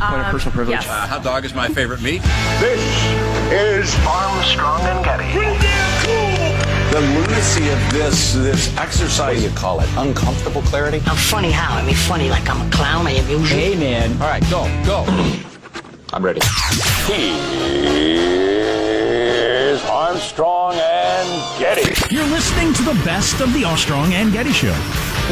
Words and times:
quick 0.00 0.10
point 0.10 0.20
of 0.26 0.30
personal 0.32 0.52
privilege? 0.52 0.80
yes. 0.80 0.88
Uh, 0.88 1.06
hot 1.06 1.22
dog 1.24 1.44
is 1.44 1.54
my 1.54 1.68
favorite 1.68 2.02
meat. 2.02 2.20
This 2.60 2.80
is 3.50 3.94
Armstrong 4.06 4.80
and 4.82 5.04
Getty. 5.04 5.32
The 6.92 7.00
lunacy 7.00 7.68
of 7.70 7.78
this 7.92 8.34
this 8.34 8.76
exercise. 8.76 9.36
What 9.36 9.42
do 9.42 9.48
you 9.48 9.56
call 9.56 9.80
it? 9.80 9.88
Uncomfortable 9.96 10.62
clarity. 10.62 11.00
I'm 11.06 11.16
funny 11.16 11.50
how? 11.50 11.74
I 11.76 11.84
mean, 11.84 11.94
funny 11.94 12.28
like 12.28 12.48
I'm 12.48 12.66
a 12.66 12.70
clown. 12.70 13.06
I 13.06 13.12
amuse 13.12 13.50
you. 13.50 13.56
Hey, 13.56 13.74
man. 13.76 14.12
All 14.20 14.28
right, 14.28 14.42
go 14.50 14.64
go. 14.84 15.04
I'm 16.12 16.24
ready. 16.24 16.40
Here's 18.06 19.82
Armstrong 19.84 20.74
and 20.74 21.58
Getty. 21.58 22.14
You're 22.14 22.26
listening 22.26 22.72
to 22.74 22.82
the 22.82 22.94
best 23.04 23.40
of 23.40 23.52
the 23.54 23.64
Armstrong 23.64 24.12
and 24.12 24.32
Getty 24.32 24.52
Show. 24.52 24.74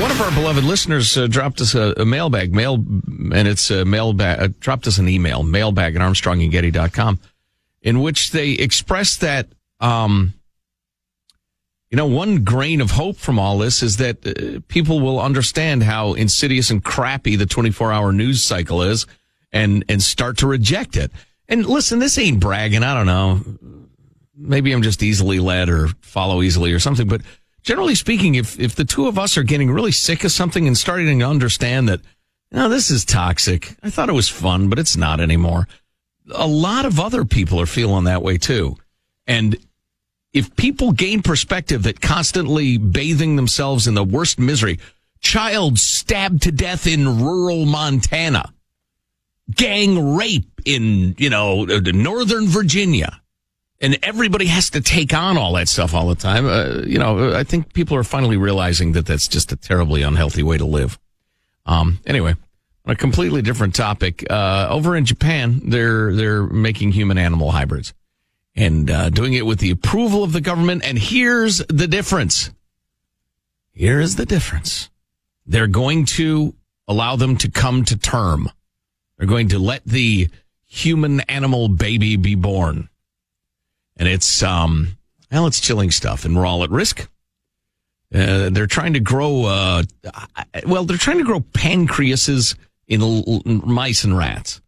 One 0.01 0.11
of 0.11 0.21
our 0.21 0.33
beloved 0.33 0.65
listeners 0.65 1.17
uh, 1.17 1.29
dropped 1.29 1.61
us 1.61 1.77
a, 1.77 1.95
a 1.99 2.05
mailbag, 2.05 2.53
mail, 2.53 2.75
and 2.75 3.47
it's 3.47 3.71
a 3.71 3.85
mailbag, 3.85 4.41
uh, 4.41 4.49
dropped 4.59 4.89
us 4.89 4.99
an 4.99 5.09
email, 5.09 5.45
mailbag 5.45 5.95
at 5.95 6.03
armstrongandgetty.com, 6.03 7.21
in 7.81 8.01
which 8.01 8.33
they 8.33 8.51
expressed 8.51 9.21
that, 9.21 9.47
um, 9.79 10.35
you 11.91 11.97
know, 11.97 12.07
one 12.07 12.43
grain 12.43 12.81
of 12.81 12.91
hope 12.91 13.17
from 13.17 13.39
all 13.39 13.57
this 13.57 13.85
is 13.85 13.99
that 13.99 14.27
uh, 14.27 14.61
people 14.67 14.99
will 14.99 15.21
understand 15.21 15.85
how 15.85 16.15
insidious 16.15 16.71
and 16.71 16.83
crappy 16.83 17.37
the 17.37 17.47
24 17.47 17.93
hour 17.93 18.13
news 18.13 18.43
cycle 18.43 18.83
is 18.83 19.07
and, 19.53 19.85
and 19.89 20.03
start 20.03 20.39
to 20.39 20.49
reject 20.49 20.97
it. 20.97 21.13
And 21.49 21.67
listen, 21.67 22.01
this 22.01 22.19
ain't 22.19 22.41
bragging. 22.41 22.83
I 22.83 22.95
don't 22.95 23.07
know. 23.07 23.41
Maybe 24.37 24.73
I'm 24.73 24.83
just 24.83 25.05
easily 25.05 25.39
led 25.39 25.69
or 25.69 25.87
follow 26.01 26.43
easily 26.43 26.73
or 26.73 26.81
something, 26.81 27.07
but 27.07 27.21
generally 27.65 27.95
speaking, 27.97 28.37
if, 28.37 28.61
if 28.61 28.77
the 28.77 28.85
two 28.85 29.09
of 29.09 29.19
us 29.19 29.37
are 29.37 29.43
getting 29.43 29.71
really 29.71 29.91
sick 29.91 30.23
of 30.23 30.31
something 30.31 30.67
and 30.69 30.79
starting 30.79 31.19
to 31.19 31.25
understand 31.25 31.89
that, 31.89 32.01
no, 32.53 32.69
this 32.69 32.91
is 32.91 33.05
toxic. 33.05 33.75
I 33.83 33.91
thought 33.91 34.09
it 34.09 34.13
was 34.13 34.29
fun, 34.29 34.69
but 34.69 34.79
it's 34.79 34.97
not 34.97 35.19
anymore. 35.19 35.67
A 36.33 36.47
lot 36.47 36.87
of 36.87 37.01
other 37.01 37.25
people 37.25 37.61
are 37.61 37.67
feeling 37.67 38.05
that 38.05 38.23
way 38.23 38.39
too. 38.39 38.77
And 39.27 39.57
if 40.33 40.55
people 40.55 40.93
gain 40.93 41.23
perspective 41.23 41.83
that 41.85 42.01
constantly 42.01 42.77
bathing 42.77 43.37
themselves 43.37 43.87
in 43.87 43.95
the 43.95 44.05
worst 44.05 44.39
misery, 44.39 44.79
child 45.21 45.79
stabbed 45.79 46.43
to 46.43 46.53
death 46.53 46.87
in 46.87 47.25
rural 47.25 47.67
Montana, 47.67 48.53
gang 49.51 50.17
rape 50.17 50.61
in, 50.65 51.15
you 51.19 51.31
know, 51.31 51.67
uh, 51.69 51.81
northern 51.93 52.47
Virginia, 52.47 53.21
and 53.85 53.99
everybody 54.03 54.47
has 54.47 54.71
to 54.71 54.81
take 54.81 55.13
on 55.13 55.37
all 55.37 55.53
that 55.53 55.69
stuff 55.69 55.93
all 55.93 56.09
the 56.09 56.15
time. 56.15 56.47
Uh, 56.47 56.83
you 56.87 56.99
know, 56.99 57.35
I 57.35 57.45
think 57.45 57.75
people 57.75 57.97
are 57.99 58.03
finally 58.03 58.39
realizing 58.39 58.93
that 58.93 59.05
that's 59.05 59.29
just 59.29 59.53
a 59.53 59.57
terribly 59.57 60.01
unhealthy 60.01 60.43
way 60.43 60.57
to 60.57 60.65
live. 60.65 60.99
Um, 61.67 62.01
anyway, 62.07 62.35
on 62.87 62.93
a 62.93 62.97
completely 62.97 63.43
different 63.43 63.75
topic, 63.75 64.25
uh, 64.31 64.69
over 64.71 64.97
in 64.97 65.05
Japan, 65.05 65.61
they're, 65.65 66.15
they're 66.15 66.45
making 66.45 66.93
human 66.93 67.19
animal 67.19 67.51
hybrids 67.51 67.93
and, 68.57 68.91
uh, 68.91 69.11
doing 69.11 69.35
it 69.35 69.45
with 69.45 69.59
the 69.59 69.71
approval 69.71 70.25
of 70.25 70.33
the 70.33 70.41
government. 70.41 70.83
And 70.83 70.99
here's 70.99 71.59
the 71.59 71.87
difference. 71.87 72.51
Here 73.73 74.01
is 74.01 74.17
the 74.17 74.25
difference. 74.27 74.89
They're 75.45 75.67
going 75.67 76.07
to 76.07 76.55
allow 76.89 77.17
them 77.17 77.37
to 77.37 77.51
come 77.51 77.85
to 77.85 77.99
term. 77.99 78.51
They're 79.19 79.29
going 79.29 79.51
to 79.51 79.59
let 79.59 79.85
the 79.85 80.29
human 80.65 81.21
animal 81.21 81.69
baby 81.69 82.17
be 82.17 82.35
born. 82.35 82.89
And 83.97 84.09
it's, 84.09 84.43
um, 84.43 84.97
well, 85.31 85.47
it's 85.47 85.61
chilling 85.61 85.91
stuff 85.91 86.25
and 86.25 86.37
we're 86.37 86.47
all 86.47 86.65
at 86.65 86.71
risk. 86.71 87.09
Uh, 88.15 88.51
they're 88.51 88.67
trying 88.67 88.93
to 88.93 89.01
grow, 89.01 89.45
uh, 89.45 89.83
well, 90.67 90.85
they're 90.85 90.97
trying 90.97 91.19
to 91.19 91.25
grow 91.25 91.41
pancreases 91.41 92.55
in 92.87 93.03
l- 93.03 93.43
mice 93.45 94.05
and 94.05 94.17
rats. 94.17 94.61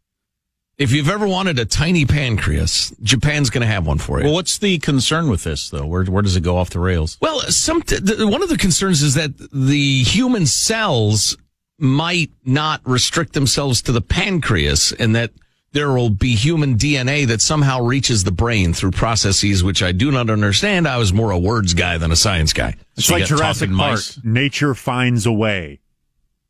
If 0.79 0.93
you've 0.93 1.09
ever 1.09 1.27
wanted 1.27 1.59
a 1.59 1.65
tiny 1.65 2.05
pancreas, 2.05 2.93
Japan's 3.03 3.49
going 3.49 3.63
to 3.63 3.67
have 3.67 3.87
one 3.87 3.97
for 3.97 4.19
you. 4.19 4.27
Well, 4.27 4.35
what's 4.35 4.59
the 4.59 4.79
concern 4.79 5.31
with 5.31 5.43
this, 5.43 5.71
though? 5.71 5.87
Where 5.87 6.05
where 6.05 6.23
does 6.23 6.37
it 6.37 6.43
go 6.43 6.59
off 6.59 6.69
the 6.69 6.81
rails? 6.81 7.17
Well, 7.19 7.41
some 7.49 7.81
the, 7.81 8.29
one 8.31 8.43
of 8.43 8.51
the 8.51 8.59
concerns 8.59 9.03
is 9.03 9.15
that 9.15 9.33
the 9.53 10.03
human 10.03 10.45
cells 10.45 11.39
might 11.79 12.31
not 12.45 12.83
restrict 12.85 13.33
themselves 13.33 13.81
to 13.83 13.93
the 13.93 14.03
pancreas, 14.03 14.93
and 14.93 15.17
that 15.17 15.31
there 15.77 15.93
will 15.93 16.11
be 16.11 16.35
human 16.35 16.77
DNA 16.77 17.27
that 17.29 17.41
somehow 17.41 17.81
reaches 17.83 18.25
the 18.25 18.31
brain 18.33 18.73
through 18.75 18.91
processes 18.93 19.63
which 19.63 19.83
I 19.83 19.93
do 19.93 20.11
not 20.11 20.31
understand. 20.31 20.89
I 20.89 20.97
was 20.97 21.13
more 21.13 21.31
a 21.31 21.39
words 21.39 21.75
guy 21.75 21.99
than 21.99 22.11
a 22.11 22.17
science 22.17 22.53
guy. 22.53 22.75
It's 22.97 23.07
So 23.07 23.15
you 23.15 23.21
like 23.21 23.29
Jurassic 23.29 23.69
talking 23.69 23.77
Park. 23.79 23.93
mice. 23.93 24.19
Nature 24.25 24.75
finds 24.75 25.27
a 25.27 25.33
way. 25.33 25.81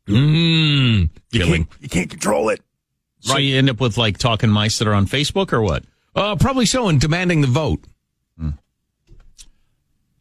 Mm, 0.07 1.09
You 1.31 1.45
can't, 1.45 1.67
you 1.81 1.89
can't 1.89 2.09
control 2.09 2.49
it. 2.49 2.61
So 3.19 3.37
you 3.37 3.57
end 3.57 3.69
up 3.69 3.79
with 3.81 3.97
like 3.97 4.17
talking 4.17 4.49
mice 4.49 4.79
that 4.79 4.87
are 4.87 4.93
on 4.93 5.05
Facebook 5.05 5.51
or 5.51 5.61
what? 5.61 5.83
Uh, 6.15 6.35
probably 6.37 6.65
so, 6.65 6.87
and 6.87 6.99
demanding 6.99 7.41
the 7.41 7.47
vote. 7.47 7.83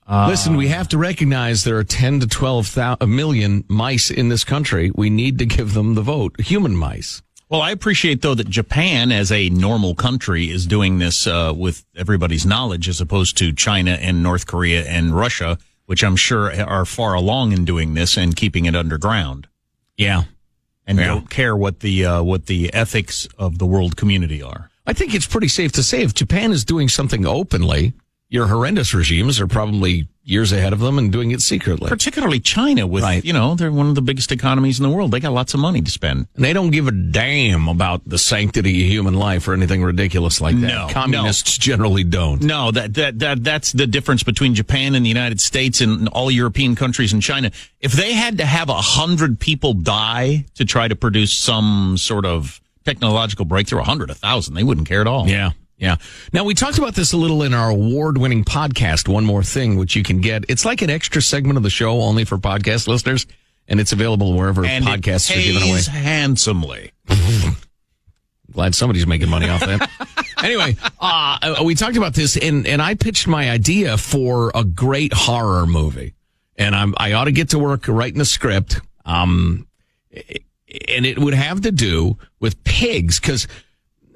Listen, 0.09 0.57
we 0.57 0.69
have 0.69 0.89
to 0.89 0.99
recognize 0.99 1.65
there 1.65 1.79
are 1.79 1.85
10 1.85 2.21
to 2.21 2.27
12 2.29 2.75
thou- 2.75 2.97
a 3.01 3.07
million 3.09 3.65
mice 3.69 4.11
in 4.11 4.29
this 4.29 4.45
country. 4.45 4.93
We 4.95 5.11
need 5.11 5.39
to 5.41 5.47
give 5.47 5.75
them 5.75 5.95
the 5.95 6.03
vote. 6.03 6.41
Human 6.41 6.77
mice. 6.77 7.23
Well, 7.49 7.63
I 7.63 7.71
appreciate 7.71 8.23
though 8.23 8.35
that 8.35 8.49
Japan, 8.51 9.13
as 9.13 9.31
a 9.31 9.49
normal 9.51 9.95
country, 9.95 10.51
is 10.51 10.67
doing 10.67 10.99
this 10.99 11.27
uh, 11.27 11.53
with 11.57 11.85
everybody's 11.97 12.45
knowledge, 12.45 12.89
as 12.89 13.01
opposed 13.01 13.37
to 13.39 13.53
China 13.53 13.93
and 13.93 14.23
North 14.23 14.47
Korea 14.47 14.85
and 14.85 15.15
Russia, 15.17 15.59
which 15.87 16.03
I'm 16.03 16.17
sure 16.17 16.53
are 16.67 16.85
far 16.85 17.15
along 17.15 17.53
in 17.53 17.65
doing 17.65 17.95
this 17.95 18.17
and 18.17 18.35
keeping 18.35 18.65
it 18.67 18.75
underground, 18.75 19.47
Yeah. 19.97 20.25
and 20.89 20.99
Yeah. 20.99 21.07
don't 21.07 21.31
care 21.31 21.57
what 21.57 21.81
the 21.81 22.05
uh, 22.05 22.23
what 22.23 22.47
the 22.47 22.73
ethics 22.75 23.29
of 23.39 23.59
the 23.59 23.67
world 23.67 23.97
community 23.97 24.43
are. 24.43 24.71
I 24.85 24.93
think 24.93 25.15
it's 25.15 25.27
pretty 25.27 25.49
safe 25.49 25.71
to 25.73 25.83
say 25.85 26.03
if 26.03 26.15
Japan 26.15 26.51
is 26.53 26.65
doing 26.65 26.89
something 26.89 27.27
openly, 27.27 27.93
your 28.29 28.47
horrendous 28.49 28.93
regimes 28.93 29.41
are 29.41 29.47
probably 29.47 30.09
years 30.25 30.51
ahead 30.51 30.73
of 30.73 30.81
them 30.81 30.99
and 30.99 31.13
doing 31.13 31.31
it 31.31 31.41
secretly. 31.41 31.89
Particularly 31.89 32.41
China, 32.41 32.85
with 32.85 33.05
Right. 33.05 33.25
you 33.25 33.33
know 33.33 33.55
they're 33.55 33.71
one 33.71 33.89
of 33.89 33.95
the 33.95 34.03
biggest 34.03 34.33
economies 34.33 34.81
in 34.81 34.83
the 34.83 34.89
world. 34.91 35.13
They 35.13 35.21
got 35.21 35.33
lots 35.33 35.55
of 35.55 35.61
money 35.61 35.81
to 35.81 35.91
spend. 35.91 36.27
And 36.35 36.45
they 36.45 36.53
don't 36.53 36.71
give 36.71 36.89
a 36.89 36.91
damn 36.91 37.69
about 37.69 38.03
the 38.09 38.19
sanctity 38.19 38.83
of 38.83 38.89
human 38.91 39.15
life 39.15 39.47
or 39.47 39.53
anything 39.55 39.85
ridiculous 39.85 40.41
like 40.41 40.57
that. 40.61 40.67
No, 40.67 40.89
Communists 40.91 41.57
generally 41.57 42.03
don't. 42.03 42.43
No, 42.43 42.73
that, 42.73 42.95
that, 42.95 43.21
that, 43.21 43.45
that's 43.45 43.71
the 43.71 43.87
difference 43.87 44.25
between 44.25 44.57
Japan 44.57 44.97
and 44.97 45.05
the 45.05 45.09
United 45.11 45.41
States 45.41 45.81
and 45.81 46.09
all 46.09 46.29
European 46.29 46.75
countries 46.75 47.13
and 47.13 47.23
China. 47.23 47.53
If 47.81 47.93
they 47.93 48.13
had 48.15 48.39
to 48.39 48.45
have 48.47 48.69
a 48.69 48.75
hundred 48.83 49.39
people 49.39 49.75
die 49.75 50.47
to 50.57 50.65
try 50.65 50.89
to 50.89 50.97
produce 50.97 51.33
some 51.33 51.97
sort 51.97 52.25
of 52.27 52.61
technological 52.85 53.45
breakthrough, 53.45 53.81
a 53.83 53.85
hundred, 53.85 54.11
a 54.11 54.15
thousand, 54.15 54.55
they 54.55 54.65
wouldn't 54.65 54.89
care 54.89 55.01
at 55.01 55.07
all. 55.07 55.29
Yeah. 55.29 55.51
Yeah. 55.79 55.97
Now 56.33 56.45
we 56.45 56.55
talked 56.55 56.79
about 56.79 56.95
this 56.95 57.13
a 57.13 57.17
little 57.17 57.43
in 57.43 57.53
our 57.53 57.69
award-winning 57.71 58.45
podcast, 58.45 59.09
One 59.09 59.25
More 59.27 59.43
Thing, 59.43 59.77
which 59.77 59.95
you 59.95 60.03
can 60.03 60.21
get. 60.21 60.45
It's 60.49 60.65
like 60.65 60.81
an 60.83 60.89
extra 60.91 61.21
segment 61.21 61.57
of 61.59 61.63
the 61.63 61.71
show 61.71 62.01
only 62.01 62.25
for 62.25 62.39
podcast 62.39 62.89
listeners, 62.89 63.27
and 63.69 63.79
it's 63.79 63.93
available 63.93 64.35
wherever 64.35 64.65
And 64.65 64.85
podcasts 64.85 65.31
are 65.31 65.41
given 65.41 65.63
away. 65.69 65.83
handsomely. 65.83 66.93
Glad 68.53 68.75
somebody's 68.75 69.07
making 69.07 69.29
money 69.29 69.49
off 69.49 69.61
that. 69.61 69.91
anyway, 70.43 70.77
uh, 71.01 71.63
we 71.65 71.75
talked 71.75 71.97
about 71.97 72.15
this, 72.15 72.37
and 72.39 72.67
and 72.67 72.81
I 72.81 72.95
pitched 72.95 73.27
my 73.27 73.51
idea 73.51 73.99
for 73.99 74.53
a 74.55 74.65
great 74.65 75.13
horror 75.13 75.67
movie, 75.67 76.15
and 76.57 76.75
I'm 76.75 76.95
I 76.97 77.13
ought 77.13 77.25
to 77.25 77.33
get 77.33 77.51
to 77.51 77.59
work 77.59 77.87
writing 77.89 78.21
a 78.21 78.25
script. 78.25 78.81
Um, 79.05 79.67
and 80.89 81.05
it 81.05 81.19
would 81.19 81.35
have 81.35 81.63
to 81.63 81.73
do 81.73 82.19
with 82.41 82.63
pigs 82.65 83.21
because 83.21 83.47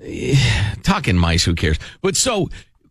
talking 0.82 1.16
mice, 1.16 1.44
who 1.44 1.54
cares? 1.54 1.78
But 2.02 2.16
so 2.16 2.48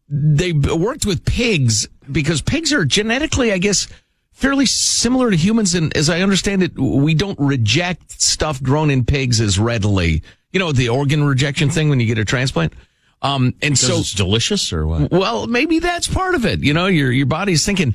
they 0.08 0.54
worked 0.54 1.06
with 1.06 1.26
pigs 1.26 1.88
because 2.12 2.42
pigs 2.42 2.74
are 2.74 2.86
genetically, 2.86 3.52
I 3.54 3.58
guess, 3.58 3.88
fairly 4.32 4.66
similar 4.66 5.30
to 5.32 5.38
humans. 5.38 5.76
And 5.76 5.96
as 5.96 6.10
I 6.10 6.22
understand 6.22 6.64
it, 6.64 6.78
we 6.78 7.14
don't 7.14 7.40
reject 7.40 8.22
stuff 8.22 8.62
grown 8.62 8.90
in 8.90 9.06
pigs 9.06 9.42
as 9.42 9.60
readily. 9.60 10.24
You 10.52 10.60
know, 10.60 10.72
the 10.72 10.90
organ 10.90 11.24
rejection 11.24 11.70
thing 11.70 11.90
when 11.90 12.00
you 12.00 12.08
get 12.08 12.18
a 12.18 12.26
transplant. 12.26 12.74
Um, 13.22 13.54
and 13.62 13.78
So 13.78 13.88
so 13.88 14.00
it's 14.00 14.14
delicious 14.14 14.72
or 14.72 14.88
what? 14.88 15.12
well, 15.12 15.46
maybe 15.46 15.80
that's 15.80 16.08
part 16.08 16.36
of 16.36 16.46
it. 16.46 16.64
You 16.64 16.74
know, 16.74 16.88
your 16.88 17.12
your 17.12 17.26
body's 17.26 17.66
thinking, 17.66 17.94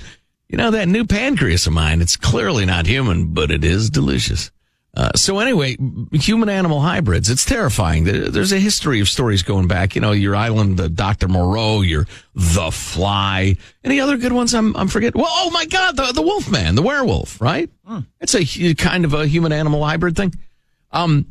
you 0.49 0.59
know, 0.59 0.71
that 0.73 0.87
new 0.87 1.07
pancreas 1.07 1.67
of 1.67 1.73
mine, 1.73 2.03
it's 2.03 2.17
clearly 2.17 2.67
not 2.67 2.87
human, 2.87 3.33
but 3.33 3.51
it 3.51 3.65
is 3.65 3.89
delicious. 3.89 4.51
Uh, 4.97 5.11
so 5.17 5.41
anyway, 5.41 5.77
human 6.13 6.49
animal 6.49 6.81
hybrids, 6.81 7.29
it's 7.29 7.45
terrifying. 7.45 8.05
There's 8.05 8.53
a 8.53 8.61
history 8.61 9.01
of 9.01 9.09
stories 9.09 9.43
going 9.43 9.67
back. 9.67 9.97
You 9.97 10.01
know, 10.01 10.13
your 10.13 10.37
island, 10.37 10.81
uh, 10.81 10.87
Dr. 10.87 11.27
Moreau, 11.27 11.81
your 11.81 12.07
The 12.35 12.71
Fly. 12.71 13.57
Any 13.83 13.99
other 14.01 14.17
good 14.17 14.33
ones 14.33 14.55
I'm, 14.55 14.77
I'm 14.77 14.87
forgetting? 14.87 15.21
Well, 15.21 15.31
oh 15.31 15.51
my 15.51 15.65
God, 15.67 15.97
the, 15.97 16.13
the 16.13 16.23
wolf 16.23 16.49
man, 16.49 16.77
the 16.77 16.83
werewolf, 16.83 17.41
right? 17.41 17.69
It's 18.21 18.35
a 18.37 18.75
kind 18.75 19.05
of 19.05 19.15
a 19.15 19.27
human 19.27 19.51
animal 19.53 19.85
hybrid 19.85 20.17
thing. 20.17 20.33
Um, 20.93 21.27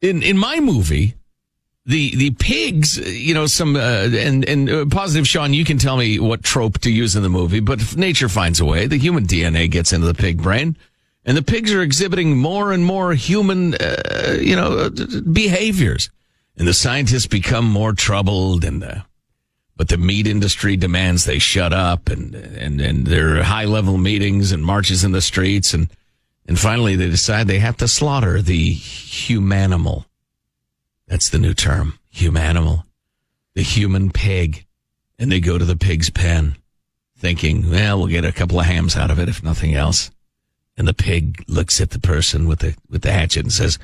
in, 0.00 0.24
in 0.24 0.36
my 0.36 0.58
movie, 0.58 1.14
the 1.86 2.16
the 2.16 2.30
pigs, 2.30 2.96
you 2.98 3.34
know, 3.34 3.46
some 3.46 3.76
uh, 3.76 4.08
and 4.10 4.44
and 4.48 4.70
uh, 4.70 4.86
positive, 4.86 5.28
Sean. 5.28 5.52
You 5.52 5.64
can 5.64 5.76
tell 5.78 5.96
me 5.96 6.18
what 6.18 6.42
trope 6.42 6.78
to 6.80 6.90
use 6.90 7.14
in 7.14 7.22
the 7.22 7.28
movie, 7.28 7.60
but 7.60 7.96
nature 7.96 8.28
finds 8.28 8.58
a 8.58 8.64
way. 8.64 8.86
The 8.86 8.96
human 8.98 9.26
DNA 9.26 9.70
gets 9.70 9.92
into 9.92 10.06
the 10.06 10.14
pig 10.14 10.42
brain, 10.42 10.76
and 11.24 11.36
the 11.36 11.42
pigs 11.42 11.72
are 11.72 11.82
exhibiting 11.82 12.36
more 12.36 12.72
and 12.72 12.84
more 12.84 13.14
human, 13.14 13.74
uh, 13.74 14.36
you 14.40 14.54
know, 14.54 14.78
uh, 14.78 14.90
behaviors, 15.32 16.10
and 16.56 16.68
the 16.68 16.74
scientists 16.74 17.26
become 17.26 17.64
more 17.64 17.92
troubled, 17.92 18.64
and 18.64 18.84
uh, 18.84 19.00
but 19.76 19.88
the 19.88 19.96
meat 19.96 20.26
industry 20.26 20.76
demands 20.76 21.24
they 21.24 21.38
shut 21.38 21.72
up, 21.72 22.08
and 22.08 22.34
and 22.34 22.80
and 22.80 23.06
there 23.06 23.38
are 23.38 23.42
high 23.42 23.64
level 23.64 23.96
meetings 23.96 24.52
and 24.52 24.64
marches 24.64 25.02
in 25.02 25.12
the 25.12 25.22
streets, 25.22 25.72
and 25.72 25.88
and 26.46 26.58
finally 26.58 26.94
they 26.94 27.08
decide 27.08 27.46
they 27.46 27.58
have 27.58 27.78
to 27.78 27.88
slaughter 27.88 28.42
the 28.42 28.74
humanimal. 28.74 30.04
That's 31.06 31.28
the 31.28 31.38
new 31.38 31.54
term, 31.54 31.98
humanimal, 32.14 32.84
the 33.54 33.62
human 33.62 34.10
pig, 34.10 34.66
and 35.18 35.32
they 35.32 35.40
go 35.40 35.58
to 35.58 35.64
the 35.64 35.76
pig's 35.76 36.10
pen, 36.10 36.56
thinking, 37.16 37.70
well, 37.70 37.98
we'll 37.98 38.08
get 38.08 38.24
a 38.24 38.32
couple 38.32 38.60
of 38.60 38.66
hams 38.66 38.96
out 38.96 39.10
of 39.10 39.18
it 39.18 39.28
if 39.28 39.42
nothing 39.42 39.74
else. 39.74 40.10
And 40.76 40.88
the 40.88 40.94
pig 40.94 41.44
looks 41.46 41.80
at 41.80 41.90
the 41.90 42.00
person 42.00 42.48
with 42.48 42.60
the 42.60 42.74
with 42.90 43.02
the 43.02 43.12
hatchet 43.12 43.44
and 43.44 43.52
says, 43.52 43.78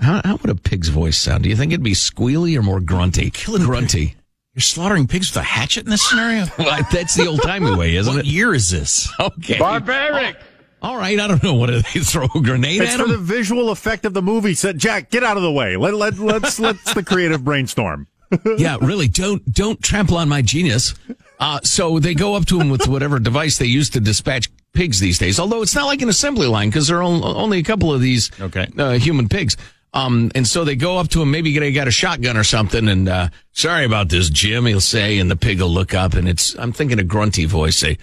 "How, 0.00 0.20
how 0.24 0.36
would 0.36 0.50
a 0.50 0.56
pig's 0.56 0.88
voice 0.88 1.16
sound? 1.16 1.44
Do 1.44 1.48
you 1.48 1.56
think 1.56 1.72
it'd 1.72 1.84
be 1.84 1.92
squealy 1.92 2.56
or 2.56 2.62
more 2.62 2.80
grunty? 2.80 3.30
Killing 3.30 3.62
grunty. 3.62 4.16
You're 4.54 4.62
slaughtering 4.62 5.08
pigs 5.08 5.30
with 5.30 5.42
a 5.42 5.44
hatchet 5.44 5.84
in 5.84 5.90
this 5.90 6.08
scenario? 6.08 6.46
Well, 6.58 6.82
that's 6.92 7.14
the 7.16 7.26
old 7.26 7.42
timey 7.42 7.74
way, 7.74 7.96
isn't 7.96 8.12
what 8.12 8.24
it? 8.24 8.30
year 8.30 8.54
is 8.54 8.70
this? 8.70 9.08
Okay. 9.18 9.58
Barbaric. 9.58 10.36
All 10.80 10.96
right. 10.96 11.18
I 11.18 11.26
don't 11.26 11.42
know. 11.42 11.54
What 11.54 11.66
do 11.70 11.80
they 11.94 12.00
throw 12.00 12.28
a 12.34 12.40
grenade 12.40 12.82
It's 12.82 12.94
at 12.94 13.00
for 13.00 13.08
the 13.08 13.18
visual 13.18 13.70
effect 13.70 14.04
of 14.04 14.14
the 14.14 14.22
movie. 14.22 14.54
Said 14.54 14.78
Jack, 14.78 15.10
get 15.10 15.24
out 15.24 15.36
of 15.36 15.42
the 15.42 15.50
way. 15.50 15.76
Let 15.76 15.94
let 15.94 16.18
let's 16.18 16.60
let's 16.60 16.94
the 16.94 17.02
creative 17.02 17.42
brainstorm. 17.42 18.06
yeah, 18.58 18.76
really. 18.80 19.08
Don't 19.08 19.44
don't 19.52 19.82
trample 19.82 20.16
on 20.16 20.28
my 20.28 20.42
genius. 20.42 20.94
Uh, 21.40 21.60
so 21.62 21.98
they 21.98 22.14
go 22.14 22.36
up 22.36 22.46
to 22.46 22.60
him 22.60 22.70
with 22.70 22.86
whatever 22.86 23.18
device 23.18 23.58
they 23.58 23.66
use 23.66 23.90
to 23.90 24.00
dispatch 24.00 24.48
pigs 24.74 25.00
these 25.00 25.18
days. 25.18 25.40
Although 25.40 25.62
it's 25.62 25.74
not 25.74 25.86
like 25.86 26.02
an 26.02 26.08
assembly 26.08 26.46
line 26.46 26.68
because 26.68 26.88
there 26.88 26.98
are 26.98 27.02
only 27.02 27.58
a 27.58 27.62
couple 27.62 27.92
of 27.94 28.00
these 28.00 28.30
Okay. 28.40 28.66
uh, 28.76 28.92
human 28.92 29.28
pigs. 29.28 29.56
Um, 29.94 30.32
and 30.34 30.44
so 30.46 30.64
they 30.64 30.74
go 30.74 30.98
up 30.98 31.08
to 31.10 31.22
him. 31.22 31.30
Maybe 31.30 31.56
they 31.56 31.70
got 31.72 31.86
a 31.86 31.92
shotgun 31.92 32.36
or 32.36 32.42
something. 32.42 32.88
And 32.88 33.08
uh, 33.08 33.28
sorry 33.52 33.84
about 33.84 34.08
this, 34.08 34.28
Jim. 34.28 34.66
He'll 34.66 34.80
say, 34.80 35.18
and 35.20 35.30
the 35.30 35.36
pig 35.36 35.60
will 35.60 35.68
look 35.70 35.94
up, 35.94 36.14
and 36.14 36.28
it's 36.28 36.54
I'm 36.58 36.72
thinking 36.72 36.98
a 36.98 37.04
grunty 37.04 37.44
voice 37.44 37.76
say, 37.76 37.98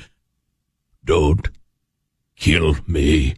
"Don't 1.03 1.50
kill 2.38 2.77
me," 2.88 3.35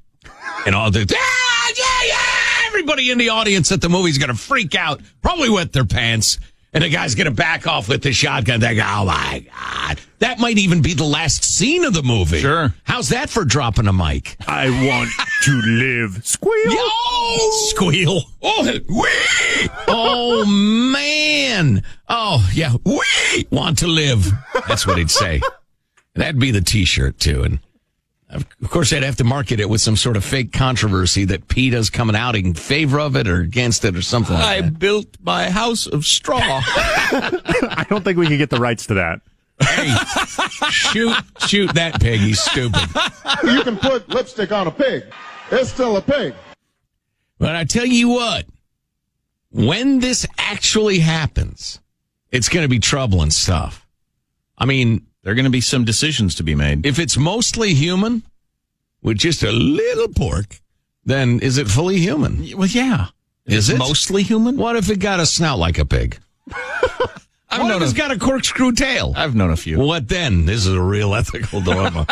and 0.67 0.75
all 0.75 0.91
the 0.91 1.11
ah, 1.17 1.71
yeah, 1.75 2.07
yeah. 2.07 2.67
Everybody 2.67 3.09
in 3.09 3.17
the 3.17 3.29
audience 3.29 3.71
at 3.71 3.81
the 3.81 3.89
movie's 3.89 4.19
gonna 4.19 4.35
freak 4.35 4.75
out, 4.75 5.01
probably 5.23 5.49
wet 5.49 5.71
their 5.73 5.85
pants. 5.85 6.37
And 6.73 6.83
the 6.83 6.89
guy's 6.89 7.13
gonna 7.15 7.31
back 7.31 7.67
off 7.67 7.87
with 7.87 8.01
the 8.01 8.11
shotgun. 8.11 8.59
They 8.59 8.75
go, 8.75 8.83
"Oh 8.83 9.05
my 9.05 9.45
god!" 9.47 9.99
That 10.19 10.39
might 10.39 10.57
even 10.57 10.81
be 10.81 10.93
the 10.93 11.03
last 11.03 11.43
scene 11.43 11.83
of 11.83 11.93
the 11.93 12.01
movie. 12.01 12.39
Sure. 12.39 12.73
How's 12.83 13.09
that 13.09 13.29
for 13.29 13.45
dropping 13.45 13.87
a 13.87 13.93
mic? 13.93 14.37
I 14.47 14.69
want 14.69 15.09
to 15.43 15.51
live. 15.51 16.25
Squeal. 16.25 16.71
Yo! 16.71 17.49
Squeal. 17.67 18.21
Oh, 18.41 18.79
we! 18.89 19.69
oh 19.87 20.45
man! 20.45 21.83
Oh 22.09 22.49
yeah, 22.53 22.73
we 22.85 23.47
want 23.51 23.79
to 23.79 23.87
live. 23.87 24.31
That's 24.67 24.87
what 24.87 24.97
he'd 24.97 25.11
say. 25.11 25.41
That'd 26.15 26.39
be 26.39 26.51
the 26.51 26.61
T-shirt 26.61 27.19
too, 27.19 27.43
and 27.43 27.59
of 28.33 28.45
of 28.61 28.69
course 28.69 28.89
they'd 28.89 29.03
have 29.03 29.15
to 29.17 29.23
market 29.23 29.59
it 29.59 29.69
with 29.69 29.81
some 29.81 29.95
sort 29.95 30.17
of 30.17 30.23
fake 30.25 30.51
controversy 30.51 31.25
that 31.25 31.47
PETA's 31.47 31.89
coming 31.89 32.15
out 32.15 32.35
in 32.35 32.53
favor 32.53 32.99
of 32.99 33.15
it 33.15 33.27
or 33.27 33.41
against 33.41 33.85
it 33.85 33.95
or 33.95 34.01
something 34.01 34.35
like 34.35 34.43
I 34.45 34.61
that. 34.61 34.79
built 34.79 35.07
my 35.21 35.49
house 35.49 35.87
of 35.87 36.05
straw. 36.05 36.39
I 36.41 37.85
don't 37.89 38.03
think 38.03 38.17
we 38.17 38.27
can 38.27 38.37
get 38.37 38.49
the 38.49 38.59
rights 38.59 38.85
to 38.87 38.95
that. 38.95 39.21
Hey, 39.61 39.95
shoot, 40.69 41.15
shoot 41.47 41.73
that 41.75 42.01
pig. 42.01 42.19
He's 42.19 42.39
stupid. 42.41 42.81
You 43.43 43.61
can 43.63 43.77
put 43.77 44.09
lipstick 44.09 44.51
on 44.51 44.67
a 44.67 44.71
pig. 44.71 45.03
It's 45.51 45.69
still 45.69 45.95
a 45.97 46.01
pig. 46.01 46.33
But 47.37 47.55
I 47.55 47.63
tell 47.63 47.85
you 47.85 48.09
what, 48.09 48.45
when 49.51 49.99
this 49.99 50.25
actually 50.37 50.99
happens, 50.99 51.79
it's 52.31 52.49
going 52.49 52.63
to 52.63 52.69
be 52.69 52.79
trouble 52.79 53.21
and 53.21 53.31
stuff. 53.31 53.85
I 54.57 54.65
mean, 54.65 55.05
there 55.23 55.31
are 55.31 55.35
going 55.35 55.45
to 55.45 55.51
be 55.51 55.61
some 55.61 55.83
decisions 55.85 56.35
to 56.35 56.43
be 56.43 56.53
made. 56.55 56.85
if 56.85 56.99
it's 56.99 57.17
mostly 57.17 57.73
human 57.73 58.23
with 59.01 59.17
just 59.17 59.43
a 59.43 59.51
little 59.51 60.09
pork, 60.09 60.59
then 61.05 61.39
is 61.39 61.57
it 61.57 61.67
fully 61.67 61.97
human? 61.97 62.45
Well, 62.57 62.67
yeah. 62.67 63.07
Is 63.45 63.69
it 63.69 63.77
mostly 63.77 64.23
human? 64.23 64.55
What 64.57 64.75
if 64.77 64.89
it 64.89 64.99
got 64.99 65.19
a 65.19 65.25
snout 65.25 65.59
like 65.59 65.77
a 65.77 65.85
pig? 65.85 66.17
I've 67.49 67.61
what 67.61 67.67
known 67.67 67.77
if 67.77 67.89
it's 67.89 67.91
a- 67.93 67.95
got 67.97 68.11
a 68.11 68.17
corkscrew 68.17 68.71
tail? 68.71 69.13
I've 69.15 69.35
known 69.35 69.51
a 69.51 69.57
few. 69.57 69.79
What 69.79 70.07
then? 70.07 70.45
This 70.45 70.65
is 70.65 70.73
a 70.73 70.81
real 70.81 71.13
ethical 71.15 71.61
dilemma. 71.61 72.07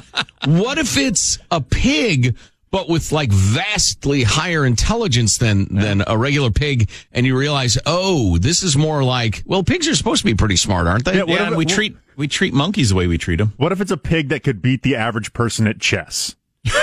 what 0.46 0.78
if 0.78 0.96
it's 0.98 1.38
a 1.50 1.60
pig, 1.60 2.36
but 2.70 2.88
with 2.88 3.10
like 3.12 3.30
vastly 3.30 4.22
higher 4.24 4.66
intelligence 4.66 5.38
than 5.38 5.66
than 5.74 6.02
a 6.06 6.18
regular 6.18 6.50
pig, 6.50 6.90
and 7.12 7.24
you 7.26 7.38
realize, 7.38 7.78
oh, 7.86 8.36
this 8.38 8.62
is 8.62 8.76
more 8.76 9.02
like 9.04 9.42
well, 9.46 9.62
pigs 9.62 9.88
are 9.88 9.94
supposed 9.94 10.20
to 10.22 10.26
be 10.26 10.34
pretty 10.34 10.56
smart, 10.56 10.86
aren't 10.86 11.04
they? 11.04 11.14
Yeah, 11.14 11.20
what 11.20 11.28
yeah, 11.30 11.42
if 11.42 11.46
and 11.48 11.56
we 11.56 11.64
wh- 11.64 11.68
treat 11.68 11.96
we 12.16 12.28
treat 12.28 12.52
monkeys 12.54 12.90
the 12.90 12.94
way 12.94 13.06
we 13.06 13.18
treat 13.18 13.36
them. 13.36 13.52
What 13.56 13.72
if 13.72 13.80
it's 13.80 13.90
a 13.90 13.96
pig 13.96 14.28
that 14.30 14.42
could 14.42 14.60
beat 14.62 14.82
the 14.82 14.96
average 14.96 15.32
person 15.32 15.66
at 15.66 15.80
chess? 15.80 16.36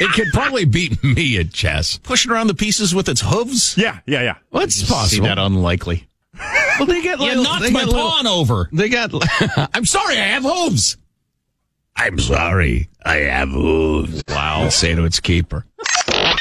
It 0.00 0.12
could 0.12 0.28
probably 0.32 0.64
beat 0.64 1.02
me 1.02 1.38
at 1.38 1.52
chess. 1.52 1.98
Pushing 1.98 2.30
around 2.30 2.46
the 2.46 2.54
pieces 2.54 2.94
with 2.94 3.08
its 3.08 3.20
hooves? 3.20 3.76
Yeah, 3.76 3.98
yeah, 4.06 4.22
yeah. 4.22 4.36
What's 4.50 4.76
See 4.76 4.86
possible? 4.86 5.26
that 5.26 5.38
unlikely. 5.38 6.06
well, 6.78 6.86
they 6.86 7.02
get 7.02 7.18
You 7.18 7.26
little, 7.26 7.42
knocked 7.42 7.62
they 7.62 7.70
my 7.70 7.80
got 7.80 7.88
little- 7.88 8.08
pawn 8.08 8.26
over. 8.28 8.68
They 8.72 8.88
got. 8.90 9.10
I'm 9.74 9.84
sorry, 9.84 10.16
I 10.16 10.22
have 10.26 10.44
hooves. 10.44 10.98
I'm 11.96 12.16
sorry, 12.20 12.88
I 13.04 13.16
have 13.16 13.48
hooves. 13.48 14.22
Wow. 14.28 14.68
Say 14.68 14.94
to 14.94 15.04
its 15.04 15.18
keeper. 15.18 15.66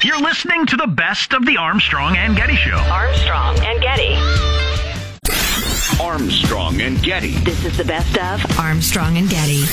You're 0.04 0.22
listening 0.22 0.68
to 0.68 0.76
the 0.76 0.88
best 0.88 1.34
of 1.34 1.44
the 1.48 1.58
Armstrong 1.58 2.16
and 2.16 2.36
Getty 2.38 2.58
Show. 2.58 2.76
Armstrong 2.78 3.58
and 3.62 3.82
Getty. 3.82 4.57
Armstrong 6.02 6.82
and 6.82 7.02
Getty. 7.02 7.32
This 7.40 7.66
is 7.66 7.76
the 7.78 7.84
best 7.86 8.18
of 8.18 8.60
Armstrong 8.60 9.18
and 9.18 9.28
Getty. 9.30 9.64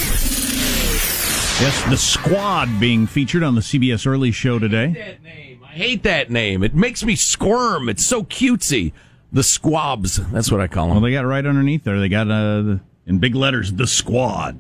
Yes, 1.61 1.85
the 1.89 1.97
squad 1.97 2.81
being 2.81 3.07
featured 3.07 3.43
on 3.43 3.55
the 3.55 3.61
CBS 3.61 4.07
Early 4.07 4.31
Show 4.31 4.59
today. 4.59 4.93
That 4.93 5.23
name. 5.23 5.61
I 5.63 5.69
hate 5.69 6.03
that 6.05 6.31
name. 6.31 6.63
It 6.63 6.75
makes 6.75 7.05
me 7.05 7.15
squirm. 7.15 7.89
It's 7.89 8.07
so 8.07 8.23
cutesy. 8.25 8.93
The 9.33 9.43
squabs. 9.43 10.17
That's 10.31 10.51
what 10.51 10.61
I 10.61 10.67
call 10.67 10.87
them. 10.87 10.95
Well, 10.95 11.03
they 11.03 11.13
got 11.13 11.27
right 11.27 11.45
underneath 11.45 11.85
there. 11.85 12.01
They 12.01 12.09
got 12.09 12.31
uh, 12.31 12.79
in 13.07 13.19
big 13.19 13.35
letters 13.35 13.73
the 13.73 13.87
squad. 13.87 14.59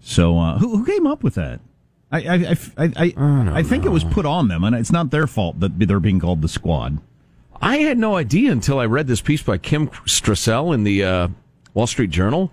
So 0.00 0.38
uh, 0.38 0.58
who, 0.58 0.78
who 0.78 0.84
came 0.84 1.06
up 1.06 1.22
with 1.22 1.34
that? 1.34 1.60
I 2.10 2.18
I 2.20 2.34
I, 2.34 2.56
I, 2.76 2.92
I, 2.96 3.58
I 3.58 3.62
think 3.62 3.84
it 3.84 3.90
was 3.90 4.04
put 4.04 4.26
on 4.26 4.48
them, 4.48 4.64
and 4.64 4.74
it's 4.74 4.92
not 4.92 5.10
their 5.10 5.26
fault 5.26 5.60
that 5.60 5.78
they're 5.78 6.00
being 6.00 6.20
called 6.20 6.42
the 6.42 6.48
squad. 6.48 6.98
I 7.60 7.78
had 7.78 7.98
no 7.98 8.16
idea 8.16 8.52
until 8.52 8.78
I 8.78 8.86
read 8.86 9.06
this 9.06 9.20
piece 9.20 9.42
by 9.42 9.58
Kim 9.58 9.88
Strassel 10.06 10.72
in 10.74 10.84
the 10.84 11.04
uh, 11.04 11.28
Wall 11.74 11.86
Street 11.86 12.10
Journal 12.10 12.52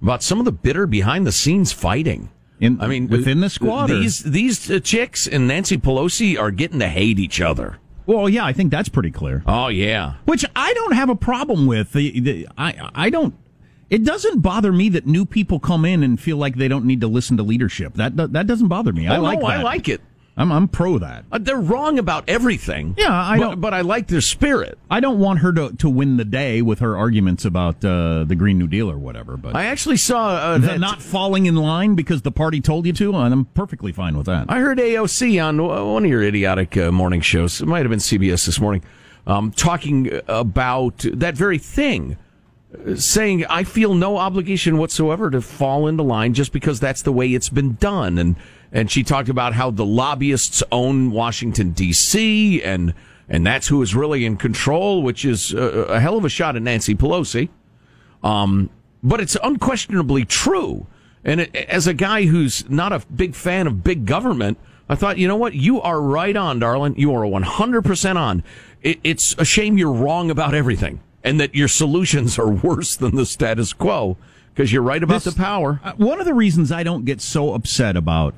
about 0.00 0.22
some 0.22 0.38
of 0.38 0.44
the 0.44 0.52
bitter 0.52 0.86
behind 0.86 1.26
the 1.26 1.32
scenes 1.32 1.72
fighting. 1.72 2.30
In 2.60 2.80
I 2.80 2.86
mean, 2.86 3.08
within 3.08 3.40
the 3.40 3.50
squad. 3.50 3.88
these 3.88 4.22
these 4.22 4.70
uh, 4.70 4.78
chicks 4.78 5.26
and 5.26 5.48
Nancy 5.48 5.76
Pelosi 5.76 6.38
are 6.38 6.52
getting 6.52 6.78
to 6.78 6.88
hate 6.88 7.18
each 7.18 7.40
other. 7.40 7.78
well, 8.06 8.28
yeah, 8.28 8.44
I 8.44 8.52
think 8.52 8.70
that's 8.70 8.88
pretty 8.88 9.10
clear. 9.10 9.42
Oh 9.46 9.68
yeah, 9.68 10.14
Which 10.24 10.44
I 10.54 10.72
don't 10.72 10.92
have 10.92 11.08
a 11.08 11.16
problem 11.16 11.66
with. 11.66 11.92
The, 11.92 12.20
the 12.20 12.48
I 12.56 12.90
I 12.94 13.10
don't. 13.10 13.34
It 13.90 14.04
doesn't 14.04 14.40
bother 14.40 14.72
me 14.72 14.88
that 14.90 15.06
new 15.06 15.26
people 15.26 15.58
come 15.58 15.84
in 15.84 16.02
and 16.02 16.18
feel 16.18 16.36
like 16.36 16.56
they 16.56 16.68
don't 16.68 16.84
need 16.84 17.00
to 17.00 17.08
listen 17.08 17.36
to 17.38 17.42
leadership. 17.42 17.94
That 17.94 18.16
that 18.16 18.46
doesn't 18.46 18.68
bother 18.68 18.92
me. 18.92 19.08
I 19.08 19.16
oh, 19.16 19.22
like 19.22 19.40
no. 19.40 19.46
I 19.46 19.62
like 19.62 19.88
it. 19.88 20.00
I'm 20.36 20.50
I'm 20.50 20.66
pro 20.66 20.98
that. 20.98 21.24
Uh, 21.30 21.38
they're 21.38 21.60
wrong 21.60 21.98
about 21.98 22.24
everything. 22.28 22.94
Yeah, 22.98 23.12
I 23.12 23.38
but, 23.38 23.44
don't- 23.44 23.60
But 23.60 23.72
I 23.74 23.82
like 23.82 24.08
their 24.08 24.20
spirit. 24.20 24.78
I 24.90 24.98
don't 24.98 25.20
want 25.20 25.38
her 25.40 25.52
to, 25.52 25.72
to 25.76 25.88
win 25.88 26.16
the 26.16 26.24
day 26.24 26.60
with 26.60 26.80
her 26.80 26.96
arguments 26.96 27.44
about 27.44 27.84
uh, 27.84 28.24
the 28.24 28.34
Green 28.34 28.58
New 28.58 28.66
Deal 28.66 28.90
or 28.90 28.98
whatever. 28.98 29.36
But 29.36 29.54
I 29.54 29.66
actually 29.66 29.96
saw 29.96 30.30
uh, 30.30 30.58
that- 30.58 30.80
not 30.80 31.00
falling 31.00 31.46
in 31.46 31.54
line 31.54 31.94
because 31.94 32.22
the 32.22 32.32
party 32.32 32.60
told 32.60 32.84
you 32.86 32.92
to, 32.94 33.14
and 33.14 33.32
I'm 33.32 33.44
perfectly 33.44 33.92
fine 33.92 34.16
with 34.16 34.26
that. 34.26 34.46
I 34.48 34.58
heard 34.58 34.78
AOC 34.78 35.44
on 35.44 35.58
one 35.62 36.04
of 36.04 36.10
your 36.10 36.22
idiotic 36.22 36.76
uh, 36.76 36.90
morning 36.90 37.20
shows. 37.20 37.60
It 37.60 37.66
might 37.66 37.80
have 37.80 37.90
been 37.90 38.00
CBS 38.00 38.44
this 38.46 38.60
morning, 38.60 38.82
um, 39.28 39.52
talking 39.52 40.20
about 40.26 41.04
that 41.12 41.36
very 41.36 41.58
thing, 41.58 42.16
uh, 42.86 42.96
saying 42.96 43.46
I 43.46 43.62
feel 43.62 43.94
no 43.94 44.16
obligation 44.16 44.78
whatsoever 44.78 45.30
to 45.30 45.40
fall 45.40 45.86
into 45.86 46.02
line 46.02 46.34
just 46.34 46.50
because 46.52 46.80
that's 46.80 47.02
the 47.02 47.12
way 47.12 47.32
it's 47.32 47.48
been 47.50 47.74
done. 47.76 48.18
And 48.18 48.34
and 48.74 48.90
she 48.90 49.04
talked 49.04 49.28
about 49.28 49.54
how 49.54 49.70
the 49.70 49.86
lobbyists 49.86 50.62
own 50.72 51.12
Washington 51.12 51.70
D.C. 51.70 52.62
and 52.62 52.92
and 53.26 53.46
that's 53.46 53.68
who 53.68 53.80
is 53.80 53.94
really 53.94 54.26
in 54.26 54.36
control, 54.36 55.02
which 55.02 55.24
is 55.24 55.54
a, 55.54 55.62
a 55.62 56.00
hell 56.00 56.18
of 56.18 56.26
a 56.26 56.28
shot 56.28 56.56
at 56.56 56.62
Nancy 56.62 56.94
Pelosi. 56.94 57.48
Um, 58.22 58.68
but 59.02 59.20
it's 59.20 59.36
unquestionably 59.42 60.26
true. 60.26 60.86
And 61.24 61.40
it, 61.40 61.54
as 61.56 61.86
a 61.86 61.94
guy 61.94 62.26
who's 62.26 62.68
not 62.68 62.92
a 62.92 62.98
big 63.14 63.34
fan 63.34 63.66
of 63.66 63.82
big 63.82 64.04
government, 64.04 64.58
I 64.90 64.94
thought, 64.94 65.16
you 65.16 65.26
know 65.26 65.36
what? 65.36 65.54
You 65.54 65.80
are 65.80 66.02
right 66.02 66.36
on, 66.36 66.58
darling. 66.58 66.98
You 66.98 67.14
are 67.14 67.24
100% 67.24 68.16
on. 68.16 68.44
It, 68.82 69.00
it's 69.02 69.34
a 69.38 69.44
shame 69.46 69.78
you're 69.78 69.92
wrong 69.92 70.30
about 70.30 70.52
everything 70.52 71.00
and 71.22 71.40
that 71.40 71.54
your 71.54 71.68
solutions 71.68 72.38
are 72.38 72.50
worse 72.50 72.94
than 72.96 73.16
the 73.16 73.24
status 73.24 73.72
quo 73.72 74.18
because 74.54 74.72
you're 74.72 74.82
right 74.82 75.02
about 75.02 75.22
This- 75.24 75.34
the 75.34 75.40
power. 75.40 75.80
Uh, 75.82 75.92
one 75.96 76.20
of 76.20 76.26
the 76.26 76.34
reasons 76.34 76.70
I 76.70 76.82
don't 76.84 77.04
get 77.04 77.20
so 77.20 77.54
upset 77.54 77.96
about 77.96 78.34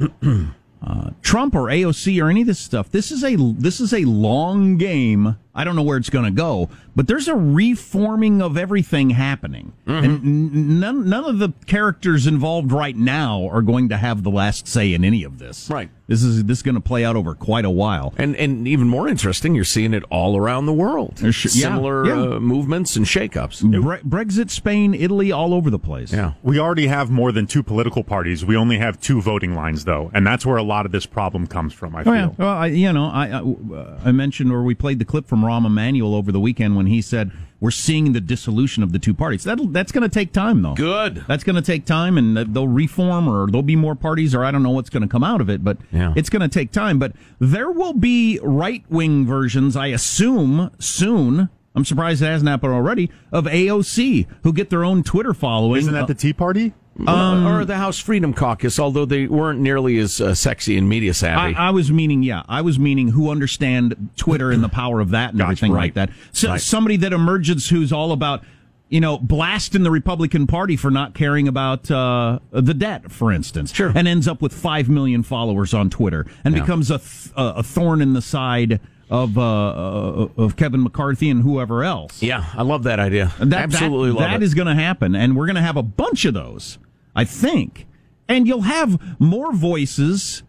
uh, 0.83 1.11
Trump 1.23 1.55
or 1.55 1.67
AOC 1.69 2.23
or 2.23 2.31
any 2.31 2.41
of 2.43 2.47
this 2.47 2.59
stuff. 2.59 2.91
This 2.91 3.11
is 3.13 3.23
a 3.23 3.37
this 3.37 3.81
is 3.81 3.93
a 3.93 4.05
long 4.05 4.77
game. 4.79 5.37
I 5.57 5.65
don't 5.65 5.75
know 5.75 5.83
where 5.83 5.97
it's 5.97 6.11
going 6.11 6.27
to 6.27 6.31
go, 6.31 6.69
but 6.95 7.09
there's 7.09 7.27
a 7.29 7.35
reforming 7.35 8.41
of 8.43 8.57
everything 8.57 9.11
happening, 9.11 9.73
Mm-hmm. 9.87 10.05
and 10.05 10.81
none 10.81 11.09
none 11.09 11.25
of 11.25 11.39
the 11.39 11.53
characters 11.67 12.27
involved 12.27 12.73
right 12.73 12.97
now 12.97 13.49
are 13.51 13.63
going 13.63 13.89
to 13.91 13.97
have 13.97 14.23
the 14.23 14.31
last 14.31 14.67
say 14.69 14.93
in 14.95 15.05
any 15.05 15.23
of 15.25 15.39
this. 15.39 15.69
Right. 15.71 15.89
This 16.09 16.23
is 16.23 16.45
this 16.45 16.59
is 16.59 16.63
going 16.63 16.75
to 16.77 16.81
play 16.81 17.05
out 17.05 17.17
over 17.17 17.35
quite 17.35 17.65
a 17.65 17.71
while. 17.71 18.15
And 18.17 18.37
and 18.37 18.67
even 18.69 18.89
more 18.89 19.09
interesting, 19.09 19.55
you're 19.55 19.65
seeing 19.65 19.93
it 19.95 20.05
all 20.11 20.37
around 20.37 20.67
the 20.67 20.73
world. 20.73 21.17
There's 21.17 21.35
sh- 21.35 21.47
yeah, 21.57 21.63
Similar 21.69 22.07
yeah. 22.07 22.13
Uh, 22.37 22.41
movements 22.41 22.95
and 22.97 23.07
shakeups. 23.07 23.63
Bre- 23.83 24.07
Brexit, 24.09 24.51
Spain, 24.51 24.95
Italy, 24.95 25.33
all 25.33 25.53
over 25.55 25.69
the 25.71 25.79
place. 25.81 26.13
Yeah. 26.13 26.35
We 26.43 26.59
already 26.61 26.87
have 26.87 27.11
more 27.11 27.33
than 27.33 27.47
two 27.49 27.63
political 27.65 28.05
parties. 28.05 28.45
We 28.45 28.57
only 28.57 28.79
have 28.79 29.01
two 29.01 29.21
voting 29.21 29.55
lines, 29.55 29.85
though, 29.85 30.11
and 30.15 30.25
that's 30.27 30.47
where 30.47 30.57
a 30.57 30.63
lot 30.63 30.87
of 30.87 30.93
this 30.93 31.07
problem 31.07 31.47
comes 31.49 31.73
from. 31.73 31.97
I 31.97 32.01
Oh, 32.01 32.05
feel. 32.05 32.15
yeah. 32.15 32.31
Well, 32.39 32.49
I, 32.57 32.67
you 32.67 32.93
know, 32.93 33.07
I, 33.07 33.41
I 33.41 34.09
I 34.09 34.13
mentioned 34.13 34.53
or 34.53 34.63
we 34.63 34.75
played 34.77 34.99
the 35.01 35.05
clip 35.05 35.27
from 35.27 35.45
Rahm 35.47 35.65
Emanuel 35.67 36.15
over 36.15 36.31
the 36.33 36.41
weekend 36.41 36.77
when 36.77 36.87
he 36.87 37.01
said 37.01 37.31
we're 37.59 37.71
seeing 37.71 38.13
the 38.13 38.21
dissolution 38.21 38.83
of 38.83 38.93
the 38.93 38.99
two 38.99 39.15
parties. 39.15 39.45
That 39.45 39.59
that's 39.73 39.91
going 39.93 40.03
to 40.03 40.09
take 40.13 40.33
time, 40.33 40.61
though. 40.63 40.75
Good. 40.75 41.25
That's 41.27 41.43
going 41.45 41.57
to 41.57 41.63
take 41.63 41.87
time, 41.87 42.19
and 42.19 42.37
they'll 42.37 42.69
reform, 42.69 43.27
or 43.29 43.47
there'll 43.47 43.63
be 43.63 43.77
more 43.77 43.95
parties, 43.95 44.35
or 44.35 44.45
I 44.45 44.51
don't 44.51 44.63
know 44.63 44.71
what's 44.71 44.91
going 44.91 45.03
to 45.03 45.09
come 45.09 45.25
out 45.25 45.41
of 45.41 45.49
it, 45.49 45.65
but 45.65 45.79
Yeah. 45.91 46.13
it's 46.17 46.29
going 46.29 46.43
to 46.43 46.49
take 46.49 46.71
time. 46.71 46.99
But 46.99 47.13
there 47.39 47.71
will 47.71 47.95
be 47.95 48.39
right 48.43 48.85
wing 48.91 49.25
versions, 49.27 49.75
I 49.77 49.87
assume, 49.89 50.71
soon. 50.79 51.49
I'm 51.75 51.85
surprised 51.85 52.23
it 52.23 52.27
hasn't 52.27 52.49
happened 52.49 52.73
already. 52.73 53.11
Of 53.33 53.45
AOC 53.45 54.27
who 54.43 54.53
get 54.53 54.71
their 54.71 54.85
own 54.85 55.03
Twitter 55.03 55.35
following. 55.35 55.81
Isn't 55.81 55.93
that 55.95 56.05
uh, 56.05 56.07
the 56.07 56.15
Tea 56.15 56.33
Party? 56.33 56.73
Um, 57.07 57.47
or 57.47 57.65
the 57.65 57.77
House 57.77 57.99
Freedom 57.99 58.33
Caucus, 58.33 58.79
although 58.79 59.05
they 59.05 59.27
weren't 59.27 59.61
nearly 59.61 59.99
as 59.99 60.21
uh, 60.21 60.35
sexy 60.35 60.79
and 60.79 60.89
media 60.89 61.13
savvy. 61.15 61.55
I 61.55 61.71
was 61.71 61.91
meaning, 61.93 62.23
yeah, 62.23 62.43
I 62.49 62.63
was 62.63 62.79
meaning 62.79 63.09
who 63.09 63.31
understand 63.31 64.09
Twitter 64.17 64.51
and 64.51 64.63
the 64.65 64.69
power 64.69 65.01
of 65.01 65.11
that 65.11 65.31
and 65.31 65.39
Gotcha, 65.39 65.47
everything 65.49 65.73
right. 65.73 65.81
like 65.83 65.95
that. 65.95 66.11
So, 66.33 66.51
Right. 66.51 66.61
Somebody 66.61 66.97
that 66.99 67.13
emerges 67.13 67.69
who's 67.69 67.93
all 67.93 68.13
about, 68.13 68.43
you 68.89 69.01
know, 69.01 69.19
blasting 69.19 69.83
the 69.83 69.91
Republican 69.91 70.47
Party 70.47 70.77
for 70.77 70.91
not 70.91 71.13
caring 71.13 71.49
about 71.49 71.91
uh, 71.91 72.39
the 72.51 72.73
debt, 72.75 73.11
for 73.13 73.31
instance, 73.33 73.75
Sure. 73.75 73.93
and 73.95 74.07
ends 74.09 74.27
up 74.29 74.41
with 74.41 74.53
five 74.55 74.89
million 74.89 75.23
followers 75.23 75.75
on 75.75 75.91
Twitter 75.91 76.25
and 76.45 76.55
Yeah. 76.55 76.63
becomes 76.63 76.91
a 76.91 76.99
th- 76.99 77.33
a 77.37 77.63
thorn 77.63 78.01
in 78.01 78.13
the 78.15 78.23
side 78.23 78.81
of 79.11 79.37
uh, 79.39 79.43
uh, 79.43 80.29
of 80.37 80.57
Kevin 80.57 80.83
McCarthy 80.83 81.31
and 81.31 81.43
whoever 81.43 81.85
else. 81.85 82.23
yeah, 82.23 82.45
I 82.55 82.63
love 82.63 82.83
that 82.85 82.99
idea. 82.99 83.33
That- 83.39 83.63
Absolutely 83.65 84.09
that, 84.11 84.15
love 84.15 84.31
That 84.31 84.43
it. 84.43 84.45
is 84.45 84.55
going 84.55 84.67
to 84.67 84.75
happen, 84.75 85.15
and 85.15 85.37
we're 85.37 85.47
going 85.47 85.55
to 85.57 85.63
have 85.63 85.77
a 85.77 85.83
bunch 85.83 86.25
of 86.25 86.35
those, 86.35 86.79
I 87.17 87.25
think. 87.25 87.87
And 88.29 88.47
you'll 88.47 88.63
have 88.63 89.21
more 89.21 89.53
voices 89.53 90.45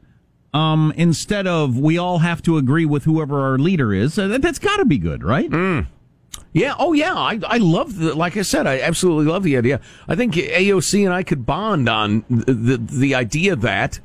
um, 0.53 0.93
instead 0.95 1.47
of 1.47 1.77
we 1.79 1.97
all 1.97 2.19
have 2.19 2.41
to 2.43 2.57
agree 2.57 2.85
with 2.85 3.05
whoever 3.05 3.39
our 3.41 3.57
leader 3.57 3.93
is. 3.93 4.15
That, 4.15 4.41
that's 4.41 4.59
got 4.59 4.77
to 4.77 4.85
be 4.85 4.97
good, 4.97 5.23
right? 5.23 5.51
Yeah. 6.53 6.75
Oh, 6.77 6.93
yeah. 6.93 7.15
I, 7.15 7.39
I 7.45 7.57
love 7.57 7.97
the, 7.97 8.15
like 8.15 8.37
I 8.37 8.41
said, 8.41 8.67
I 8.67 8.79
absolutely 8.79 9.31
love 9.31 9.43
the 9.43 9.57
idea. 9.57 9.79
I 10.07 10.15
think 10.15 10.33
AOC 10.33 11.05
and 11.05 11.13
I 11.13 11.23
could 11.23 11.45
bond 11.45 11.87
on 11.87 12.25
the, 12.29 12.53
the, 12.53 12.77
the 12.77 13.15
idea 13.15 13.55
that 13.55 13.99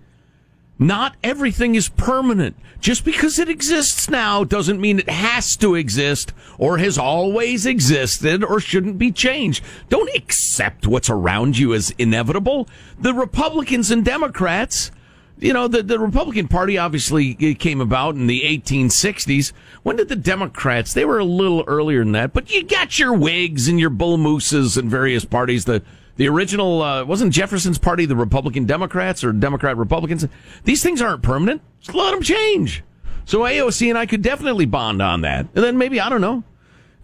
not 0.86 1.16
everything 1.22 1.74
is 1.74 1.88
permanent. 1.88 2.56
Just 2.80 3.04
because 3.04 3.38
it 3.38 3.48
exists 3.48 4.10
now 4.10 4.42
doesn't 4.42 4.80
mean 4.80 4.98
it 4.98 5.08
has 5.08 5.56
to 5.58 5.76
exist 5.76 6.32
or 6.58 6.78
has 6.78 6.98
always 6.98 7.64
existed 7.64 8.42
or 8.42 8.58
shouldn't 8.58 8.98
be 8.98 9.12
changed. 9.12 9.62
Don't 9.88 10.12
accept 10.16 10.88
what's 10.88 11.08
around 11.08 11.56
you 11.58 11.74
as 11.74 11.90
inevitable. 11.98 12.68
The 12.98 13.14
Republicans 13.14 13.92
and 13.92 14.04
Democrats, 14.04 14.90
you 15.38 15.52
know, 15.52 15.68
the, 15.68 15.84
the 15.84 16.00
Republican 16.00 16.48
Party 16.48 16.76
obviously 16.76 17.34
came 17.54 17.80
about 17.80 18.16
in 18.16 18.26
the 18.26 18.40
1860s. 18.40 19.52
When 19.84 19.94
did 19.94 20.08
the 20.08 20.16
Democrats? 20.16 20.92
They 20.92 21.04
were 21.04 21.20
a 21.20 21.24
little 21.24 21.62
earlier 21.68 22.00
than 22.00 22.12
that, 22.12 22.32
but 22.32 22.50
you 22.50 22.64
got 22.64 22.98
your 22.98 23.12
Whigs 23.12 23.68
and 23.68 23.78
your 23.78 23.90
Bull 23.90 24.18
Mooses 24.18 24.76
and 24.76 24.90
various 24.90 25.24
parties. 25.24 25.66
The 25.66 25.84
the 26.16 26.28
original 26.28 26.82
uh, 26.82 27.04
wasn't 27.04 27.32
Jefferson's 27.32 27.78
party 27.78 28.06
the 28.06 28.16
Republican 28.16 28.64
Democrats 28.66 29.24
or 29.24 29.32
Democrat 29.32 29.76
Republicans. 29.76 30.26
These 30.64 30.82
things 30.82 31.00
aren't 31.02 31.22
permanent. 31.22 31.62
Just 31.80 31.94
let 31.96 32.12
them 32.12 32.22
change. 32.22 32.84
So 33.24 33.40
AOC 33.40 33.88
and 33.88 33.96
I 33.98 34.06
could 34.06 34.22
definitely 34.22 34.66
bond 34.66 35.00
on 35.00 35.20
that, 35.22 35.46
and 35.54 35.64
then 35.64 35.78
maybe 35.78 36.00
I 36.00 36.08
don't 36.08 36.20
know, 36.20 36.42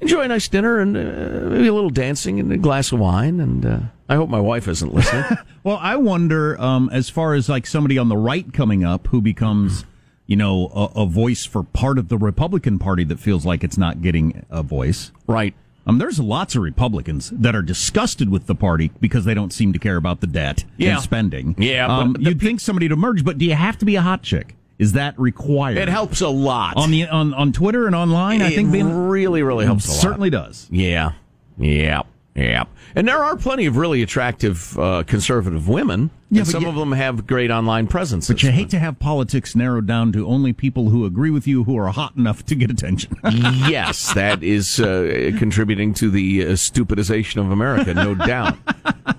enjoy 0.00 0.22
a 0.22 0.28
nice 0.28 0.48
dinner 0.48 0.78
and 0.80 0.96
uh, 0.96 1.48
maybe 1.48 1.68
a 1.68 1.74
little 1.74 1.90
dancing 1.90 2.40
and 2.40 2.52
a 2.52 2.56
glass 2.56 2.92
of 2.92 2.98
wine. 2.98 3.40
And 3.40 3.64
uh, 3.64 3.78
I 4.08 4.16
hope 4.16 4.28
my 4.28 4.40
wife 4.40 4.68
isn't 4.68 4.92
listening. 4.94 5.24
Well, 5.64 5.78
I 5.82 5.96
wonder, 5.96 6.58
um, 6.62 6.88
as 6.92 7.10
far 7.10 7.34
as 7.34 7.48
like 7.48 7.66
somebody 7.66 7.98
on 7.98 8.08
the 8.08 8.16
right 8.16 8.50
coming 8.54 8.84
up 8.84 9.08
who 9.08 9.20
becomes, 9.20 9.84
you 10.24 10.36
know, 10.36 10.70
a, 10.74 11.02
a 11.02 11.06
voice 11.06 11.44
for 11.44 11.62
part 11.62 11.98
of 11.98 12.08
the 12.08 12.16
Republican 12.16 12.78
Party 12.78 13.04
that 13.04 13.18
feels 13.18 13.44
like 13.44 13.62
it's 13.62 13.76
not 13.76 14.00
getting 14.00 14.46
a 14.48 14.62
voice. 14.62 15.12
right. 15.26 15.54
Um, 15.88 15.98
there's 15.98 16.20
lots 16.20 16.54
of 16.54 16.62
Republicans 16.62 17.30
that 17.30 17.56
are 17.56 17.62
disgusted 17.62 18.28
with 18.28 18.46
the 18.46 18.54
party 18.54 18.90
because 19.00 19.24
they 19.24 19.32
don't 19.34 19.52
seem 19.52 19.72
to 19.72 19.78
care 19.78 19.96
about 19.96 20.20
the 20.20 20.26
debt 20.26 20.64
Yeah. 20.76 20.94
and 20.94 21.02
spending. 21.02 21.54
Yeah, 21.58 21.86
um, 21.86 22.14
you'd 22.20 22.40
think 22.40 22.60
somebody 22.60 22.88
to 22.88 22.96
merge, 22.96 23.24
but 23.24 23.38
do 23.38 23.46
you 23.46 23.54
have 23.54 23.78
to 23.78 23.84
be 23.86 23.96
a 23.96 24.02
hot 24.02 24.22
chick? 24.22 24.54
Is 24.78 24.92
that 24.92 25.18
required? 25.18 25.78
It 25.78 25.88
helps 25.88 26.20
a 26.20 26.28
lot. 26.28 26.76
on 26.76 26.90
the 26.90 27.08
on, 27.08 27.34
on 27.34 27.52
Twitter 27.52 27.86
and 27.86 27.96
online. 27.96 28.42
I 28.42 28.50
think 28.50 28.70
being 28.70 29.08
really, 29.08 29.42
really 29.42 29.64
helps 29.64 29.88
a 29.88 29.90
lot. 29.92 30.00
certainly 30.00 30.30
does. 30.30 30.68
Yeah. 30.70 31.12
Yeah. 31.58 32.02
Yeah. 32.38 32.64
And 32.94 33.06
there 33.06 33.22
are 33.22 33.36
plenty 33.36 33.66
of 33.66 33.76
really 33.76 34.02
attractive 34.02 34.78
uh, 34.78 35.02
conservative 35.06 35.68
women. 35.68 36.10
Yeah, 36.30 36.40
and 36.40 36.48
some 36.48 36.62
you- 36.62 36.68
of 36.68 36.74
them 36.76 36.92
have 36.92 37.26
great 37.26 37.50
online 37.50 37.86
presence. 37.86 38.28
But 38.28 38.42
you 38.42 38.50
hate 38.50 38.70
to 38.70 38.78
have 38.78 38.98
politics 38.98 39.56
narrowed 39.56 39.86
down 39.86 40.12
to 40.12 40.26
only 40.26 40.52
people 40.52 40.90
who 40.90 41.04
agree 41.04 41.30
with 41.30 41.46
you 41.46 41.64
who 41.64 41.76
are 41.78 41.88
hot 41.88 42.16
enough 42.16 42.44
to 42.46 42.54
get 42.54 42.70
attention. 42.70 43.16
yes, 43.32 44.14
that 44.14 44.42
is 44.42 44.78
uh, 44.78 45.32
contributing 45.38 45.94
to 45.94 46.10
the 46.10 46.44
uh, 46.44 46.48
stupidization 46.50 47.40
of 47.40 47.50
America, 47.50 47.92
no 47.92 48.14
doubt. 48.32 48.56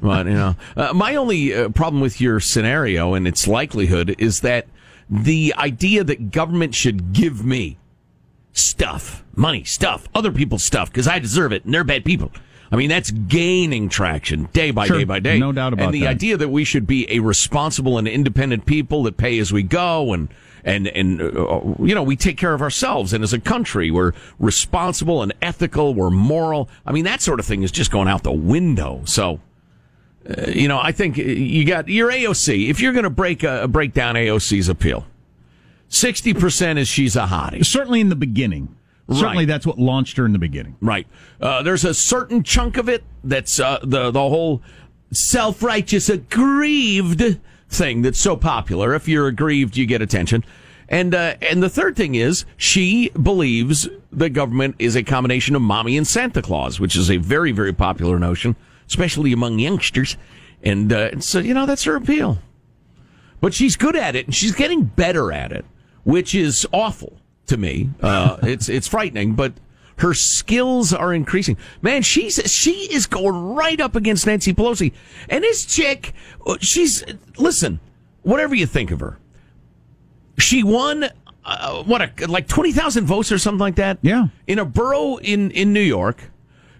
But 0.01 0.27
you 0.27 0.33
know, 0.33 0.55
uh, 0.77 0.93
my 0.93 1.15
only 1.15 1.53
uh, 1.53 1.69
problem 1.69 2.01
with 2.01 2.21
your 2.21 2.39
scenario 2.39 3.13
and 3.15 3.27
its 3.27 3.47
likelihood 3.47 4.15
is 4.17 4.41
that 4.41 4.67
the 5.09 5.53
idea 5.57 6.03
that 6.03 6.31
government 6.31 6.73
should 6.75 7.11
give 7.13 7.43
me 7.45 7.77
stuff, 8.53 9.23
money, 9.35 9.63
stuff, 9.63 10.07
other 10.13 10.31
people's 10.31 10.63
stuff 10.63 10.89
because 10.91 11.07
I 11.07 11.19
deserve 11.19 11.51
it 11.53 11.65
and 11.65 11.73
they're 11.73 11.83
bad 11.83 12.05
people. 12.05 12.31
I 12.71 12.75
mean, 12.75 12.89
that's 12.89 13.09
gaining 13.11 13.89
traction 13.89 14.47
day 14.53 14.69
by 14.71 14.85
Sure, 14.87 14.97
day 14.99 15.03
by 15.03 15.19
day. 15.19 15.39
no 15.39 15.51
doubt 15.51 15.73
about 15.73 15.85
And 15.85 15.93
the 15.93 16.01
that. 16.01 16.09
idea 16.09 16.37
that 16.37 16.49
we 16.49 16.63
should 16.63 16.85
be 16.85 17.09
a 17.11 17.19
responsible 17.19 17.97
and 17.97 18.07
independent 18.07 18.65
people 18.65 19.03
that 19.03 19.17
pay 19.17 19.39
as 19.39 19.51
we 19.51 19.63
go 19.63 20.13
and 20.13 20.29
and 20.63 20.87
and 20.87 21.21
uh, 21.21 21.61
you 21.81 21.95
know 21.95 22.03
we 22.03 22.15
take 22.17 22.37
care 22.37 22.53
of 22.53 22.61
ourselves 22.61 23.13
and 23.13 23.23
as 23.23 23.31
a 23.31 23.39
country 23.39 23.89
we're 23.91 24.11
responsible 24.39 25.23
and 25.23 25.33
ethical 25.41 25.93
we're 25.95 26.09
moral 26.09 26.67
i 26.85 26.91
mean 26.91 27.05
that 27.05 27.21
sort 27.21 27.39
of 27.39 27.45
thing 27.45 27.63
is 27.63 27.71
just 27.71 27.89
going 27.91 28.09
out 28.09 28.23
the 28.23 28.31
window 28.31 29.01
so 29.05 29.39
uh, 30.29 30.49
you 30.51 30.67
know 30.67 30.77
i 30.77 30.91
think 30.91 31.15
you 31.15 31.63
got 31.63 31.87
your 31.87 32.11
aoc 32.11 32.69
if 32.69 32.81
you're 32.81 32.91
going 32.91 33.05
to 33.05 33.09
break 33.09 33.41
uh, 33.41 33.65
break 33.67 33.93
down 33.93 34.15
aoc's 34.15 34.67
appeal 34.67 35.07
60% 35.89 36.77
is 36.77 36.87
she's 36.87 37.15
a 37.15 37.25
hottie 37.27 37.65
Certainly 37.65 38.01
in 38.01 38.09
the 38.09 38.15
beginning. 38.15 38.75
Certainly 39.11 39.37
Right. 39.37 39.47
that's 39.47 39.65
what 39.65 39.79
launched 39.79 40.17
her 40.17 40.25
in 40.25 40.33
the 40.33 40.39
beginning. 40.39 40.75
Right. 40.81 41.07
Uh, 41.41 41.63
there's 41.63 41.83
a 41.83 41.93
certain 41.93 42.43
chunk 42.43 42.77
of 42.77 42.87
it 42.89 43.03
that's 43.23 43.59
uh, 43.59 43.79
the 43.83 44.11
the 44.11 44.19
whole 44.19 44.61
self-righteous 45.11 46.09
aggrieved 46.09 47.39
thing 47.69 48.01
that's 48.01 48.19
so 48.19 48.35
popular. 48.35 48.93
If 48.93 49.07
you're 49.07 49.27
aggrieved, 49.27 49.77
you 49.77 49.85
get 49.85 50.01
attention. 50.01 50.43
And 50.87 51.13
uh, 51.13 51.35
and 51.41 51.61
the 51.61 51.69
third 51.69 51.95
thing 51.95 52.15
is 52.15 52.45
she 52.57 53.09
believes 53.09 53.87
the 54.11 54.29
government 54.29 54.75
is 54.79 54.95
a 54.95 55.03
combination 55.03 55.55
of 55.55 55.61
mommy 55.61 55.97
and 55.97 56.07
Santa 56.07 56.41
Claus, 56.41 56.79
which 56.79 56.95
is 56.95 57.09
a 57.11 57.17
very 57.17 57.51
very 57.51 57.73
popular 57.73 58.17
notion, 58.19 58.55
especially 58.87 59.31
among 59.31 59.59
youngsters. 59.59 60.17
And 60.63 60.91
uh, 60.91 61.19
so 61.19 61.39
you 61.39 61.53
know 61.53 61.65
that's 61.65 61.83
her 61.83 61.95
appeal. 61.95 62.39
But 63.41 63.53
she's 63.53 63.77
good 63.77 63.95
at 63.95 64.15
it, 64.15 64.25
and 64.25 64.35
she's 64.35 64.53
getting 64.53 64.83
better 64.83 65.31
at 65.31 65.51
it, 65.51 65.63
which 66.03 66.35
is 66.35 66.67
awful 66.73 67.18
to 67.49 67.57
me. 67.57 67.89
Uh, 68.01 68.37
it's 68.43 68.69
it's 68.69 68.87
frightening, 68.87 69.33
but 69.33 69.53
her 69.97 70.13
skills 70.13 70.93
are 70.93 71.13
increasing. 71.13 71.57
Man, 71.81 72.01
she's 72.01 72.39
she 72.51 72.91
is 72.91 73.05
going 73.05 73.53
right 73.55 73.79
up 73.79 73.95
against 73.95 74.25
Nancy 74.25 74.53
Pelosi, 74.53 74.93
and 75.27 75.43
this 75.43 75.65
chick, 75.65 76.13
uh, 76.45 76.57
she's 76.61 77.03
listen. 77.37 77.79
Whatever 78.21 78.55
you 78.55 78.65
think 78.65 78.91
of 78.91 78.99
her, 78.99 79.17
she 80.37 80.63
won. 80.63 81.05
Uh, 81.45 81.83
what 81.83 82.01
a 82.01 82.27
like 82.27 82.47
twenty 82.47 82.71
thousand 82.71 83.05
votes 83.05 83.31
or 83.31 83.37
something 83.37 83.59
like 83.59 83.75
that. 83.75 83.97
Yeah. 84.01 84.27
in 84.47 84.59
a 84.59 84.65
borough 84.65 85.17
in 85.17 85.51
in 85.51 85.73
New 85.73 85.79
York. 85.81 86.31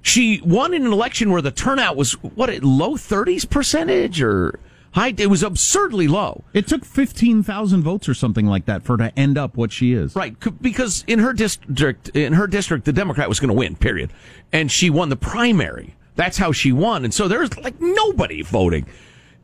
She 0.02 0.42
won 0.46 0.74
in 0.74 0.86
an 0.86 0.94
election 0.94 1.30
where 1.32 1.42
the 1.42 1.52
turnout 1.52 1.98
was 1.98 2.14
what 2.14 2.50
a 2.50 2.60
low 2.60 2.96
thirties 2.96 3.44
percentage 3.46 4.22
or 4.22 4.60
high. 5.00 5.14
It 5.18 5.30
was 5.30 5.44
absurdly 5.44 6.08
low. 6.08 6.44
It 6.54 6.68
took 6.68 6.86
15,000 6.86 7.82
votes 7.82 8.10
or 8.10 8.14
something 8.14 8.46
like 8.46 8.66
that 8.66 8.84
for 8.84 8.94
her 8.94 9.10
to 9.10 9.20
end 9.20 9.38
up 9.38 9.58
what 9.58 9.72
she 9.72 9.94
is. 9.94 10.16
Right, 10.16 10.36
because 10.62 11.04
in 11.08 11.20
her 11.20 11.34
district, 11.34 12.10
in 12.10 12.34
her 12.34 12.48
district, 12.48 12.86
the 12.86 12.94
Democrat 12.94 13.30
was 13.30 13.40
going 13.40 13.50
to 13.50 13.54
win. 13.54 13.76
Period, 13.76 14.12
and 14.52 14.72
she 14.72 14.90
won 14.90 15.10
the 15.10 15.16
primary. 15.16 15.96
That's 16.16 16.38
how 16.38 16.52
she 16.52 16.72
won, 16.72 17.06
and 17.06 17.14
so 17.14 17.28
there's 17.28 17.58
like 17.58 17.80
nobody 17.80 18.42
voting. 18.42 18.86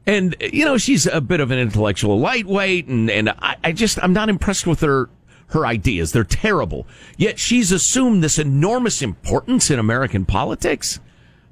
And, 0.07 0.35
you 0.39 0.65
know, 0.65 0.77
she's 0.77 1.07
a 1.07 1.21
bit 1.21 1.39
of 1.39 1.49
an 1.49 1.57
intellectual 1.57 2.19
lightweight, 2.19 2.87
and, 2.87 3.09
and 3.09 3.29
I, 3.29 3.55
I 3.63 3.71
just, 3.71 3.97
I'm 4.03 4.13
not 4.13 4.29
impressed 4.29 4.67
with 4.67 4.81
her, 4.81 5.09
her 5.47 5.65
ideas. 5.65 6.11
They're 6.11 6.23
terrible. 6.23 6.85
Yet 7.17 7.39
she's 7.39 7.71
assumed 7.71 8.23
this 8.23 8.37
enormous 8.37 9.01
importance 9.01 9.71
in 9.71 9.79
American 9.79 10.25
politics. 10.25 10.99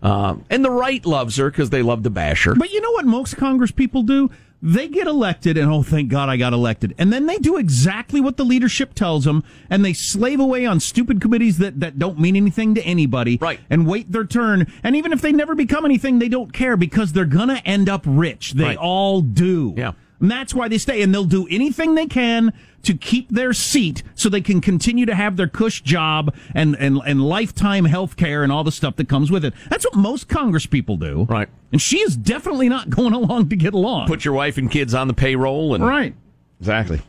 Um, 0.04 0.44
and 0.50 0.64
the 0.64 0.70
right 0.70 1.04
loves 1.06 1.38
her 1.38 1.50
because 1.50 1.70
they 1.72 1.82
love 1.82 2.04
to 2.04 2.10
bash 2.10 2.44
her. 2.44 2.54
But 2.56 2.72
you 2.72 2.82
know 2.82 2.92
what 2.92 3.06
most 3.06 3.38
Congress 3.38 3.72
people 3.72 4.04
do? 4.04 4.30
They 4.62 4.88
get 4.88 5.08
elected 5.08 5.58
and 5.58 5.70
oh, 5.72 5.84
thank 5.84 6.10
God 6.10 6.30
I 6.30 6.38
got 6.38 6.54
elected. 6.54 6.94
And 6.98 7.12
then 7.12 7.26
they 7.26 7.38
do 7.38 7.58
exactly 7.58 8.22
what 8.22 8.38
the 8.38 8.46
leadership 8.46 8.94
tells 8.94 9.26
them 9.26 9.44
and 9.70 9.84
they 9.84 9.92
slave 9.92 10.40
away 10.40 10.66
on 10.66 10.80
stupid 10.80 11.20
committees 11.20 11.58
that, 11.58 11.82
that 11.82 12.00
don't 12.00 12.18
mean 12.20 12.36
anything 12.38 12.76
to 12.76 12.82
anybody. 12.84 13.38
Right. 13.42 13.60
And 13.70 13.86
wait 13.88 14.12
their 14.12 14.26
turn. 14.26 14.72
And 14.84 14.96
even 14.96 15.12
if 15.12 15.22
they 15.22 15.34
never 15.34 15.54
become 15.56 15.84
anything, 15.84 16.20
they 16.20 16.30
don't 16.30 16.54
care 16.54 16.78
because 16.78 17.12
they're 17.12 17.26
gonna 17.26 17.62
end 17.66 17.90
up 17.90 18.04
rich. 18.06 18.54
They 18.54 18.64
Right. 18.64 18.78
all 18.78 19.20
do. 19.22 19.74
Yeah. 19.76 19.94
And 20.22 20.32
that's 20.32 20.54
why 20.54 20.70
they 20.70 20.78
stay 20.78 21.02
and 21.02 21.14
they'll 21.14 21.26
do 21.26 21.46
anything 21.50 21.96
they 21.96 22.06
can 22.06 22.54
to 22.84 22.94
keep 22.96 23.30
their 23.30 23.54
seat 23.54 24.04
so 24.14 24.30
they 24.30 24.42
can 24.42 24.62
continue 24.62 25.06
to 25.06 25.16
have 25.16 25.38
their 25.38 25.48
cush 25.48 25.82
job 25.82 26.34
and, 26.54 26.76
and, 26.76 27.00
and 27.06 27.24
lifetime 27.24 27.86
health 27.86 28.16
care 28.18 28.44
and 28.44 28.52
all 28.52 28.64
the 28.64 28.72
stuff 28.72 28.96
that 28.98 29.08
comes 29.10 29.32
with 29.32 29.44
it. 29.46 29.54
That's 29.70 29.86
what 29.86 29.96
most 29.96 30.28
Congress 30.28 30.66
people 30.66 30.98
do. 30.98 31.26
Right. 31.30 31.50
And 31.72 31.82
she 31.82 32.00
is 32.00 32.16
definitely 32.16 32.70
not 32.70 32.90
going 32.90 33.14
along 33.22 33.50
to 33.50 33.56
get 33.56 33.74
along. 33.74 34.08
Put 34.08 34.26
your 34.26 34.34
wife 34.34 34.58
and 34.58 34.70
kids 34.70 34.94
on 34.94 35.08
the 35.08 35.14
payroll 35.14 35.74
and. 35.76 35.86
right. 35.86 36.14
Exactly. 36.60 37.02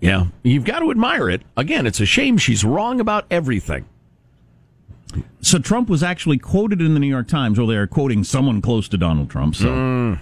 Yeah. 0.00 0.26
You've 0.42 0.64
got 0.64 0.80
to 0.80 0.90
admire 0.90 1.28
it. 1.30 1.42
Again, 1.56 1.86
it's 1.86 2.00
a 2.00 2.06
shame 2.06 2.38
she's 2.38 2.64
wrong 2.64 3.00
about 3.00 3.26
everything. 3.30 3.84
So 5.40 5.58
Trump 5.58 5.88
was 5.88 6.02
actually 6.02 6.38
quoted 6.38 6.80
in 6.80 6.94
the 6.94 7.00
New 7.00 7.06
York 7.08 7.28
Times, 7.28 7.58
or 7.58 7.66
they 7.66 7.76
are 7.76 7.86
quoting 7.86 8.24
someone 8.24 8.60
close 8.60 8.88
to 8.88 8.98
Donald 8.98 9.30
Trump. 9.30 9.54
So, 9.56 9.68
Mm. 9.68 10.20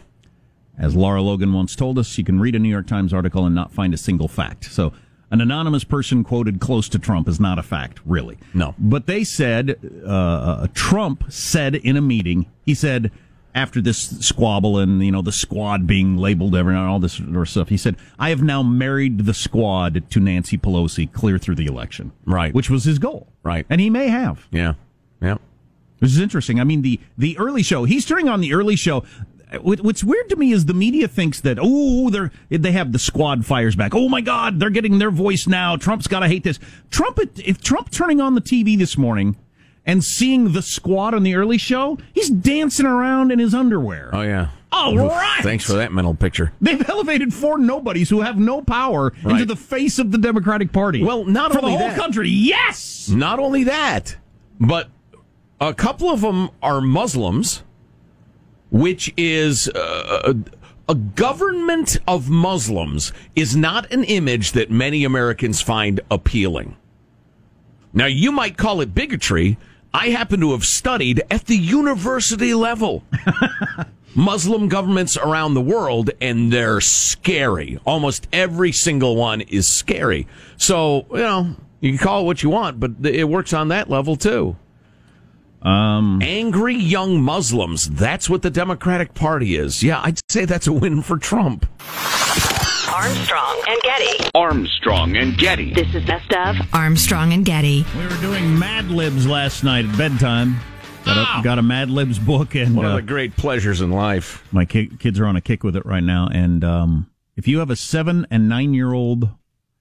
As 0.79 0.95
Lara 0.95 1.23
Logan 1.23 1.53
once 1.53 1.75
told 1.75 1.99
us, 1.99 2.19
you 2.19 2.25
can 2.25 2.39
read 2.39 2.55
a 2.55 2.59
New 2.59 2.69
York 2.69 2.87
Times 2.87 3.13
article 3.15 3.47
and 3.47 3.55
not 3.55 3.73
find 3.73 3.95
a 3.95 3.97
single 3.97 4.29
fact. 4.29 4.65
So, 4.67 4.93
an 5.31 5.41
anonymous 5.41 5.85
person 5.85 6.23
quoted 6.23 6.61
close 6.61 6.89
to 6.91 6.99
Trump 6.99 7.29
is 7.29 7.41
not 7.41 7.59
a 7.59 7.63
fact, 7.63 8.01
really. 8.05 8.39
No. 8.55 8.75
But 8.79 9.07
they 9.07 9.25
said 9.25 9.79
uh, 10.07 10.69
Trump 10.75 11.25
said 11.33 11.75
in 11.75 11.97
a 11.97 12.01
meeting, 12.01 12.47
he 12.65 12.75
said 12.75 13.11
after 13.55 13.81
this 13.81 14.19
squabble 14.21 14.79
and 14.79 15.03
you 15.03 15.11
know 15.11 15.23
the 15.23 15.33
squad 15.33 15.87
being 15.87 16.19
labeled 16.19 16.55
every 16.55 16.77
all 16.77 16.99
this 16.99 17.15
sort 17.15 17.35
of 17.35 17.49
stuff, 17.49 17.69
he 17.71 17.77
said, 17.79 17.97
"I 18.19 18.29
have 18.29 18.43
now 18.43 18.63
married 18.63 19.25
the 19.25 19.35
squad 19.35 20.09
to 20.11 20.21
Nancy 20.21 20.59
Pelosi, 20.59 21.11
clear 21.11 21.39
through 21.39 21.55
the 21.57 21.67
election." 21.67 22.13
Right. 22.27 22.55
which 22.55 22.69
was 22.71 22.85
his 22.85 22.99
goal. 22.99 23.29
Right. 23.43 23.65
and 23.71 23.81
he 23.81 23.89
may 23.91 24.09
have. 24.09 24.47
Yeah. 24.51 24.75
Yeah. 25.23 25.39
This 26.01 26.13
is 26.13 26.21
interesting. 26.21 26.61
I 26.61 26.65
mean, 26.65 26.83
the 26.83 27.01
the 27.17 27.39
early 27.39 27.63
show. 27.63 27.85
He's 27.85 28.05
turning 28.05 28.29
on 28.29 28.41
the 28.41 28.53
early 28.53 28.77
show. 28.77 29.05
What- 29.61 29.81
What's 29.81 30.03
weird 30.03 30.29
to 30.31 30.37
me 30.37 30.53
is 30.53 30.65
the 30.67 30.75
media 30.75 31.07
thinks 31.09 31.41
that 31.43 31.59
oh 31.61 32.11
they're 32.11 32.33
they 32.51 32.73
have 32.73 32.93
the 32.93 32.99
squad 32.99 33.47
fires 33.47 33.77
back. 33.77 33.95
Oh 33.95 34.09
my 34.09 34.21
God, 34.21 34.59
they're 34.59 34.71
getting 34.71 34.99
their 34.99 35.11
voice 35.11 35.47
now. 35.47 35.77
Trump's 35.77 36.07
got 36.09 36.21
to 36.21 36.29
hate 36.29 36.43
this. 36.45 36.59
Trump 36.91 37.19
if 37.37 37.61
Trump 37.61 37.91
turning 37.91 38.21
on 38.21 38.35
the 38.35 38.41
TV 38.41 38.77
this 38.77 38.99
morning 38.99 39.37
and 39.85 40.03
seeing 40.03 40.53
the 40.53 40.63
squad 40.63 41.15
on 41.15 41.23
the 41.23 41.37
early 41.37 41.59
show, 41.59 41.97
he's 42.13 42.29
dancing 42.29 42.87
around 42.87 43.31
in 43.31 43.39
his 43.39 43.55
underwear. 43.55 44.11
Oh, 44.13 44.23
yeah. 44.23 44.49
All 44.73 44.97
right. 44.97 45.41
Thanks 45.45 45.65
for 45.65 45.75
that 45.75 45.93
mental 45.93 46.13
picture. 46.13 46.53
They've 46.61 46.87
elevated 46.91 47.33
four 47.33 47.57
nobodies 47.57 48.11
who 48.11 48.21
have 48.23 48.37
no 48.37 48.61
power 48.63 49.13
into 49.25 49.45
the 49.47 49.55
face 49.57 50.01
of 50.01 50.11
the 50.11 50.19
Democratic 50.19 50.73
Party. 50.73 51.05
Well, 51.05 51.25
not 51.25 51.53
for 51.53 51.59
only 51.61 51.71
the 51.73 51.79
whole 51.79 51.89
that- 51.91 51.97
country. 51.99 52.29
Yes. 52.29 53.09
Not 53.09 53.39
only 53.39 53.63
that, 53.65 54.17
but 54.61 54.89
a 55.61 55.73
couple 55.73 56.11
of 56.11 56.21
them 56.21 56.51
are 56.63 56.81
Muslims, 56.81 57.63
which 58.71 59.13
is 59.17 59.69
uh, 59.69 60.35
a 60.89 60.95
government 60.95 61.99
of 62.07 62.29
Muslims 62.31 63.13
is 63.35 63.57
not 63.57 63.91
an 63.93 64.05
image 64.05 64.53
that 64.53 64.71
many 64.71 65.05
Americans 65.05 65.61
find 65.61 66.01
appealing. 66.11 66.77
Now, 67.93 68.07
you 68.07 68.31
might 68.31 68.57
call 68.57 68.81
it 68.81 68.95
bigotry. 68.95 69.59
I 69.93 70.11
happen 70.11 70.41
to 70.41 70.53
have 70.53 70.65
studied 70.65 71.23
at 71.31 71.47
the 71.47 71.57
university 71.57 72.55
level. 72.55 73.03
Muslim 74.15 74.69
governments 74.69 75.17
around 75.17 75.55
the 75.55 75.61
world, 75.61 76.11
and 76.21 76.53
they're 76.53 76.81
scary. 76.81 77.79
Almost 77.85 78.29
every 78.33 78.73
single 78.73 79.17
one 79.17 79.43
is 79.43 79.69
scary. 79.69 80.27
So, 80.57 81.07
you 81.11 81.19
know, 81.19 81.57
you 81.81 81.91
can 81.91 81.99
call 81.99 82.23
it 82.23 82.25
what 82.25 82.43
you 82.43 82.51
want, 82.51 82.81
but 82.81 82.93
it 83.05 83.29
works 83.29 83.53
on 83.53 83.69
that 83.69 83.91
level 83.91 84.17
too. 84.17 84.57
Um, 85.67 86.21
Angry 86.23 86.77
young 86.77 87.21
Muslims. 87.21 87.91
That's 87.91 88.31
what 88.31 88.43
the 88.43 88.51
Democratic 88.51 89.15
Party 89.15 89.57
is. 89.57 89.83
Yeah, 89.83 90.01
I'd 90.01 90.21
say 90.31 90.45
that's 90.45 90.69
a 90.69 90.73
win 90.73 91.03
for 91.03 91.19
Trump. 91.19 91.67
Armstrong 92.89 93.63
and 93.67 93.81
Getty. 93.83 94.31
Armstrong 94.35 95.17
and 95.17 95.37
Getty. 95.37 95.75
This 95.75 95.93
is 95.93 96.05
Best 96.05 96.33
of 96.33 96.57
Armstrong 96.73 97.33
and 97.33 97.45
Getty. 97.45 97.85
We 97.99 98.05
were 98.05 98.21
doing 98.21 98.57
Mad 98.59 98.91
Libs 98.91 99.27
last 99.27 99.65
night 99.65 99.85
at 99.87 99.99
bedtime. 99.99 100.57
Got 101.05 101.41
a, 101.41 101.43
got 101.43 101.59
a 101.59 101.63
Mad 101.63 101.91
Libs 101.91 102.19
book, 102.19 102.55
and 102.55 102.77
One 102.77 102.87
uh, 102.87 102.91
of 102.91 102.97
the 102.97 103.03
great 103.03 103.37
pleasures 103.37 103.81
in 103.81 103.91
life. 103.91 104.47
my 104.53 104.65
ki- 104.65 104.91
kids 104.99 105.19
are 105.21 105.27
on 105.27 105.37
a 105.37 105.41
kick 105.41 105.63
with 105.65 105.77
it 105.77 105.85
right 105.85 106.03
now. 106.03 106.29
And 106.33 106.63
um, 106.65 107.11
if 107.37 107.47
you 107.49 107.59
have 107.59 107.71
a 107.71 107.77
seven 107.77 108.25
and 108.31 108.49
nine 108.49 108.73
year 108.73 108.93
old, 108.93 109.29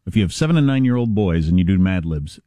if 0.07 0.15
you 0.15 0.23
have 0.23 0.33
seven 0.33 0.57
and 0.57 0.65
nine 0.67 0.83
year 0.83 0.95
old 0.95 1.13
boys 1.15 1.47
and 1.47 1.57
you 1.59 1.63
do 1.63 1.77
Mad 1.77 2.05
Libs, 2.05 2.39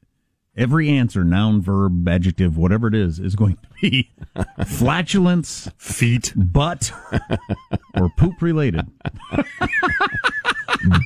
every 0.59 0.91
answer, 0.91 1.25
noun, 1.25 1.63
verb, 1.63 2.07
adjective, 2.09 2.57
whatever 2.59 2.89
it 2.89 2.95
is, 2.95 3.19
is 3.19 3.35
going 3.37 3.57
to 3.57 3.69
be 3.81 4.11
flatulence, 4.67 5.71
Feet. 5.79 6.33
butt, 6.37 6.93
or 7.97 8.11
poop 8.19 8.43
related. 8.43 8.87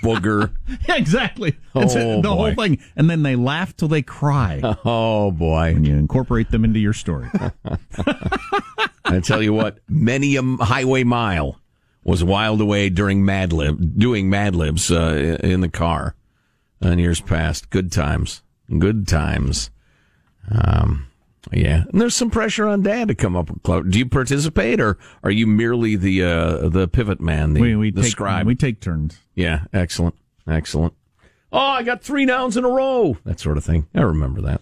Booger. 0.03 0.53
Yeah, 0.89 0.97
exactly. 0.97 1.57
It's 1.75 1.95
Oh, 1.97 2.21
the 2.21 2.35
whole 2.35 2.55
thing. 2.55 2.79
And 2.97 3.09
then 3.09 3.23
they 3.23 3.37
laugh 3.37 3.75
till 3.77 3.89
they 3.89 4.03
cry. 4.03 4.61
Oh 4.85 5.31
boy. 5.31 5.73
and 5.77 5.87
you 5.87 5.95
incorporate 5.95 6.51
them 6.51 6.65
into 6.65 6.79
your 6.79 6.93
story. 6.93 7.29
I 9.05 9.21
tell 9.21 9.43
you 9.43 9.53
what, 9.53 9.79
many 9.89 10.37
a 10.37 10.43
highway 10.43 11.05
mile 11.05 11.59
was 12.05 12.23
whiled 12.25 12.61
away 12.61 12.89
during 12.91 13.25
Mad 13.25 13.53
Lib, 13.53 13.99
doing 13.99 14.29
Mad 14.29 14.55
Libs 14.55 14.91
uh, 14.91 15.39
in 15.43 15.61
the 15.61 15.69
car 15.69 16.17
in 16.81 16.99
years 16.99 17.21
past. 17.21 17.71
Good 17.71 17.93
times. 17.93 18.43
Good 18.79 19.07
times. 19.09 19.71
Um, 20.51 21.07
yeah, 21.53 21.85
and 21.91 22.01
there's 22.01 22.15
some 22.15 22.31
pressure 22.31 22.67
on 22.67 22.83
Dad 22.83 23.09
to 23.09 23.15
come 23.15 23.37
up 23.37 23.51
with. 23.51 23.63
clever- 23.63 23.89
Do 23.89 23.99
you 23.99 24.07
participate, 24.07 24.81
or 24.81 24.97
are 25.25 25.31
you 25.31 25.47
merely 25.47 25.97
the 25.97 26.23
uh, 26.23 26.69
the 26.69 26.87
pivot 26.89 27.21
man, 27.21 27.55
the, 27.55 27.61
we 27.61 27.77
we 27.77 27.91
the 27.91 28.03
take 28.03 28.11
scribe? 28.11 28.47
we 28.47 28.55
take 28.55 28.81
turns. 28.81 29.19
yeah, 29.35 29.65
excellent, 29.73 30.15
excellent. 30.49 30.95
Oh, 31.53 31.59
I 31.59 31.83
got 31.83 32.03
three 32.03 32.25
nouns 32.25 32.57
in 32.57 32.65
a 32.65 32.69
row. 32.69 33.17
That 33.25 33.39
sort 33.41 33.57
of 33.59 33.65
thing. 33.65 33.87
I 33.95 34.03
remember 34.03 34.41
that. 34.43 34.61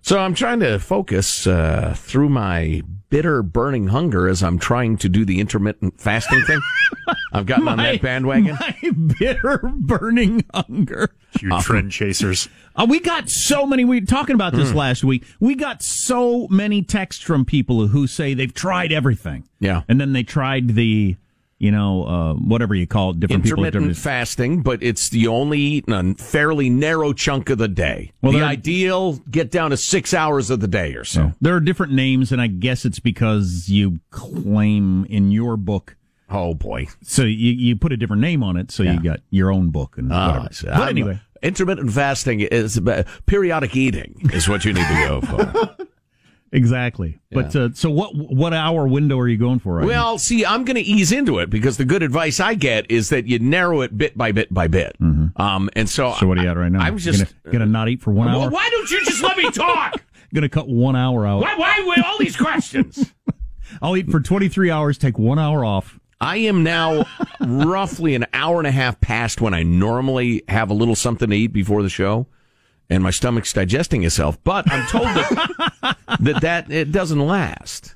So 0.00 0.18
I'm 0.18 0.34
trying 0.34 0.58
to 0.60 0.78
focus 0.80 1.46
uh, 1.46 1.94
through 1.96 2.28
my 2.30 2.82
bitter, 3.12 3.42
burning 3.42 3.88
hunger 3.88 4.26
as 4.26 4.42
I'm 4.42 4.58
trying 4.58 4.96
to 4.96 5.08
do 5.08 5.26
the 5.26 5.38
intermittent 5.38 6.00
fasting 6.00 6.42
thing. 6.46 6.60
I've 7.34 7.44
gotten 7.44 7.68
on 7.68 7.76
that 7.76 8.00
bandwagon. 8.00 8.56
My 8.58 8.90
bitter, 9.18 9.58
burning 9.58 10.46
hunger. 10.54 11.10
You 11.38 11.60
trend 11.60 11.92
chasers. 11.92 12.48
Uh, 12.74 12.86
we 12.88 13.00
got 13.00 13.28
so 13.28 13.66
many. 13.66 13.84
We 13.84 14.00
were 14.00 14.06
talking 14.06 14.34
about 14.34 14.54
this 14.54 14.72
last 14.72 15.04
week. 15.04 15.26
We 15.40 15.54
got 15.54 15.82
so 15.82 16.48
many 16.48 16.82
texts 16.82 17.22
from 17.22 17.44
people 17.44 17.88
who 17.88 18.06
say 18.06 18.32
they've 18.32 18.52
tried 18.52 18.92
everything. 18.92 19.46
Yeah. 19.60 19.82
and 19.88 20.00
then 20.00 20.14
they 20.14 20.22
tried 20.22 20.68
the, 20.68 21.16
you 21.62 21.70
know, 21.70 22.02
uh, 22.04 22.34
whatever 22.34 22.74
you 22.74 22.88
call 22.88 23.10
it. 23.10 23.20
Different 23.20 23.44
people. 23.44 23.62
have 23.62 23.68
intermittent 23.74 23.94
different- 23.94 24.04
fasting, 24.04 24.62
but 24.62 24.82
it's 24.82 25.08
the 25.10 25.28
only 25.28 25.60
eating 25.60 25.94
a 25.94 26.14
fairly 26.16 26.68
narrow 26.68 27.12
chunk 27.12 27.50
of 27.50 27.58
the 27.58 27.68
day. 27.68 28.10
Well, 28.20 28.32
the 28.32 28.42
ideal 28.42 29.20
get 29.30 29.52
down 29.52 29.70
to 29.70 29.76
six 29.76 30.12
hours 30.12 30.50
of 30.50 30.58
the 30.58 30.66
day 30.66 30.94
or 30.94 31.04
so. 31.04 31.32
There 31.40 31.54
are 31.54 31.60
different 31.60 31.92
names, 31.92 32.32
and 32.32 32.42
I 32.42 32.48
guess 32.48 32.84
it's 32.84 32.98
because 32.98 33.68
you 33.68 34.00
claim 34.10 35.04
in 35.04 35.30
your 35.30 35.56
book. 35.56 35.96
Oh 36.28 36.54
boy! 36.54 36.88
So 37.02 37.22
you, 37.22 37.52
you 37.52 37.76
put 37.76 37.92
a 37.92 37.96
different 37.96 38.22
name 38.22 38.42
on 38.42 38.56
it, 38.56 38.72
so 38.72 38.82
you 38.82 39.00
got 39.00 39.20
your 39.30 39.52
own 39.52 39.70
book 39.70 39.98
and 39.98 40.12
Ah, 40.12 40.32
whatever. 40.32 40.52
so 40.54 40.66
But 40.68 40.88
anyway, 40.88 41.20
intermittent 41.42 41.92
fasting 41.92 42.40
is 42.40 42.76
about 42.76 43.06
periodic 43.26 43.76
eating 43.76 44.30
is 44.32 44.48
what 44.48 44.64
you 44.64 44.72
need 44.72 44.86
to 44.86 44.94
go 45.06 45.20
for. 45.20 45.76
exactly. 46.52 47.18
But 47.30 47.56
uh, 47.56 47.70
so 47.74 47.90
what? 47.90 48.14
What 48.14 48.52
hour 48.54 48.86
window 48.86 49.18
are 49.18 49.26
you 49.28 49.36
going 49.38 49.58
for? 49.58 49.76
Right 49.76 49.82
now? 49.82 49.88
Well, 49.88 50.18
see, 50.18 50.44
I'm 50.44 50.64
going 50.64 50.76
to 50.76 50.82
ease 50.82 51.10
into 51.12 51.38
it 51.38 51.50
because 51.50 51.76
the 51.78 51.84
good 51.84 52.02
advice 52.02 52.38
I 52.40 52.54
get 52.54 52.90
is 52.90 53.08
that 53.08 53.26
you 53.26 53.38
narrow 53.38 53.80
it 53.80 53.96
bit 53.96 54.16
by 54.16 54.32
bit 54.32 54.52
by 54.52 54.68
bit. 54.68 54.96
Um, 55.00 55.70
and 55.74 55.88
so, 55.88 56.10
Mm-hmm. 56.10 56.18
So 56.20 56.26
what 56.26 56.38
are 56.38 56.42
you 56.42 56.48
at 56.48 56.56
right 56.56 56.70
now? 56.70 56.82
I 56.82 56.90
was 56.90 57.04
just 57.04 57.24
gonna, 57.44 57.52
gonna 57.52 57.66
not 57.66 57.88
eat 57.88 58.00
for 58.02 58.12
one 58.12 58.26
Well, 58.28 58.42
hour. 58.42 58.50
why 58.50 58.68
don't 58.70 58.90
you 58.90 59.04
just 59.04 59.22
let 59.22 59.36
me 59.36 59.50
talk? 59.52 60.02
Gonna 60.34 60.48
cut 60.48 60.68
one 60.68 60.94
hour 60.96 61.26
out. 61.26 61.40
why? 61.42 61.54
Why 61.56 61.82
with 61.86 62.04
all 62.04 62.18
these 62.18 62.36
questions? 62.36 63.12
I'll 63.82 63.96
eat 63.96 64.10
for 64.10 64.20
23 64.20 64.70
hours, 64.70 64.98
take 64.98 65.18
one 65.18 65.38
hour 65.38 65.64
off. 65.64 65.98
I 66.20 66.36
am 66.36 66.62
now 66.62 67.04
roughly 67.40 68.14
an 68.14 68.26
hour 68.32 68.58
and 68.58 68.66
a 68.66 68.70
half 68.70 69.00
past 69.00 69.40
when 69.40 69.54
I 69.54 69.62
normally 69.62 70.42
have 70.48 70.70
a 70.70 70.74
little 70.74 70.94
something 70.94 71.28
to 71.30 71.36
eat 71.36 71.48
before 71.52 71.82
the 71.82 71.88
show, 71.88 72.26
and 72.92 73.02
my 73.02 73.10
stomach's 73.10 73.52
digesting 73.52 74.04
itself. 74.04 74.38
But 74.44 74.70
I'm 74.70 74.86
told 74.88 75.04
that 75.06 75.96
that, 76.20 76.40
that 76.42 76.70
it 76.70 76.92
doesn't 76.92 77.18
last. 77.20 77.94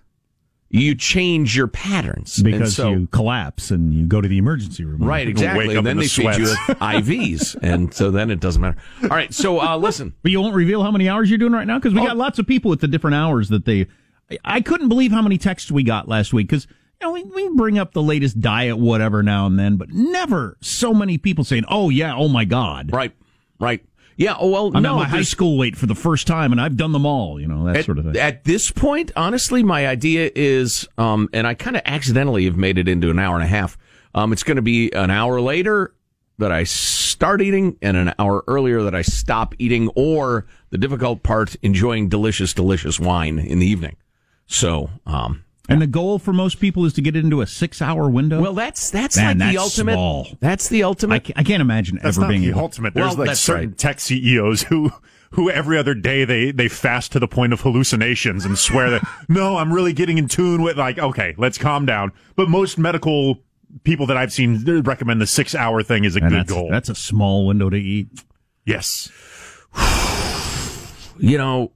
you 0.69 0.95
change 0.97 1.57
your 1.57 1.69
patterns 1.69 2.39
And 2.39 2.45
because 2.45 2.75
so- 2.75 2.91
you 2.91 3.07
collapse 3.09 3.71
and 3.71 3.95
you 3.95 4.07
go 4.07 4.21
to 4.21 4.27
the 4.29 4.39
emergency 4.39 4.85
room. 4.85 5.03
Right, 5.03 5.29
exactly. 5.29 5.77
And 5.77 5.87
then 5.87 5.97
the 5.97 6.03
they 6.03 6.09
feed 6.09 6.37
you 6.39 6.47
sweats. 6.47 6.81
IVs, 6.81 7.57
and 7.63 7.95
so 7.95 8.11
then 8.11 8.31
it 8.31 8.41
doesn't 8.41 8.61
matter. 8.61 8.77
All 9.03 9.09
right, 9.09 9.33
so 9.33 9.61
uh, 9.61 9.77
listen. 9.77 10.15
But 10.23 10.33
you 10.33 10.41
won't 10.41 10.55
reveal 10.57 10.83
how 10.83 10.91
many 10.91 11.09
hours 11.09 11.31
you're 11.31 11.39
doing 11.39 11.53
right 11.53 11.67
now 11.67 11.79
because 11.79 11.95
we 11.95 12.01
got 12.05 12.17
lots 12.17 12.39
of 12.41 12.47
people 12.47 12.69
with 12.71 12.81
the 12.81 12.89
different 12.89 13.15
hours 13.15 13.49
that 13.51 13.65
they. 13.65 13.83
I- 14.31 14.39
I 14.45 14.61
couldn't 14.61 14.89
believe 14.89 15.13
how 15.13 15.23
many 15.23 15.39
texts 15.39 15.71
we 15.71 15.85
got 15.85 16.09
last 16.09 16.33
week 16.33 16.49
because 16.49 16.67
you 17.01 17.07
know 17.07 17.13
we, 17.13 17.23
we 17.23 17.49
bring 17.55 17.79
up 17.79 17.93
the 17.93 18.03
latest 18.03 18.41
diet 18.41 18.77
whatever 18.77 19.23
now 19.23 19.47
and 19.47 19.57
then, 19.57 19.77
but 19.77 19.91
never 19.91 20.57
so 20.61 20.93
many 20.93 21.17
people 21.17 21.45
saying, 21.45 21.63
"Oh 21.69 21.91
yeah, 21.91 22.13
oh 22.17 22.27
my 22.27 22.45
god." 22.45 22.91
Right, 22.93 23.13
right. 23.61 23.85
Yeah. 24.17 24.35
Oh 24.39 24.51
well, 24.51 24.73
I'm 24.75 24.83
no. 24.83 24.95
at 24.95 24.97
my 24.97 25.09
high 25.09 25.23
school 25.23 25.59
weight 25.59 25.77
for 25.77 25.87
the 25.87 25.95
first 25.95 26.27
time 26.27 26.53
and 26.53 26.61
I've 26.61 26.77
done 26.77 26.93
them 26.93 27.07
all. 27.07 27.41
You 27.41 27.49
know 27.49 27.65
that 27.67 27.77
at, 27.77 27.85
sort 27.85 27.99
of 27.99 28.05
thing. 28.05 28.17
At 28.17 28.45
this 28.45 28.71
point, 28.71 29.13
honestly, 29.17 29.63
my 29.63 29.87
idea 29.87 30.31
is, 30.35 30.89
um, 30.99 31.29
and 31.33 31.47
I 31.47 31.55
kind 31.55 31.77
of 31.77 31.83
accidentally 31.85 32.45
have 32.47 32.57
made 32.57 32.79
it 32.79 32.89
into 32.89 33.11
an 33.11 33.19
hour 33.19 33.35
and 33.35 33.45
a 33.45 33.49
half. 33.49 33.77
Um, 34.15 34.33
it's 34.33 34.43
going 34.43 34.57
to 34.57 34.63
be 34.63 34.91
an 34.93 35.11
hour 35.11 35.41
later 35.41 35.93
that 36.39 36.53
I 36.53 36.65
start 36.65 37.41
eating, 37.41 37.79
and 37.81 37.97
an 37.97 38.15
hour 38.19 38.45
earlier 38.47 38.83
that 38.83 38.95
I 38.95 39.03
stop 39.03 39.55
eating, 39.59 39.89
or 39.95 40.47
the 40.71 40.79
difficult 40.79 41.23
part, 41.23 41.55
enjoying 41.63 42.09
delicious, 42.09 42.53
delicious 42.53 43.01
wine 43.01 43.39
in 43.39 43.59
the 43.59 43.67
evening. 43.67 43.97
So, 44.47 44.91
um, 45.07 45.45
and 45.69 45.83
the 45.83 45.87
goal 45.87 46.19
for 46.19 46.33
most 46.33 46.61
people 46.61 46.85
is 46.85 46.93
to 46.95 47.03
get 47.03 47.17
it 47.17 47.25
into 47.25 47.41
a 47.41 47.47
six-hour 47.47 48.09
window. 48.11 48.41
well, 48.41 48.55
that's 48.55 48.91
that's 48.91 49.17
Man, 49.17 49.39
like 49.39 49.53
the 49.53 49.59
ultimate. 49.59 49.93
small. 49.95 50.29
That's 50.41 50.69
the 50.69 50.83
ultimate. 50.85 51.31
I, 51.31 51.41
I 51.41 51.43
can't 51.43 51.61
imagine 51.61 51.99
That's 52.03 52.17
ever 52.17 52.23
not 52.27 52.29
being 52.31 52.43
the 52.43 52.51
able- 52.51 52.61
ultimate. 52.61 52.95
There's 52.95 53.17
Well, 53.17 53.27
like 53.27 53.37
certain 53.37 53.71
right. 53.71 53.79
tech 53.79 54.01
CEOs 54.01 54.63
who 54.65 54.93
who 55.33 55.51
every 55.51 55.77
other 55.77 55.95
day 55.95 56.25
they 56.25 56.51
they 56.53 56.69
fast 56.69 57.13
to 57.13 57.19
the 57.19 57.29
point 57.29 57.53
of 57.53 57.61
hallucinations 57.63 58.45
and 58.45 58.57
swear 58.59 58.91
that 58.91 59.03
no, 59.29 59.57
I'm 59.59 59.73
really 59.73 59.93
getting 59.93 60.19
in 60.19 60.29
tune 60.29 60.63
with 60.63 60.79
like 60.79 60.99
okay, 60.99 61.35
let's 61.37 61.59
calm 61.59 61.85
down. 61.87 62.13
But 62.37 62.49
most 62.49 62.79
medical 62.79 63.43
people 63.85 64.07
that 64.07 64.17
I've 64.17 64.33
seen 64.33 64.65
they 64.65 64.81
recommend 64.81 65.21
the 65.21 65.27
six 65.27 65.55
hour 65.55 65.83
thing 65.83 66.05
is 66.05 66.15
a 66.17 66.21
And 66.21 66.31
good 66.31 66.39
that's, 66.41 66.53
goal. 66.53 66.69
that's 66.71 66.89
a 66.89 66.95
small 66.95 67.47
window 67.47 67.69
to 67.71 67.77
eat. 67.77 68.09
yes. 68.65 69.11
you 71.19 71.39
know, 71.39 71.71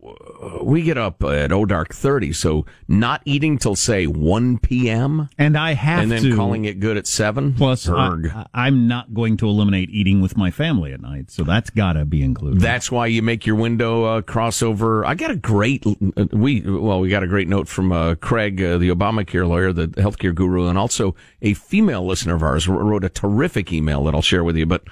we 0.63 0.83
get 0.83 0.99
up 0.99 1.23
at 1.25 1.53
oh 1.53 1.65
dark 1.65 1.95
thirty, 1.95 2.33
so 2.33 2.67
not 2.89 3.23
eating 3.25 3.59
till 3.59 3.77
say 3.77 4.07
one 4.07 4.59
p.m. 4.59 5.29
And 5.39 5.57
I 5.57 5.75
have 5.75 6.03
and 6.03 6.11
then 6.11 6.23
to 6.23 6.37
calling 6.37 6.65
it 6.65 6.81
good 6.81 6.97
at 6.97 7.07
seven. 7.07 7.55
Plus, 7.55 7.89
Erg. 7.89 8.31
I, 8.35 8.47
I'm 8.55 8.89
not 8.89 9.15
going 9.15 9.37
to 9.39 9.47
eliminate 9.47 9.91
eating 9.91 10.21
with 10.21 10.37
my 10.37 10.51
family 10.51 10.93
at 10.93 11.01
night, 11.01 11.31
so 11.31 11.45
that's 11.45 11.71
got 11.71 11.95
to 11.95 12.05
be 12.05 12.23
included. 12.23 12.61
That's 12.61 12.91
why 12.91 13.07
you 13.07 13.23
make 13.23 13.47
your 13.47 13.57
window 13.57 14.05
uh, 14.05 14.23
crossover. 14.23 15.05
I 15.05 15.15
got 15.15 15.31
a 15.31 15.37
great 15.37 15.87
uh, 15.87 16.27
we 16.33 16.61
well 16.61 17.01
we 17.01 17.09
got 17.09 17.23
a 17.23 17.29
great 17.29 17.49
note 17.49 17.69
from 17.69 17.93
uh, 17.93 18.15
Craig, 18.17 18.63
uh, 18.63 18.79
the 18.79 18.91
Obamacare 18.91 19.49
lawyer, 19.49 19.73
the 19.73 19.89
healthcare 19.89 20.35
guru, 20.35 20.69
and 20.69 20.79
also 20.79 21.15
a 21.43 21.55
female 21.55 22.07
listener 22.07 22.35
of 22.35 22.43
ours 22.43 22.69
wrote 22.69 23.05
a 23.05 23.09
terrific 23.09 23.73
email 23.73 24.05
that 24.05 24.15
I'll 24.15 24.23
share 24.23 24.45
with 24.45 24.57
you. 24.57 24.67
But 24.67 24.85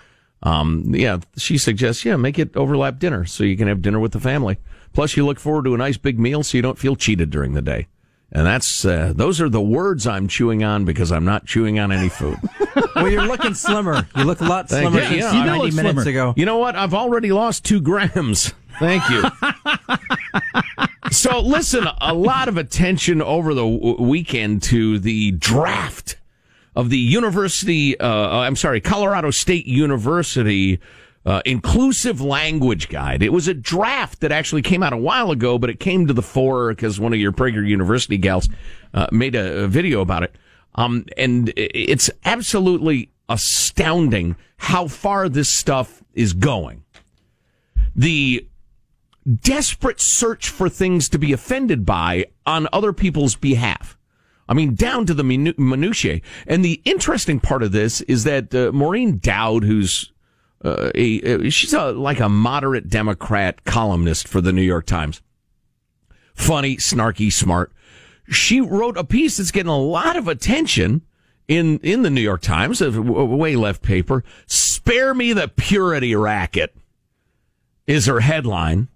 um, 0.43 0.95
yeah, 0.95 1.19
she 1.37 1.59
suggests 1.59 2.05
yeah 2.05 2.17
make 2.17 2.39
it 2.39 2.57
overlap 2.57 2.99
dinner 2.99 3.25
so 3.25 3.45
you 3.45 3.57
can 3.57 3.69
have 3.69 3.83
dinner 3.83 3.99
with 4.01 4.13
the 4.13 4.21
family. 4.21 4.59
Plus, 4.93 5.17
you 5.17 5.25
look 5.27 5.39
forward 5.39 5.65
to 5.67 5.75
a 5.75 5.79
nice 5.79 5.97
big 5.97 6.19
meal 6.19 6.43
so 6.43 6.57
you 6.57 6.63
don't 6.63 6.79
feel 6.79 6.97
cheated 6.97 7.31
during 7.31 7.53
the 7.53 7.63
day. 7.63 7.87
And 8.33 8.47
that's 8.47 8.85
uh, 8.85 9.13
those 9.15 9.41
are 9.41 9.49
the 9.49 9.61
words 9.61 10.07
I'm 10.07 10.29
chewing 10.29 10.63
on 10.65 10.85
because 10.85 11.11
I'm 11.13 11.25
not 11.25 11.47
chewing 11.47 11.79
on 11.79 11.93
any 11.93 12.09
food. 12.09 12.37
Well, 12.95 13.09
you're 13.11 13.27
looking 13.27 13.55
slimmer. 13.55 14.09
You 14.17 14.25
look 14.25 14.41
a 14.41 14.45
lot 14.45 14.69
Thank 14.69 14.91
slimmer 14.91 15.01
you. 15.05 15.09
than 15.09 15.19
Yeah, 15.35 15.39
you 15.41 15.45
90 15.47 15.77
minutes 15.77 16.03
slimmer. 16.03 16.11
ago. 16.11 16.35
You 16.37 16.47
know 16.47 16.59
what? 16.59 16.75
I've 16.75 16.95
already 16.95 17.31
lost 17.31 17.65
two 17.65 17.81
grams. 17.81 18.53
Thank 18.81 19.09
you. 19.09 19.23
so, 21.11 21.41
listen, 21.41 21.87
a 22.01 22.13
lot 22.15 22.49
of 22.49 22.57
attention 22.57 23.23
over 23.23 23.55
the 23.55 23.63
w- 23.65 24.03
weekend 24.03 24.63
to 24.65 24.99
the 24.99 25.31
draft 25.33 26.17
of 26.77 26.91
the 26.91 26.99
University, 26.99 27.99
uh, 27.99 28.39
I'm 28.41 28.57
sorry, 28.57 28.81
Colorado 28.81 29.31
State 29.31 29.67
University 29.67 30.81
uh, 31.27 31.43
Inclusive 31.45 32.21
Language 32.21 32.89
Guide. 32.89 33.23
It 33.23 33.33
was 33.33 33.49
a 33.49 33.55
draft 33.55 34.21
that 34.21 34.33
actually 34.33 34.63
came 34.63 34.83
out 34.83 34.93
a 34.93 34.97
while 34.99 35.31
ago, 35.31 35.59
but 35.59 35.69
it 35.69 35.79
came 35.81 36.07
to 36.07 36.15
the 36.15 36.23
fore 36.23 36.71
because 36.71 36.99
one 36.99 37.13
of 37.13 37.19
your 37.19 37.33
Prager 37.33 37.67
University 37.67 38.17
gals 38.17 38.49
uh, 38.95 39.09
made 39.13 39.35
a, 39.35 39.65
a 39.65 39.69
video 39.69 40.01
about 40.01 40.23
it. 40.23 40.35
Um, 40.75 41.05
and 41.17 41.53
it's 41.57 42.09
absolutely 42.25 43.11
astounding 43.29 44.37
how 44.57 44.89
far 44.89 45.29
this 45.29 45.49
stuff 45.49 46.03
is 46.15 46.33
going. 46.33 46.85
The 47.95 48.47
desperate 49.41 50.01
search 50.01 50.49
for 50.49 50.69
things 50.69 51.09
to 51.11 51.19
be 51.19 51.33
offended 51.33 51.85
by 51.85 52.27
on 52.47 52.69
other 52.73 52.93
people's 52.93 53.37
behalf. 53.37 53.98
I 54.49 54.55
mean, 54.55 54.75
down 54.75 55.07
to 55.07 55.15
the 55.15 55.23
minu- 55.23 55.59
minutiae. 55.59 56.21
And 56.47 56.65
the 56.65 56.81
interesting 56.85 57.39
part 57.41 57.63
of 57.63 57.73
this 57.73 58.01
is 58.03 58.25
that 58.25 58.55
uh, 58.55 58.73
Maureen 58.73 59.19
Dowd, 59.19 59.65
who's 59.65 60.13
uh, 60.65 60.91
a, 60.95 61.23
uh, 61.23 61.51
she's 61.51 61.75
a, 61.75 61.93
like 61.93 62.21
a 62.21 62.29
moderate 62.29 62.89
Democrat 62.89 63.65
columnist 63.65 64.27
for 64.27 64.41
the 64.41 64.53
New 64.53 64.63
York 64.63 64.87
Times. 64.87 65.21
Funny, 66.35 66.77
snarky, 66.77 67.33
smart. 67.33 67.73
She 68.29 68.61
wrote 68.61 68.97
a 68.97 69.05
piece 69.05 69.37
that's 69.37 69.51
getting 69.51 69.71
a 69.71 69.79
lot 69.79 70.17
of 70.17 70.29
attention 70.29 71.03
in, 71.47 71.79
in 71.79 72.03
the 72.03 72.11
New 72.11 72.21
York 72.21 72.43
Times, 72.43 72.81
a 72.81 72.91
way 73.01 73.57
left 73.57 73.83
paper. 73.83 74.23
Spare 74.47 75.15
me 75.15 75.33
the 75.33 75.49
purity 75.49 76.15
racket 76.15 76.75
is 77.87 78.07
her 78.07 78.21
headline. 78.21 78.89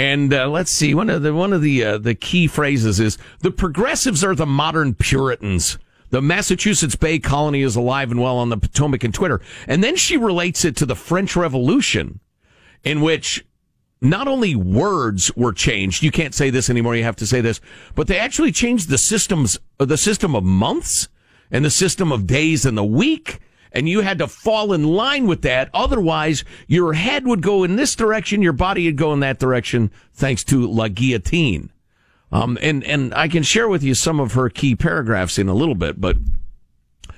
And 0.00 0.32
uh, 0.32 0.48
let's 0.48 0.70
see 0.70 0.94
one 0.94 1.10
of 1.10 1.20
the 1.20 1.34
one 1.34 1.52
of 1.52 1.60
the 1.60 1.84
uh, 1.84 1.98
the 1.98 2.14
key 2.14 2.46
phrases 2.46 2.98
is 3.00 3.18
the 3.40 3.50
progressives 3.50 4.24
are 4.24 4.34
the 4.34 4.46
modern 4.46 4.94
Puritans. 4.94 5.78
The 6.08 6.22
Massachusetts 6.22 6.96
Bay 6.96 7.18
Colony 7.18 7.60
is 7.60 7.76
alive 7.76 8.10
and 8.10 8.18
well 8.18 8.38
on 8.38 8.48
the 8.48 8.56
Potomac 8.56 9.04
and 9.04 9.12
Twitter. 9.12 9.42
And 9.68 9.84
then 9.84 9.96
she 9.96 10.16
relates 10.16 10.64
it 10.64 10.74
to 10.76 10.86
the 10.86 10.96
French 10.96 11.36
Revolution, 11.36 12.18
in 12.82 13.02
which 13.02 13.44
not 14.00 14.26
only 14.26 14.54
words 14.54 15.36
were 15.36 15.52
changed. 15.52 16.02
You 16.02 16.10
can't 16.10 16.34
say 16.34 16.48
this 16.48 16.70
anymore. 16.70 16.96
You 16.96 17.04
have 17.04 17.16
to 17.16 17.26
say 17.26 17.42
this, 17.42 17.60
but 17.94 18.06
they 18.06 18.18
actually 18.18 18.52
changed 18.52 18.88
the 18.88 18.96
systems, 18.96 19.58
the 19.76 19.98
system 19.98 20.34
of 20.34 20.44
months 20.44 21.08
and 21.50 21.62
the 21.62 21.70
system 21.70 22.10
of 22.10 22.26
days 22.26 22.64
and 22.64 22.78
the 22.78 22.82
week. 22.82 23.38
And 23.72 23.88
you 23.88 24.00
had 24.00 24.18
to 24.18 24.26
fall 24.26 24.72
in 24.72 24.84
line 24.84 25.26
with 25.26 25.42
that. 25.42 25.70
Otherwise, 25.72 26.44
your 26.66 26.92
head 26.92 27.26
would 27.26 27.42
go 27.42 27.62
in 27.64 27.76
this 27.76 27.94
direction, 27.94 28.42
your 28.42 28.52
body 28.52 28.86
would 28.86 28.96
go 28.96 29.12
in 29.12 29.20
that 29.20 29.38
direction, 29.38 29.90
thanks 30.12 30.42
to 30.44 30.66
La 30.66 30.88
Guillotine. 30.88 31.70
Um, 32.32 32.58
and, 32.60 32.84
and 32.84 33.14
I 33.14 33.28
can 33.28 33.42
share 33.42 33.68
with 33.68 33.82
you 33.82 33.94
some 33.94 34.20
of 34.20 34.32
her 34.32 34.48
key 34.48 34.76
paragraphs 34.76 35.38
in 35.38 35.48
a 35.48 35.54
little 35.54 35.74
bit, 35.74 36.00
but 36.00 36.16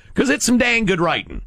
because 0.08 0.30
it's 0.30 0.44
some 0.44 0.58
dang 0.58 0.84
good 0.84 1.00
writing. 1.00 1.42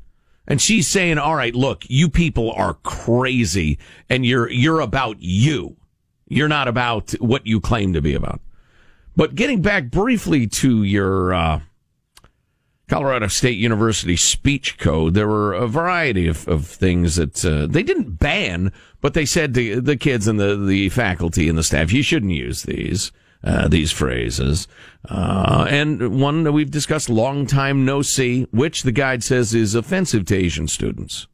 And 0.48 0.62
she's 0.62 0.88
saying, 0.88 1.18
all 1.18 1.36
right, 1.36 1.56
look, 1.56 1.84
you 1.88 2.08
people 2.10 2.52
are 2.52 2.76
crazy 2.84 3.80
and 4.10 4.26
you're, 4.26 4.50
you're 4.50 4.80
about 4.80 5.18
you. 5.20 5.78
You're 6.28 6.48
not 6.48 6.68
about 6.68 7.12
what 7.14 7.48
you 7.48 7.60
claim 7.60 7.94
to 7.94 8.02
be 8.02 8.14
about. 8.14 8.42
But 9.16 9.36
getting 9.36 9.62
back 9.62 9.90
briefly 9.90 10.46
to 10.48 10.84
your, 10.84 11.34
uh, 11.34 11.62
Colorado 12.88 13.28
State 13.28 13.58
University 13.58 14.16
speech 14.16 14.78
code, 14.78 15.16
there 15.16 15.28
were 15.28 15.54
a 15.54 15.68
variety 15.68 16.28
of, 16.28 16.48
of 16.48 16.68
things 16.68 17.16
that 17.16 17.44
uh, 17.44 17.66
they 17.66 17.82
didn't 17.82 18.20
ban, 18.20 18.72
but 19.02 19.14
they 19.14 19.26
said 19.26 19.54
to 19.56 19.82
the 19.82 19.98
kids 19.98 20.28
and 20.28 20.40
the, 20.40 20.56
the 20.56 20.90
faculty 20.90 21.50
and 21.50 21.58
the 21.58 21.64
staff, 21.64 21.92
you 21.92 22.04
shouldn't 22.04 22.32
use 22.32 22.64
these. 22.64 23.12
Uh, 23.44 23.68
these 23.68 23.92
phrases. 23.92 24.68
Uh, 25.08 25.68
and 25.70 26.20
one 26.20 26.42
that 26.46 26.52
we've 26.52 26.72
discussed, 26.72 27.12
long 27.12 27.46
time 27.46 27.86
no 27.86 28.02
see, 28.02 28.48
which 28.50 28.82
the 28.82 28.92
guide 28.92 29.24
says 29.24 29.54
is 29.54 29.76
offensive 29.76 30.26
to 30.26 30.36
Asian 30.36 30.68
students. 30.68 31.28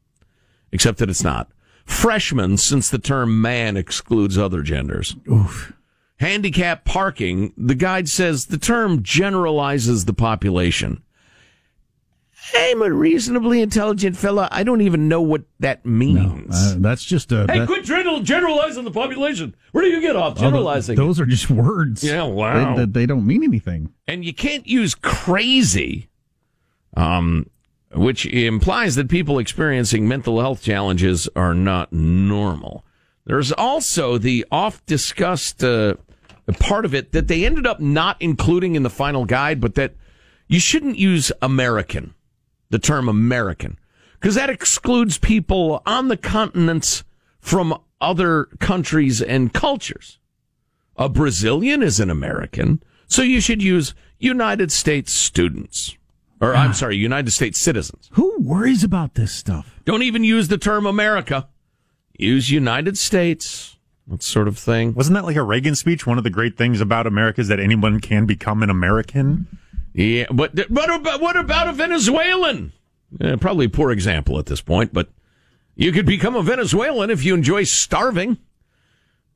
Except 0.72 0.98
that 0.98 1.08
it's 1.08 1.24
not. 1.24 1.50
Freshmen, 1.86 2.58
since 2.58 2.90
the 2.90 2.98
term 2.98 3.40
man 3.40 3.78
excludes 3.78 4.36
other 4.36 4.60
genders. 4.60 5.16
Oof. 5.26 5.72
Handicap 6.18 6.84
parking, 6.84 7.54
the 7.56 7.74
guide 7.74 8.10
says 8.10 8.46
the 8.46 8.58
term 8.58 9.02
generalizes 9.02 10.04
the 10.04 10.12
population. 10.12 11.02
I'm 12.54 12.82
a 12.82 12.92
reasonably 12.92 13.62
intelligent 13.62 14.16
fella. 14.16 14.48
I 14.50 14.62
don't 14.62 14.80
even 14.80 15.08
know 15.08 15.20
what 15.22 15.42
that 15.60 15.84
means. 15.86 16.54
Uh, 16.54 16.76
that's 16.78 17.04
just 17.04 17.32
a. 17.32 17.46
hey, 17.48 17.60
that- 17.60 17.66
quit 17.68 17.84
general, 17.84 18.20
generalizing 18.20 18.84
the 18.84 18.90
population. 18.90 19.54
Where 19.72 19.84
do 19.84 19.90
you 19.90 20.00
get 20.00 20.16
off 20.16 20.32
oh, 20.32 20.40
th- 20.40 20.50
generalizing? 20.50 20.96
those 20.96 21.20
are 21.20 21.26
just 21.26 21.50
words. 21.50 22.02
Yeah, 22.04 22.24
wow. 22.24 22.76
They, 22.76 22.84
they, 22.84 22.90
they 23.00 23.06
don't 23.06 23.26
mean 23.26 23.42
anything. 23.42 23.92
and 24.06 24.24
you 24.24 24.34
can't 24.34 24.66
use 24.66 24.94
crazy, 24.94 26.08
um, 26.96 27.48
which 27.94 28.26
implies 28.26 28.94
that 28.96 29.08
people 29.08 29.38
experiencing 29.38 30.06
mental 30.08 30.40
health 30.40 30.62
challenges 30.62 31.28
are 31.36 31.54
not 31.54 31.92
normal. 31.92 32.84
There's 33.24 33.52
also 33.52 34.18
the 34.18 34.44
oft 34.50 34.84
discussed 34.86 35.62
uh, 35.62 35.94
part 36.58 36.84
of 36.84 36.94
it 36.94 37.12
that 37.12 37.28
they 37.28 37.44
ended 37.46 37.66
up 37.66 37.80
not 37.80 38.16
including 38.20 38.74
in 38.74 38.82
the 38.82 38.90
final 38.90 39.24
guide, 39.24 39.60
but 39.60 39.74
that 39.76 39.94
you 40.48 40.58
shouldn't 40.58 40.98
use 40.98 41.30
American, 41.40 42.14
the 42.72 42.78
term 42.78 43.06
American, 43.06 43.78
because 44.18 44.34
that 44.34 44.48
excludes 44.48 45.18
people 45.18 45.82
on 45.84 46.08
the 46.08 46.16
continents 46.16 47.04
from 47.38 47.78
other 48.00 48.46
countries 48.60 49.20
and 49.20 49.52
cultures. 49.52 50.18
A 50.96 51.08
Brazilian 51.08 51.82
is 51.82 52.00
an 52.00 52.08
American. 52.08 52.82
So 53.06 53.20
you 53.20 53.42
should 53.42 53.62
use 53.62 53.94
United 54.18 54.72
States 54.72 55.12
students. 55.12 55.98
Or 56.40 56.54
I'm 56.54 56.70
ah. 56.70 56.72
sorry, 56.72 56.96
United 56.96 57.30
States 57.30 57.58
citizens. 57.58 58.08
Who 58.12 58.36
worries 58.40 58.82
about 58.82 59.14
this 59.14 59.32
stuff? 59.32 59.78
Don't 59.84 60.02
even 60.02 60.24
use 60.24 60.48
the 60.48 60.58
term 60.58 60.86
America. 60.86 61.48
Use 62.18 62.50
United 62.50 62.96
States. 62.96 63.76
That 64.06 64.22
sort 64.22 64.48
of 64.48 64.58
thing. 64.58 64.94
Wasn't 64.94 65.14
that 65.14 65.24
like 65.24 65.36
a 65.36 65.42
Reagan 65.42 65.74
speech? 65.74 66.06
One 66.06 66.16
of 66.16 66.24
the 66.24 66.30
great 66.30 66.56
things 66.56 66.80
about 66.80 67.06
America 67.06 67.42
is 67.42 67.48
that 67.48 67.60
anyone 67.60 68.00
can 68.00 68.24
become 68.24 68.62
an 68.62 68.70
American. 68.70 69.46
Yeah, 69.94 70.26
but 70.32 70.58
what 70.70 70.92
about 70.92 71.20
what 71.20 71.36
about 71.36 71.68
a 71.68 71.72
Venezuelan? 71.72 72.72
Eh, 73.20 73.36
probably 73.36 73.66
a 73.66 73.70
poor 73.70 73.90
example 73.90 74.38
at 74.38 74.46
this 74.46 74.60
point, 74.60 74.92
but 74.92 75.08
you 75.74 75.92
could 75.92 76.06
become 76.06 76.34
a 76.34 76.42
Venezuelan 76.42 77.10
if 77.10 77.24
you 77.24 77.34
enjoy 77.34 77.64
starving. 77.64 78.38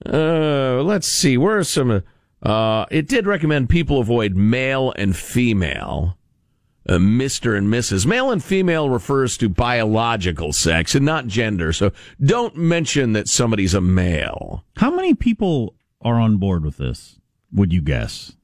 Uh, 0.04 0.82
let's 0.82 1.08
see. 1.08 1.36
Where 1.36 1.58
are 1.58 1.64
some? 1.64 2.02
Uh, 2.42 2.86
it 2.90 3.08
did 3.08 3.26
recommend 3.26 3.68
people 3.68 3.98
avoid 3.98 4.36
male 4.36 4.92
and 4.96 5.16
female. 5.16 6.18
Uh, 6.88 6.98
Mr. 6.98 7.58
and 7.58 7.66
Mrs. 7.66 8.06
Male 8.06 8.30
and 8.30 8.44
female 8.44 8.88
refers 8.88 9.36
to 9.38 9.48
biological 9.48 10.52
sex 10.52 10.94
and 10.94 11.04
not 11.04 11.26
gender. 11.26 11.72
So 11.72 11.90
don't 12.24 12.56
mention 12.56 13.12
that 13.14 13.28
somebody's 13.28 13.74
a 13.74 13.80
male. 13.80 14.64
How 14.76 14.94
many 14.94 15.12
people 15.14 15.74
are 16.02 16.14
on 16.14 16.36
board 16.36 16.64
with 16.64 16.76
this? 16.76 17.18
Would 17.52 17.72
you 17.72 17.80
guess? 17.80 18.36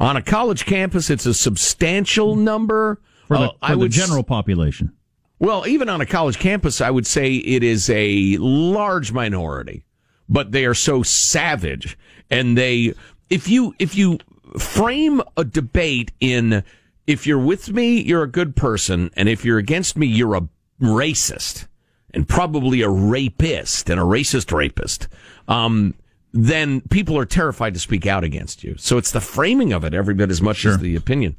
On 0.00 0.16
a 0.16 0.22
college 0.22 0.64
campus, 0.64 1.10
it's 1.10 1.26
a 1.26 1.34
substantial 1.34 2.36
number. 2.36 3.00
For 3.26 3.36
the, 3.36 3.44
Uh, 3.44 3.48
for 3.48 3.56
I 3.62 3.74
the 3.74 3.86
s- 3.86 3.94
general 3.94 4.22
population. 4.22 4.92
Well, 5.40 5.66
even 5.66 5.88
on 5.88 6.00
a 6.00 6.06
college 6.06 6.38
campus, 6.38 6.80
I 6.80 6.90
would 6.90 7.06
say 7.06 7.34
it 7.36 7.62
is 7.62 7.88
a 7.90 8.36
large 8.38 9.12
minority, 9.12 9.84
but 10.28 10.50
they 10.52 10.64
are 10.64 10.74
so 10.74 11.02
savage 11.02 11.96
and 12.30 12.56
they, 12.58 12.94
if 13.30 13.48
you, 13.48 13.74
if 13.78 13.94
you 13.96 14.18
frame 14.58 15.22
a 15.36 15.44
debate 15.44 16.10
in, 16.20 16.64
if 17.06 17.26
you're 17.26 17.38
with 17.38 17.70
me, 17.72 18.00
you're 18.02 18.22
a 18.24 18.30
good 18.30 18.56
person. 18.56 19.10
And 19.14 19.28
if 19.28 19.44
you're 19.44 19.58
against 19.58 19.96
me, 19.96 20.06
you're 20.06 20.34
a 20.34 20.48
racist 20.80 21.66
and 22.14 22.26
probably 22.28 22.82
a 22.82 22.88
rapist 22.88 23.88
and 23.90 24.00
a 24.00 24.04
racist 24.04 24.52
rapist. 24.52 25.06
Um, 25.46 25.94
then 26.32 26.80
people 26.82 27.16
are 27.18 27.24
terrified 27.24 27.74
to 27.74 27.80
speak 27.80 28.06
out 28.06 28.24
against 28.24 28.62
you. 28.62 28.74
So 28.78 28.98
it's 28.98 29.10
the 29.10 29.20
framing 29.20 29.72
of 29.72 29.84
it 29.84 29.94
every 29.94 30.14
bit 30.14 30.30
as 30.30 30.42
much 30.42 30.64
as 30.64 30.78
the 30.78 30.94
opinion. 30.96 31.36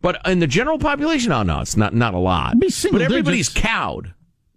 But 0.00 0.20
in 0.26 0.40
the 0.40 0.46
general 0.48 0.78
population, 0.78 1.30
oh 1.32 1.42
no, 1.44 1.60
it's 1.60 1.76
not 1.76 1.94
not 1.94 2.12
a 2.14 2.18
lot. 2.18 2.56
But 2.58 3.02
everybody's 3.02 3.48
digits. 3.48 3.66
cowed. 3.66 4.14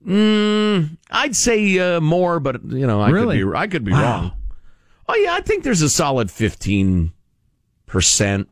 Mm, 0.07 0.97
I'd 1.11 1.35
say 1.35 1.77
uh, 1.79 1.99
more, 2.01 2.39
but 2.39 2.63
you 2.63 2.85
know, 2.87 3.01
I 3.01 3.09
Really? 3.09 3.39
could 3.39 3.51
be 3.51 3.57
I 3.57 3.67
could 3.67 3.83
be 3.83 3.91
Wow. 3.91 4.01
wrong. 4.01 4.31
Oh 5.07 5.15
yeah, 5.15 5.33
I 5.33 5.41
think 5.41 5.63
there's 5.63 5.81
a 5.83 5.89
solid 5.89 6.31
fifteen 6.31 7.11
percent, 7.85 8.49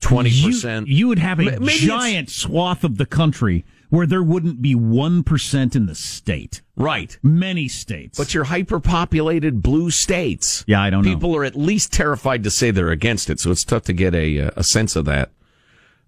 twenty 0.00 0.30
percent. 0.42 0.88
you 0.88 1.08
would 1.08 1.18
have 1.18 1.38
a 1.38 1.44
Maybe 1.60 1.66
giant 1.68 2.30
swath 2.30 2.82
of 2.84 2.96
the 2.96 3.06
country 3.06 3.64
where 3.90 4.06
there 4.06 4.22
wouldn't 4.22 4.62
be 4.62 4.74
1% 4.74 5.76
in 5.76 5.86
the 5.86 5.94
state. 5.94 6.62
right. 6.76 7.18
Many 7.22 7.68
states. 7.68 8.18
But 8.18 8.34
your 8.34 8.46
hyperpopulated 8.46 9.62
blue 9.62 9.90
states. 9.90 10.64
Yeah, 10.66 10.82
I 10.82 10.90
don't 10.90 11.04
know. 11.04 11.10
People 11.10 11.36
are 11.36 11.44
at 11.44 11.56
least 11.56 11.92
terrified 11.92 12.42
to 12.44 12.50
say 12.50 12.70
they're 12.70 12.90
against 12.90 13.30
it, 13.30 13.40
so 13.40 13.50
it's 13.50 13.64
tough 13.64 13.82
to 13.84 13.92
get 13.92 14.14
a 14.14 14.40
uh, 14.40 14.50
a 14.56 14.64
sense 14.64 14.96
of 14.96 15.04
that. 15.06 15.30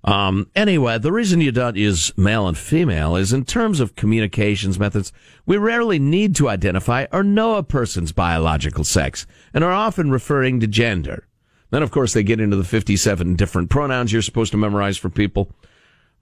Um, 0.05 0.49
anyway, 0.55 0.99
the 0.99 1.13
reason 1.13 1.41
you 1.41 1.51
don't 1.51 1.77
use 1.77 2.17
male 2.17 2.47
and 2.47 2.57
female 2.57 3.17
is 3.17 3.33
in 3.33 3.45
terms 3.45 3.81
of 3.81 3.97
communications 3.97 4.79
methods, 4.79 5.13
we 5.45 5.57
rarely 5.57 5.99
need 5.99 6.37
to 6.37 6.49
identify 6.49 7.07
or 7.13 7.25
know 7.25 7.57
a 7.57 7.63
person's 7.63 8.13
biological 8.13 8.85
sex 8.85 9.27
and 9.53 9.65
are 9.65 9.73
often 9.73 10.11
referring 10.11 10.61
to 10.61 10.67
gender. 10.67 11.27
Then, 11.71 11.83
of 11.83 11.91
course, 11.91 12.13
they 12.13 12.23
get 12.23 12.41
into 12.41 12.57
the 12.57 12.65
57 12.65 13.37
different 13.37 13.71
pronouns 13.71 14.13
you're 14.13 14.23
supposed 14.23 14.53
to 14.53 14.57
memorize 14.57 14.97
for 14.97 15.11
people. 15.11 15.51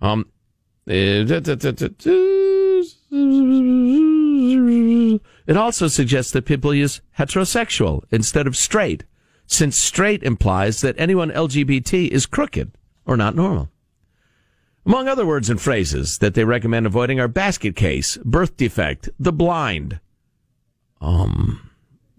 Um, 0.01 0.27
it 5.47 5.57
also 5.57 5.89
suggests 5.89 6.33
that 6.33 6.45
people 6.45 6.75
use 6.75 7.01
heterosexual 7.19 8.05
instead 8.11 8.47
of 8.47 8.57
straight, 8.57 9.05
since 9.47 9.77
straight 9.77 10.23
implies 10.23 10.81
that 10.83 10.95
anyone 10.99 11.31
LGBT 11.31 12.09
is 12.09 12.27
crooked 12.27 12.73
or 13.05 13.17
not 13.17 13.35
normal. 13.35 13.71
Among 14.85 15.09
other 15.09 15.27
words 15.27 15.51
and 15.51 15.61
phrases 15.61 16.19
that 16.19 16.35
they 16.35 16.45
recommend 16.45 16.87
avoiding 16.87 17.19
are 17.19 17.27
basket 17.27 17.75
case, 17.75 18.17
birth 18.19 18.57
defect, 18.57 19.09
the 19.19 19.33
blind. 19.33 19.99
Um, 21.01 21.71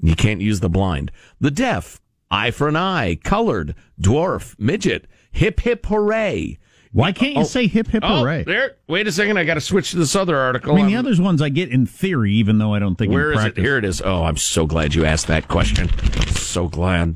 you 0.02 0.16
can't 0.16 0.42
use 0.42 0.60
the 0.60 0.70
blind. 0.70 1.12
The 1.40 1.52
deaf, 1.52 2.02
eye 2.30 2.52
for 2.52 2.68
an 2.68 2.76
eye, 2.76 3.16
colored, 3.24 3.74
dwarf, 4.02 4.56
midget, 4.60 5.08
hip 5.32 5.62
hip 5.62 5.86
hooray. 5.86 6.58
Why 6.94 7.12
can't 7.12 7.34
you 7.36 7.42
Oh. 7.42 7.44
say 7.44 7.68
hip 7.68 7.88
hip 7.88 8.04
Oh, 8.06 8.20
hooray? 8.22 8.44
there. 8.44 8.72
Wait 8.88 9.08
a 9.08 9.12
second. 9.12 9.38
I 9.38 9.44
got 9.44 9.56
to 9.56 9.62
switch 9.62 9.92
to 9.92 9.98
this 9.98 10.16
other 10.16 10.38
article. 10.38 10.74
I 10.74 10.76
mean, 10.78 10.86
the 10.88 10.94
I'm- 10.96 11.06
others 11.06 11.20
ones 11.20 11.42
I 11.42 11.50
get 11.50 11.70
in 11.70 11.86
theory, 11.86 12.32
even 12.34 12.58
though 12.58 12.74
I 12.74 12.80
don't 12.80 12.96
think 12.96 13.12
Where 13.14 13.32
in 13.34 13.40
is 13.40 13.46
it? 13.46 13.58
Here 13.58 13.78
it 13.78 13.86
is. 13.86 14.02
Oh, 14.04 14.24
I'm 14.24 14.38
so 14.38 14.66
glad 14.66 14.96
you 14.96 15.06
asked 15.06 15.28
that 15.28 15.48
question. 15.48 15.90
So 16.32 16.68
glad. 16.68 17.16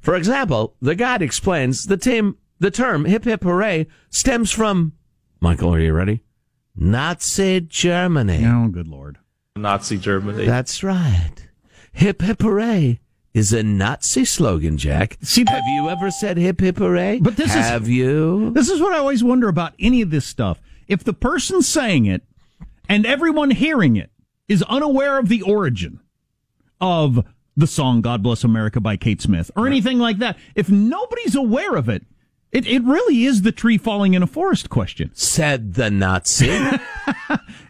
For 0.00 0.14
example, 0.16 0.74
the 0.82 0.94
guide 0.94 1.22
explains 1.22 1.84
the 1.86 1.96
term, 1.96 2.36
the 2.58 2.70
term 2.70 3.04
hip 3.04 3.24
hip 3.24 3.42
hooray 3.44 3.86
stems 4.10 4.50
from, 4.50 4.92
Michael, 5.40 5.74
are 5.74 5.80
you 5.80 5.92
ready? 5.92 6.22
Nazi 6.74 7.60
Germany. 7.60 8.44
Oh, 8.46 8.68
good 8.68 8.88
lord. 8.88 9.18
Nazi 9.54 9.98
Germany. 9.98 10.46
That's 10.46 10.82
right. 10.82 11.34
Hip 11.92 12.22
hip 12.22 12.40
hooray 12.40 13.00
is 13.34 13.52
a 13.52 13.62
Nazi 13.62 14.24
slogan, 14.24 14.76
Jack. 14.78 15.16
See, 15.22 15.44
Have 15.48 15.62
you 15.66 15.88
ever 15.88 16.10
said 16.10 16.36
hip 16.36 16.60
hip 16.60 16.76
hooray? 16.78 17.18
But 17.20 17.36
this 17.36 17.48
is- 17.54 17.66
Have 17.66 17.88
you? 17.88 18.50
This 18.50 18.68
is 18.68 18.80
what 18.80 18.92
I 18.92 18.98
always 18.98 19.24
wonder 19.24 19.48
about 19.48 19.72
any 19.78 20.02
of 20.02 20.10
this 20.10 20.26
stuff. 20.26 20.60
If 20.88 21.02
the 21.04 21.14
person 21.14 21.62
saying 21.62 22.06
it 22.06 22.22
and 22.88 23.06
everyone 23.06 23.50
hearing 23.52 23.96
it 23.96 24.10
is 24.48 24.62
unaware 24.64 25.18
of 25.18 25.28
the 25.28 25.42
origin 25.42 26.00
of 26.80 27.24
the 27.56 27.66
song 27.66 28.00
God 28.02 28.22
Bless 28.22 28.44
America 28.44 28.80
by 28.80 28.96
Kate 28.96 29.20
Smith 29.22 29.50
or 29.56 29.66
anything 29.66 29.98
like 29.98 30.18
that, 30.18 30.36
if 30.54 30.68
nobody's 30.68 31.34
aware 31.34 31.76
of 31.76 31.88
it, 31.88 32.04
it, 32.50 32.66
it 32.66 32.82
really 32.82 33.24
is 33.24 33.42
the 33.42 33.52
tree 33.52 33.78
falling 33.78 34.12
in 34.12 34.22
a 34.22 34.26
forest 34.26 34.68
question. 34.68 35.10
Said 35.14 35.74
the 35.74 35.90
Nazi. 35.90 36.50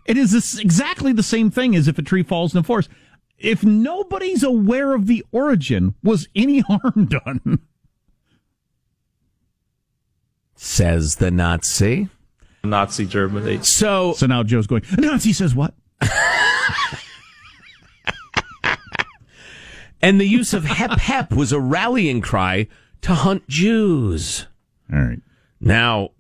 It 0.05 0.17
is 0.17 0.33
this, 0.33 0.59
exactly 0.59 1.13
the 1.13 1.23
same 1.23 1.49
thing 1.53 1.77
as 1.77 1.87
if 1.87 1.97
a 1.97 2.03
tree 2.03 2.25
falls 2.25 2.53
in 2.55 2.59
a 2.59 2.63
forest. 2.65 2.91
If 3.43 3.65
nobody's 3.65 4.43
aware 4.43 4.95
of 4.95 5.07
the 5.07 5.25
origin, 5.33 5.95
was 6.03 6.29
any 6.35 6.61
harm 6.69 7.07
done? 7.07 7.61
Says 10.55 11.17
the 11.17 11.31
Nazi. 11.31 12.09
Nazi 12.65 13.05
Germany. 13.07 13.63
So 13.63 14.13
So 14.13 14.27
now 14.27 14.43
Joe's 14.43 14.67
going, 14.67 14.85
Nazi 14.97 15.33
says 15.33 15.55
what? 15.55 15.75
And 20.03 20.21
the 20.21 20.27
use 20.27 20.53
of 20.53 20.65
hep 20.65 20.99
hep 20.99 21.33
was 21.33 21.53
a 21.53 21.61
rallying 21.61 22.21
cry 22.21 22.67
to 23.03 23.15
hunt 23.15 23.49
Jews. 23.49 24.49
All 24.93 24.99
right. 24.99 25.21
Now, 25.61 26.11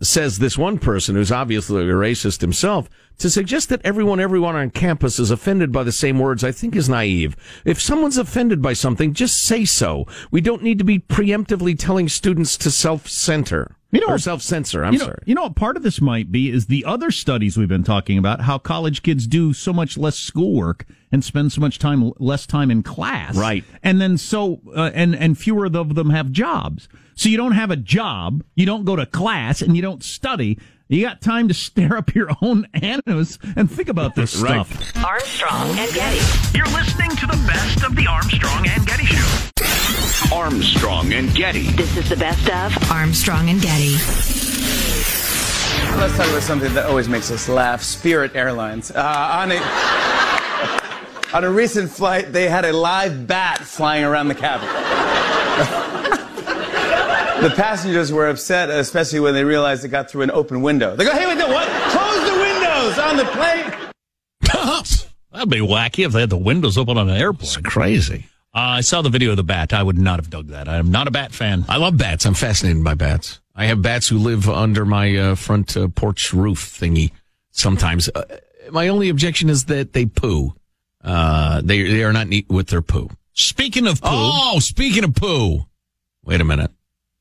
says 0.00 0.38
this 0.38 0.56
one 0.56 0.78
person 0.78 1.14
who's 1.14 1.30
obviously 1.30 1.82
a 1.82 1.86
racist 1.92 2.40
himself, 2.40 2.88
to 3.18 3.30
suggest 3.30 3.68
that 3.68 3.80
everyone, 3.84 4.20
everyone 4.20 4.56
on 4.56 4.70
campus 4.70 5.18
is 5.18 5.30
offended 5.30 5.72
by 5.72 5.82
the 5.82 5.92
same 5.92 6.18
words, 6.18 6.42
I 6.42 6.52
think 6.52 6.74
is 6.76 6.88
naive. 6.88 7.36
If 7.64 7.80
someone's 7.80 8.18
offended 8.18 8.60
by 8.60 8.72
something, 8.72 9.14
just 9.14 9.42
say 9.42 9.64
so. 9.64 10.06
We 10.30 10.40
don't 10.40 10.62
need 10.62 10.78
to 10.78 10.84
be 10.84 10.98
preemptively 10.98 11.78
telling 11.78 12.08
students 12.08 12.56
to 12.58 12.70
self-center. 12.70 13.76
You 13.92 14.00
know- 14.00 14.14
or 14.14 14.18
self-censor, 14.18 14.84
I'm 14.84 14.92
you 14.94 14.98
know, 14.98 15.04
sorry. 15.04 15.22
You 15.24 15.36
know 15.36 15.44
what 15.44 15.54
part 15.54 15.76
of 15.76 15.84
this 15.84 16.00
might 16.00 16.32
be 16.32 16.50
is 16.50 16.66
the 16.66 16.84
other 16.84 17.12
studies 17.12 17.56
we've 17.56 17.68
been 17.68 17.84
talking 17.84 18.18
about, 18.18 18.40
how 18.40 18.58
college 18.58 19.04
kids 19.04 19.28
do 19.28 19.52
so 19.52 19.72
much 19.72 19.96
less 19.96 20.16
schoolwork 20.18 20.84
and 21.12 21.22
spend 21.22 21.52
so 21.52 21.60
much 21.60 21.78
time 21.78 22.12
less 22.18 22.44
time 22.44 22.72
in 22.72 22.82
class. 22.82 23.36
Right. 23.36 23.62
And 23.84 24.00
then 24.00 24.18
so 24.18 24.60
uh, 24.74 24.90
and 24.94 25.14
and 25.14 25.38
fewer 25.38 25.66
of 25.66 25.94
them 25.94 26.10
have 26.10 26.32
jobs. 26.32 26.88
So 27.14 27.28
you 27.28 27.36
don't 27.36 27.52
have 27.52 27.70
a 27.70 27.76
job, 27.76 28.42
you 28.56 28.66
don't 28.66 28.84
go 28.84 28.96
to 28.96 29.06
class 29.06 29.62
and 29.62 29.76
you 29.76 29.82
don't 29.82 30.02
study. 30.02 30.58
You 30.94 31.02
got 31.04 31.20
time 31.20 31.48
to 31.48 31.54
stare 31.54 31.96
up 31.96 32.14
your 32.14 32.30
own 32.40 32.68
anus 32.80 33.36
and 33.56 33.68
think 33.68 33.88
about 33.88 34.14
this 34.14 34.36
Right. 34.40 34.64
stuff. 34.64 35.04
Armstrong 35.04 35.70
and 35.76 35.92
Getty. 35.92 36.56
You're 36.56 36.66
listening 36.66 37.10
to 37.16 37.26
the 37.26 37.36
best 37.48 37.82
of 37.82 37.96
the 37.96 38.06
Armstrong 38.06 38.64
and 38.68 38.86
Getty 38.86 39.06
Show. 39.06 40.32
Armstrong 40.32 41.12
and 41.12 41.34
Getty. 41.34 41.62
This 41.72 41.96
is 41.96 42.08
the 42.08 42.14
best 42.14 42.48
of 42.48 42.90
Armstrong 42.92 43.48
and 43.48 43.60
Getty. 43.60 43.94
Let's 45.98 46.16
talk 46.16 46.28
about 46.28 46.42
something 46.44 46.72
that 46.74 46.86
always 46.86 47.08
makes 47.08 47.28
us 47.32 47.48
laugh 47.48 47.82
Spirit 47.82 48.36
Airlines. 48.36 48.92
Uh, 48.92 49.00
on, 49.02 49.50
a, 49.50 49.56
on 51.36 51.42
a 51.42 51.50
recent 51.50 51.90
flight, 51.90 52.32
they 52.32 52.48
had 52.48 52.64
a 52.64 52.72
live 52.72 53.26
bat 53.26 53.58
flying 53.58 54.04
around 54.04 54.28
the 54.28 54.34
cabin. 54.36 54.68
the 57.42 57.52
passengers 57.56 58.12
were 58.12 58.28
upset, 58.28 58.70
especially 58.70 59.20
when 59.20 59.34
they 59.34 59.44
realized 59.44 59.84
it 59.84 59.88
got 59.88 60.10
through 60.10 60.22
an 60.22 60.30
open 60.30 60.62
window. 60.62 60.96
They 60.96 61.04
go, 61.04 61.12
hey, 61.12 61.26
wait, 61.26 61.38
no, 61.38 61.48
what? 61.48 61.68
Close 61.90 62.30
the 62.30 62.38
windows 62.38 62.98
on 62.98 63.16
the 63.16 63.24
plane. 63.26 63.70
That'd 65.32 65.50
be 65.50 65.58
wacky 65.58 66.06
if 66.06 66.12
they 66.12 66.20
had 66.20 66.30
the 66.30 66.36
windows 66.36 66.78
open 66.78 66.96
on 66.96 67.08
an 67.08 67.16
airplane. 67.16 67.64
Crazy. 67.64 68.26
Uh, 68.54 68.78
I 68.78 68.80
saw 68.82 69.02
the 69.02 69.10
video 69.10 69.32
of 69.32 69.36
the 69.36 69.42
bat. 69.42 69.72
I 69.72 69.82
would 69.82 69.98
not 69.98 70.20
have 70.20 70.30
dug 70.30 70.48
that. 70.48 70.68
I 70.68 70.76
am 70.76 70.92
not 70.92 71.08
a 71.08 71.10
bat 71.10 71.32
fan. 71.32 71.64
I 71.68 71.76
love 71.76 71.96
bats. 71.96 72.24
I'm 72.24 72.34
fascinated 72.34 72.84
by 72.84 72.94
bats. 72.94 73.40
I 73.56 73.66
have 73.66 73.82
bats 73.82 74.08
who 74.08 74.18
live 74.18 74.48
under 74.48 74.84
my 74.84 75.16
uh, 75.16 75.34
front 75.34 75.76
uh, 75.76 75.88
porch 75.88 76.32
roof 76.32 76.60
thingy 76.60 77.10
sometimes. 77.50 78.08
Uh, 78.08 78.22
my 78.70 78.88
only 78.88 79.08
objection 79.08 79.50
is 79.50 79.64
that 79.64 79.92
they 79.92 80.06
poo. 80.06 80.54
Uh, 81.02 81.60
they, 81.64 81.82
they 81.82 82.04
are 82.04 82.12
not 82.12 82.28
neat 82.28 82.48
with 82.48 82.68
their 82.68 82.82
poo. 82.82 83.10
Speaking 83.32 83.88
of 83.88 84.00
poo. 84.00 84.08
Oh, 84.10 84.60
speaking 84.60 85.02
of 85.02 85.14
poo. 85.14 85.66
Wait 86.24 86.40
a 86.40 86.44
minute. 86.44 86.70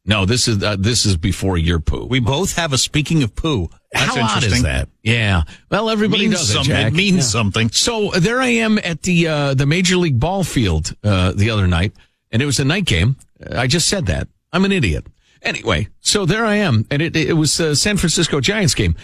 No, 0.05 0.25
this 0.25 0.47
is, 0.49 0.61
uh, 0.61 0.75
this 0.77 1.05
is 1.05 1.15
before 1.15 1.57
your 1.57 1.79
poo. 1.79 2.05
We 2.05 2.19
both 2.19 2.55
have 2.57 2.73
a 2.73 2.77
speaking 2.77 3.23
of 3.23 3.35
poo. 3.35 3.69
That's 3.93 4.15
How 4.15 4.23
odd 4.23 4.43
interesting. 4.43 4.53
is 4.57 4.63
that? 4.63 4.89
Yeah. 5.01 5.43
Well, 5.71 5.89
everybody 5.89 6.23
Means 6.27 6.39
does 6.39 6.49
it, 6.49 6.53
something. 6.53 6.73
Jack. 6.75 6.87
It 6.91 6.95
means 6.95 7.15
Yeah. 7.17 7.21
something. 7.21 7.69
So 7.71 8.09
there 8.11 8.41
I 8.41 8.47
am 8.47 8.77
at 8.79 9.03
the 9.03 9.27
uh, 9.27 9.53
the 9.53 9.65
Major 9.65 9.95
League 9.97 10.19
Ball 10.19 10.43
field 10.43 10.93
uh, 11.03 11.31
the 11.33 11.49
other 11.51 11.67
night, 11.67 11.93
and 12.31 12.41
it 12.41 12.45
was 12.45 12.59
a 12.59 12.65
night 12.65 12.85
game. 12.85 13.15
I 13.55 13.67
just 13.67 13.87
said 13.87 14.07
that. 14.07 14.27
I'm 14.51 14.65
an 14.65 14.71
idiot. 14.73 15.05
Anyway, 15.41 15.87
so 16.01 16.25
there 16.25 16.45
I 16.45 16.55
am, 16.55 16.85
and 16.89 17.01
it 17.01 17.15
it 17.15 17.33
was 17.33 17.59
a 17.59 17.75
San 17.75 17.97
Francisco 17.97 18.41
Giants 18.41 18.73
game, 18.75 18.95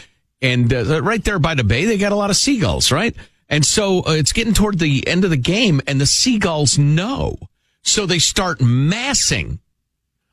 and 0.42 0.74
uh, 0.74 1.02
right 1.02 1.24
there 1.24 1.40
by 1.40 1.54
the 1.56 1.64
bay, 1.64 1.86
they 1.86 1.98
got 1.98 2.12
a 2.12 2.16
lot 2.16 2.30
of 2.30 2.36
seagulls, 2.36 2.92
right? 2.92 3.16
And 3.48 3.66
so 3.66 4.00
uh, 4.08 4.12
it's 4.12 4.32
getting 4.34 4.54
toward 4.54 4.80
the 4.80 5.08
end 5.08 5.24
of 5.24 5.30
the 5.30 5.38
game, 5.38 5.82
and 5.88 6.00
the 6.02 6.06
seagulls 6.06 6.78
know, 6.78 7.38
so 7.84 8.06
they 8.06 8.20
start 8.20 8.60
massing. 8.62 9.60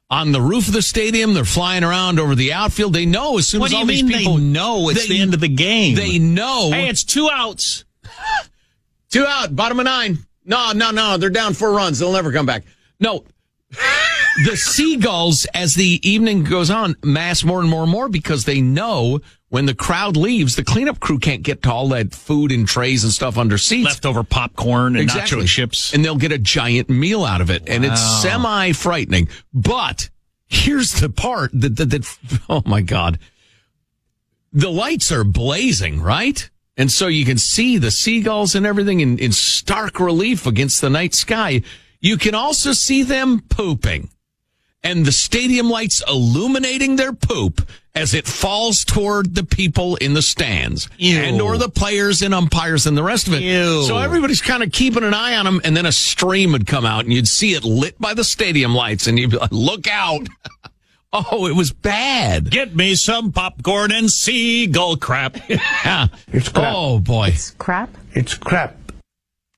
On 0.08 0.30
the 0.30 0.40
roof 0.40 0.68
of 0.68 0.72
the 0.72 0.82
stadium, 0.82 1.34
they're 1.34 1.44
flying 1.44 1.82
around 1.82 2.20
over 2.20 2.36
the 2.36 2.52
outfield. 2.52 2.92
They 2.92 3.06
know 3.06 3.38
as 3.38 3.48
soon 3.48 3.60
What 3.60 3.72
as 3.72 3.74
all 3.74 3.86
these 3.86 4.04
people 4.04 4.36
they 4.36 4.42
know 4.42 4.88
it's 4.88 5.02
they- 5.02 5.14
the 5.14 5.20
end 5.20 5.34
of 5.34 5.40
the 5.40 5.48
game? 5.48 5.96
They 5.96 6.18
know. 6.18 6.70
Hey, 6.72 6.88
it's 6.88 7.02
two 7.04 7.28
outs. 7.30 7.84
Two 9.10 9.24
out, 9.24 9.54
bottom 9.54 9.78
of 9.78 9.84
nine. 9.84 10.18
No, 10.44 10.72
no, 10.72 10.90
no. 10.90 11.16
They're 11.16 11.30
down 11.30 11.54
four 11.54 11.70
runs. 11.72 11.98
They'll 11.98 12.12
never 12.12 12.32
come 12.32 12.44
back. 12.44 12.64
No. 13.00 13.24
the 14.44 14.56
seagulls, 14.56 15.46
as 15.54 15.74
the 15.74 16.00
evening 16.08 16.42
goes 16.44 16.70
on, 16.70 16.96
mass 17.04 17.44
more 17.44 17.60
and 17.60 17.68
more 17.70 17.82
and 17.82 17.90
more 17.90 18.08
because 18.08 18.44
they 18.44 18.60
know 18.60 19.20
when 19.48 19.66
the 19.66 19.74
crowd 19.74 20.16
leaves, 20.16 20.56
the 20.56 20.64
cleanup 20.64 20.98
crew 20.98 21.18
can't 21.18 21.42
get 21.42 21.62
to 21.62 21.72
all 21.72 21.88
that 21.88 22.14
food 22.14 22.50
and 22.50 22.66
trays 22.66 23.04
and 23.04 23.12
stuff 23.12 23.38
under 23.38 23.58
seats. 23.58 23.86
Leftover 23.86 24.24
popcorn 24.24 24.96
and 24.96 25.02
Exactly. 25.02 25.44
nacho 25.44 25.46
chips. 25.46 25.94
And 25.94 26.04
they'll 26.04 26.16
get 26.16 26.32
a 26.32 26.38
giant 26.38 26.90
meal 26.90 27.24
out 27.24 27.40
of 27.40 27.50
it. 27.50 27.68
And 27.68 27.84
it's 27.84 28.22
semi 28.22 28.72
frightening. 28.72 29.28
But 29.54 30.10
here's 30.46 31.00
the 31.00 31.08
part 31.08 31.52
that, 31.54 31.76
that, 31.76 31.90
that, 31.90 32.18
oh 32.48 32.62
my 32.66 32.80
God. 32.80 33.18
The 34.52 34.70
lights 34.70 35.12
are 35.12 35.24
blazing, 35.24 36.00
right? 36.00 36.48
And 36.76 36.90
so 36.90 37.06
you 37.06 37.24
can 37.24 37.38
see 37.38 37.78
the 37.78 37.90
seagulls 37.90 38.54
and 38.54 38.66
everything 38.66 39.00
in, 39.00 39.18
in 39.18 39.32
stark 39.32 40.00
relief 40.00 40.46
against 40.46 40.80
the 40.80 40.90
night 40.90 41.14
sky. 41.14 41.62
You 42.00 42.16
can 42.16 42.34
also 42.34 42.72
see 42.72 43.02
them 43.02 43.40
pooping 43.48 44.10
and 44.86 45.04
the 45.04 45.12
stadium 45.12 45.68
lights 45.68 46.02
illuminating 46.06 46.96
their 46.96 47.12
poop 47.12 47.68
as 47.96 48.12
it 48.12 48.26
falls 48.26 48.84
toward 48.84 49.34
the 49.34 49.42
people 49.42 49.96
in 49.96 50.12
the 50.12 50.20
stands 50.20 50.88
Ew. 50.98 51.18
and 51.18 51.40
or 51.40 51.56
the 51.56 51.70
players 51.70 52.20
and 52.20 52.34
umpires 52.34 52.86
and 52.86 52.96
the 52.96 53.02
rest 53.02 53.26
of 53.26 53.32
it. 53.32 53.42
Ew. 53.42 53.84
So 53.84 53.96
everybody's 53.96 54.42
kind 54.42 54.62
of 54.62 54.70
keeping 54.70 55.02
an 55.02 55.14
eye 55.14 55.34
on 55.34 55.46
them 55.46 55.60
and 55.64 55.74
then 55.74 55.86
a 55.86 55.92
stream 55.92 56.52
would 56.52 56.66
come 56.66 56.84
out 56.84 57.04
and 57.04 57.12
you'd 57.12 57.26
see 57.26 57.54
it 57.54 57.64
lit 57.64 57.98
by 57.98 58.12
the 58.12 58.22
stadium 58.22 58.74
lights 58.74 59.06
and 59.06 59.18
you'd 59.18 59.30
be 59.30 59.38
like, 59.38 59.50
look 59.50 59.88
out. 59.88 60.26
oh, 61.12 61.46
it 61.46 61.56
was 61.56 61.72
bad. 61.72 62.50
Get 62.50 62.76
me 62.76 62.94
some 62.94 63.32
popcorn 63.32 63.90
and 63.90 64.10
seagull 64.10 64.98
crap. 64.98 65.38
Yeah. 65.48 66.08
It's 66.28 66.50
crap. 66.50 66.74
Oh 66.76 66.98
boy. 66.98 67.28
It's 67.28 67.52
crap? 67.52 67.96
It's 68.12 68.34
crap. 68.34 68.76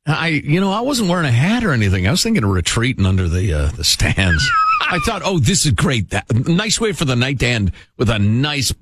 I, 0.07 0.29
you 0.29 0.61
know, 0.61 0.71
I 0.71 0.81
wasn't 0.81 1.11
wearing 1.11 1.27
a 1.27 1.33
hat 1.33 1.65
or 1.65 1.73
anything. 1.73 2.07
I 2.07 2.13
was 2.13 2.23
thinking 2.23 2.45
of 2.45 2.51
retreating 2.51 3.05
under 3.05 3.29
the 3.29 3.53
uh, 3.53 3.71
the 3.73 3.85
stands. 3.85 4.49
I 4.81 4.99
thought, 5.05 5.23
oh, 5.25 5.39
this 5.39 5.67
is 5.67 5.73
great. 5.73 6.11
That 6.11 6.25
nice 6.49 6.81
way 6.81 6.93
for 6.93 7.05
the 7.05 7.17
night 7.17 7.41
to 7.41 7.47
end 7.47 7.73
with 7.97 8.09
a 8.11 8.19
nice 8.19 8.73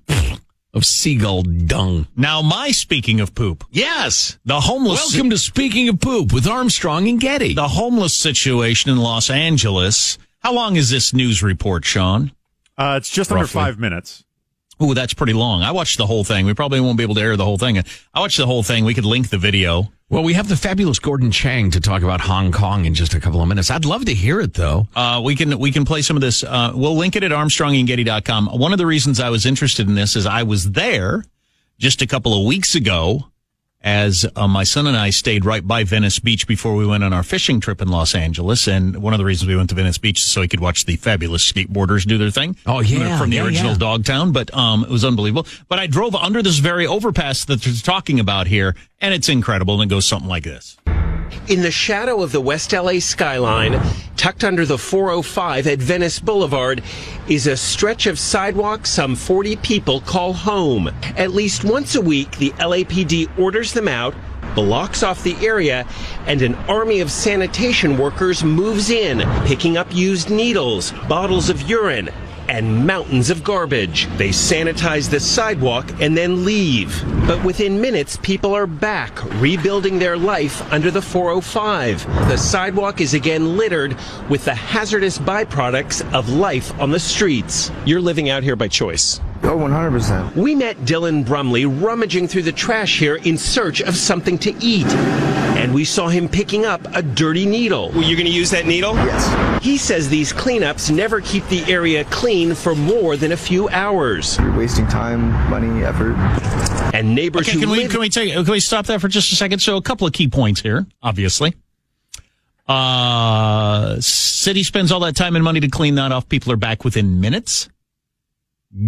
of 0.74 0.84
seagull 0.84 1.42
dung. 1.42 2.06
now, 2.16 2.42
my 2.42 2.70
speaking 2.70 3.20
of 3.20 3.34
poop, 3.34 3.64
Yes. 3.70 4.38
the 4.44 4.60
homeless. 4.60 5.12
Welcome 5.12 5.30
to 5.30 5.38
Speaking 5.38 5.88
of 5.88 6.00
Poop 6.00 6.32
with 6.34 6.46
Armstrong 6.46 7.08
and 7.08 7.18
Getty. 7.18 7.54
the 7.54 7.68
homeless 7.68 8.14
situation 8.14 8.90
in 8.90 8.98
Los 8.98 9.30
Angeles. 9.30 10.18
How 10.40 10.52
long 10.52 10.76
is 10.76 10.90
this 10.90 11.14
news 11.14 11.42
report, 11.42 11.84
Sean? 11.86 12.30
Uh, 12.76 12.96
it's 12.98 13.08
just 13.10 13.32
under 13.32 13.46
five 13.46 13.78
minutes. 13.78 14.22
Ooh, 14.82 14.94
that's 14.94 15.14
pretty 15.14 15.32
long. 15.32 15.62
I 15.62 15.70
watched 15.70 15.96
the 15.96 16.06
whole 16.06 16.22
thing. 16.24 16.44
We 16.44 16.52
probably 16.52 16.80
won't 16.80 16.98
be 16.98 17.02
able 17.02 17.14
to 17.14 17.20
air 17.20 17.36
the 17.36 17.44
whole 17.44 17.56
thing. 17.56 17.78
I 18.12 18.20
watched 18.20 18.36
the 18.36 18.46
whole 18.46 18.62
thing. 18.62 18.84
We 18.84 18.92
could 18.94 19.06
link 19.06 19.30
the 19.30 19.38
video. 19.38 19.90
Well, 20.08 20.22
we 20.22 20.34
have 20.34 20.48
the 20.48 20.56
fabulous 20.56 20.98
Gordon 20.98 21.32
Chang 21.32 21.70
to 21.72 21.80
talk 21.80 22.02
about 22.02 22.20
Hong 22.20 22.52
Kong 22.52 22.84
in 22.84 22.94
just 22.94 23.14
a 23.14 23.20
couple 23.20 23.40
of 23.42 23.48
minutes. 23.48 23.70
I'd 23.70 23.84
love 23.84 24.04
to 24.04 24.14
hear 24.14 24.40
it 24.40 24.54
though. 24.54 24.86
Uh, 24.94 25.20
we 25.24 25.34
can 25.34 25.58
we 25.58 25.72
can 25.72 25.84
play 25.84 26.02
some 26.02 26.16
of 26.16 26.20
this. 26.20 26.44
Uh, 26.44 26.72
we'll 26.74 26.94
link 26.94 27.16
it 27.16 27.24
at 27.24 27.32
ArmstrongandGetty.com. 27.32 28.58
One 28.58 28.72
of 28.72 28.78
the 28.78 28.86
reasons 28.86 29.18
I 29.18 29.30
was 29.30 29.46
interested 29.46 29.88
in 29.88 29.94
this 29.94 30.14
is 30.14 30.26
I 30.26 30.42
was 30.44 30.70
there 30.72 31.24
just 31.78 32.02
a 32.02 32.06
couple 32.06 32.38
of 32.38 32.46
weeks 32.46 32.74
ago 32.74 33.30
as 33.82 34.26
uh, 34.34 34.48
my 34.48 34.64
son 34.64 34.86
and 34.86 34.96
I 34.96 35.10
stayed 35.10 35.44
right 35.44 35.66
by 35.66 35.84
Venice 35.84 36.18
Beach 36.18 36.46
before 36.46 36.74
we 36.74 36.86
went 36.86 37.04
on 37.04 37.12
our 37.12 37.22
fishing 37.22 37.60
trip 37.60 37.80
in 37.80 37.88
Los 37.88 38.14
Angeles. 38.14 38.66
And 38.66 39.02
one 39.02 39.14
of 39.14 39.18
the 39.18 39.24
reasons 39.24 39.48
we 39.48 39.56
went 39.56 39.68
to 39.70 39.74
Venice 39.74 39.98
Beach 39.98 40.18
is 40.18 40.30
so 40.30 40.40
we 40.40 40.48
could 40.48 40.60
watch 40.60 40.86
the 40.86 40.96
fabulous 40.96 41.50
skateboarders 41.50 42.06
do 42.06 42.18
their 42.18 42.30
thing. 42.30 42.56
Oh, 42.66 42.80
yeah, 42.80 43.18
from 43.18 43.30
the 43.30 43.36
yeah, 43.36 43.44
original 43.44 43.72
yeah. 43.72 43.78
Dogtown. 43.78 44.32
But 44.32 44.52
um, 44.54 44.84
it 44.84 44.90
was 44.90 45.04
unbelievable. 45.04 45.46
But 45.68 45.78
I 45.78 45.86
drove 45.86 46.14
under 46.14 46.42
this 46.42 46.58
very 46.58 46.86
overpass 46.86 47.44
that 47.44 47.62
they're 47.62 47.74
talking 47.74 48.18
about 48.18 48.46
here, 48.46 48.74
and 49.00 49.14
it's 49.14 49.28
incredible. 49.28 49.80
And 49.80 49.90
it 49.90 49.94
goes 49.94 50.06
something 50.06 50.28
like 50.28 50.44
this. 50.44 50.76
In 51.48 51.62
the 51.62 51.70
shadow 51.70 52.22
of 52.22 52.32
the 52.32 52.40
West 52.40 52.72
LA 52.72 52.98
skyline, 52.98 53.80
tucked 54.16 54.44
under 54.44 54.66
the 54.66 54.78
405 54.78 55.66
at 55.66 55.78
Venice 55.78 56.18
Boulevard, 56.18 56.82
is 57.28 57.46
a 57.46 57.56
stretch 57.56 58.06
of 58.06 58.18
sidewalk 58.18 58.86
some 58.86 59.14
40 59.14 59.56
people 59.56 60.00
call 60.00 60.32
home. 60.32 60.88
At 61.16 61.32
least 61.32 61.64
once 61.64 61.94
a 61.94 62.00
week, 62.00 62.36
the 62.38 62.50
LAPD 62.58 63.38
orders 63.38 63.72
them 63.72 63.88
out, 63.88 64.14
blocks 64.54 65.02
off 65.02 65.22
the 65.22 65.36
area, 65.46 65.86
and 66.26 66.42
an 66.42 66.54
army 66.68 67.00
of 67.00 67.10
sanitation 67.10 67.96
workers 67.96 68.42
moves 68.42 68.90
in, 68.90 69.20
picking 69.46 69.76
up 69.76 69.94
used 69.94 70.30
needles, 70.30 70.92
bottles 71.08 71.48
of 71.48 71.62
urine, 71.68 72.10
and 72.48 72.86
mountains 72.86 73.30
of 73.30 73.44
garbage. 73.44 74.06
They 74.16 74.30
sanitize 74.30 75.10
the 75.10 75.20
sidewalk 75.20 75.90
and 76.00 76.16
then 76.16 76.44
leave. 76.44 77.04
But 77.26 77.42
within 77.44 77.80
minutes, 77.80 78.18
people 78.22 78.54
are 78.54 78.66
back, 78.66 79.22
rebuilding 79.40 79.98
their 79.98 80.16
life 80.16 80.62
under 80.72 80.90
the 80.90 81.02
405. 81.02 82.06
The 82.28 82.36
sidewalk 82.36 83.00
is 83.00 83.14
again 83.14 83.56
littered 83.56 83.96
with 84.28 84.44
the 84.44 84.54
hazardous 84.54 85.18
byproducts 85.18 86.12
of 86.12 86.28
life 86.28 86.78
on 86.80 86.90
the 86.90 87.00
streets. 87.00 87.70
You're 87.84 88.00
living 88.00 88.30
out 88.30 88.42
here 88.42 88.56
by 88.56 88.68
choice. 88.68 89.20
Oh, 89.42 89.58
100%. 89.58 90.34
We 90.34 90.54
met 90.54 90.78
Dylan 90.78 91.24
Brumley 91.24 91.66
rummaging 91.66 92.28
through 92.28 92.42
the 92.42 92.52
trash 92.52 92.98
here 92.98 93.16
in 93.16 93.38
search 93.38 93.80
of 93.80 93.96
something 93.96 94.38
to 94.38 94.54
eat. 94.60 94.86
And 95.66 95.74
we 95.74 95.84
saw 95.84 96.06
him 96.06 96.28
picking 96.28 96.64
up 96.64 96.80
a 96.94 97.02
dirty 97.02 97.44
needle. 97.44 97.90
Were 97.90 98.02
you 98.02 98.14
going 98.14 98.28
to 98.28 98.32
use 98.32 98.50
that 98.50 98.66
needle? 98.66 98.94
Yes. 98.94 99.64
He 99.64 99.76
says 99.76 100.08
these 100.08 100.32
cleanups 100.32 100.94
never 100.94 101.20
keep 101.20 101.44
the 101.48 101.64
area 101.64 102.04
clean 102.04 102.54
for 102.54 102.76
more 102.76 103.16
than 103.16 103.32
a 103.32 103.36
few 103.36 103.68
hours. 103.70 104.38
You're 104.38 104.56
wasting 104.56 104.86
time, 104.86 105.32
money, 105.50 105.82
effort. 105.82 106.14
And 106.94 107.16
neighbors 107.16 107.48
Okay, 107.48 107.54
who 107.54 107.62
can 107.62 107.70
we 107.70 107.78
live 107.78 107.90
can 107.90 107.98
we 107.98 108.08
take 108.08 108.32
can 108.32 108.44
we 108.44 108.60
stop 108.60 108.86
that 108.86 109.00
for 109.00 109.08
just 109.08 109.32
a 109.32 109.34
second? 109.34 109.58
So 109.58 109.76
a 109.76 109.82
couple 109.82 110.06
of 110.06 110.12
key 110.12 110.28
points 110.28 110.60
here, 110.60 110.86
obviously. 111.02 111.52
Uh 112.68 113.96
city 113.98 114.62
spends 114.62 114.92
all 114.92 115.00
that 115.00 115.16
time 115.16 115.34
and 115.34 115.44
money 115.44 115.58
to 115.58 115.68
clean 115.68 115.96
that 115.96 116.12
off. 116.12 116.28
People 116.28 116.52
are 116.52 116.56
back 116.56 116.84
within 116.84 117.18
minutes. 117.18 117.68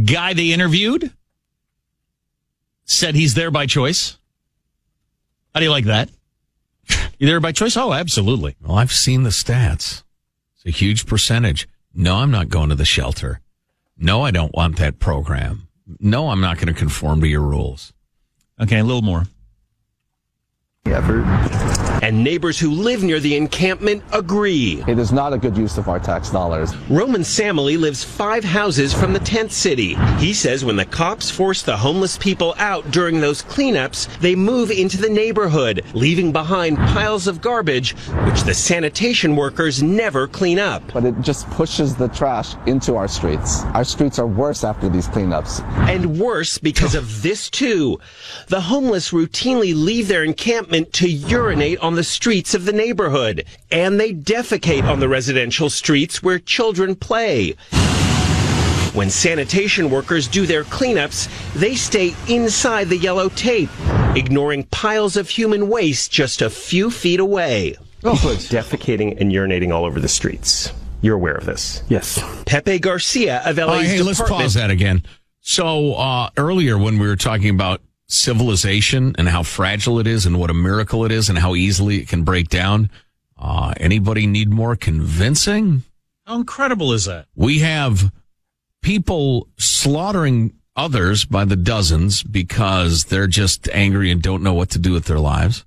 Guy 0.04 0.32
they 0.32 0.52
interviewed 0.52 1.12
said 2.84 3.16
he's 3.16 3.34
there 3.34 3.50
by 3.50 3.66
choice. 3.66 4.16
How 5.52 5.58
do 5.58 5.64
you 5.64 5.72
like 5.72 5.86
that? 5.86 6.08
You 7.18 7.26
there 7.26 7.40
by 7.40 7.50
choice? 7.50 7.76
Oh, 7.76 7.92
absolutely. 7.92 8.54
Well, 8.62 8.78
I've 8.78 8.92
seen 8.92 9.24
the 9.24 9.30
stats. 9.30 10.04
It's 10.54 10.66
a 10.66 10.70
huge 10.70 11.04
percentage. 11.04 11.68
No, 11.92 12.16
I'm 12.16 12.30
not 12.30 12.48
going 12.48 12.68
to 12.68 12.76
the 12.76 12.84
shelter. 12.84 13.40
No, 13.96 14.22
I 14.22 14.30
don't 14.30 14.54
want 14.54 14.76
that 14.76 15.00
program. 15.00 15.66
No, 15.98 16.30
I'm 16.30 16.40
not 16.40 16.58
going 16.58 16.72
to 16.72 16.78
conform 16.78 17.20
to 17.22 17.26
your 17.26 17.40
rules. 17.40 17.92
Okay, 18.60 18.78
a 18.78 18.84
little 18.84 19.02
more. 19.02 19.24
Effort. 20.92 21.24
and 22.00 22.22
neighbors 22.22 22.58
who 22.60 22.70
live 22.70 23.02
near 23.02 23.18
the 23.18 23.36
encampment 23.36 24.02
agree. 24.12 24.84
It 24.86 24.98
is 25.00 25.10
not 25.12 25.32
a 25.32 25.38
good 25.38 25.56
use 25.56 25.78
of 25.78 25.88
our 25.88 25.98
tax 25.98 26.30
dollars. 26.30 26.74
Roman 26.88 27.22
Samily 27.22 27.78
lives 27.78 28.04
five 28.04 28.44
houses 28.44 28.94
from 28.94 29.12
the 29.12 29.18
tent 29.18 29.50
city. 29.50 29.94
He 30.18 30.32
says 30.32 30.64
when 30.64 30.76
the 30.76 30.84
cops 30.84 31.28
force 31.28 31.62
the 31.62 31.76
homeless 31.76 32.16
people 32.16 32.54
out 32.58 32.88
during 32.92 33.20
those 33.20 33.42
cleanups, 33.42 34.06
they 34.20 34.36
move 34.36 34.70
into 34.70 34.96
the 34.96 35.08
neighborhood, 35.08 35.84
leaving 35.92 36.30
behind 36.30 36.76
piles 36.76 37.26
of 37.26 37.40
garbage, 37.40 37.92
which 38.26 38.42
the 38.44 38.54
sanitation 38.54 39.34
workers 39.34 39.82
never 39.82 40.28
clean 40.28 40.60
up. 40.60 40.84
But 40.94 41.04
it 41.04 41.20
just 41.20 41.50
pushes 41.50 41.96
the 41.96 42.08
trash 42.08 42.54
into 42.66 42.94
our 42.94 43.08
streets. 43.08 43.64
Our 43.74 43.84
streets 43.84 44.20
are 44.20 44.26
worse 44.26 44.62
after 44.62 44.88
these 44.88 45.08
cleanups. 45.08 45.62
And 45.88 46.20
worse 46.20 46.58
because 46.58 46.94
of 46.94 47.22
this 47.22 47.50
too. 47.50 47.98
The 48.46 48.60
homeless 48.60 49.10
routinely 49.10 49.74
leave 49.74 50.06
their 50.06 50.22
encampment 50.22 50.77
equipment 50.78 50.92
to 50.94 51.08
urinate 51.08 51.78
on 51.80 51.94
the 51.94 52.04
streets 52.04 52.54
of 52.54 52.64
the 52.64 52.72
neighborhood. 52.72 53.44
And 53.70 53.98
they 53.98 54.12
defecate 54.12 54.84
on 54.84 55.00
the 55.00 55.08
residential 55.08 55.70
streets 55.70 56.22
where 56.22 56.38
children 56.38 56.94
play. 56.94 57.56
When 58.94 59.10
sanitation 59.10 59.90
workers 59.90 60.28
do 60.28 60.46
their 60.46 60.64
cleanups, 60.64 61.28
they 61.54 61.74
stay 61.74 62.14
inside 62.28 62.88
the 62.88 62.96
yellow 62.96 63.28
tape, 63.28 63.70
ignoring 64.16 64.64
piles 64.64 65.16
of 65.16 65.28
human 65.28 65.68
waste 65.68 66.10
just 66.10 66.42
a 66.42 66.50
few 66.50 66.90
feet 66.90 67.20
away. 67.20 67.76
People 68.00 68.12
are 68.30 68.40
defecating 68.50 69.20
and 69.20 69.30
urinating 69.30 69.72
all 69.72 69.84
over 69.84 70.00
the 70.00 70.08
streets. 70.08 70.72
You're 71.00 71.14
aware 71.14 71.34
of 71.34 71.44
this. 71.46 71.82
Yes. 71.88 72.20
Pepe 72.44 72.80
Garcia 72.80 73.42
of 73.44 73.56
LA's 73.56 73.68
Oh, 73.68 73.82
hey, 73.82 74.02
let's 74.02 74.20
pause 74.20 74.54
that 74.54 74.70
again. 74.70 75.04
So 75.40 75.94
uh, 75.94 76.30
earlier, 76.36 76.76
when 76.76 76.98
we 76.98 77.06
were 77.06 77.16
talking 77.16 77.50
about 77.50 77.80
civilization 78.08 79.14
and 79.18 79.28
how 79.28 79.42
fragile 79.42 79.98
it 80.00 80.06
is, 80.06 80.26
and 80.26 80.38
what 80.38 80.50
a 80.50 80.54
miracle 80.54 81.04
it 81.04 81.12
is, 81.12 81.28
and 81.28 81.38
how 81.38 81.54
easily 81.54 81.98
it 81.98 82.08
can 82.08 82.24
break 82.24 82.48
down, 82.48 82.90
uh, 83.38 83.72
anybody 83.78 84.26
need 84.26 84.50
more 84.50 84.74
convincing? 84.74 85.82
How 86.26 86.36
incredible 86.36 86.92
is 86.92 87.04
that? 87.04 87.26
We 87.36 87.60
have 87.60 88.10
people 88.82 89.48
slaughtering 89.56 90.52
others 90.76 91.24
by 91.24 91.44
the 91.44 91.56
dozens 91.56 92.22
because 92.22 93.04
they're 93.06 93.26
just 93.26 93.68
angry 93.70 94.10
and 94.10 94.22
don't 94.22 94.42
know 94.42 94.54
what 94.54 94.70
to 94.70 94.78
do 94.78 94.92
with 94.92 95.04
their 95.04 95.18
lives. 95.18 95.64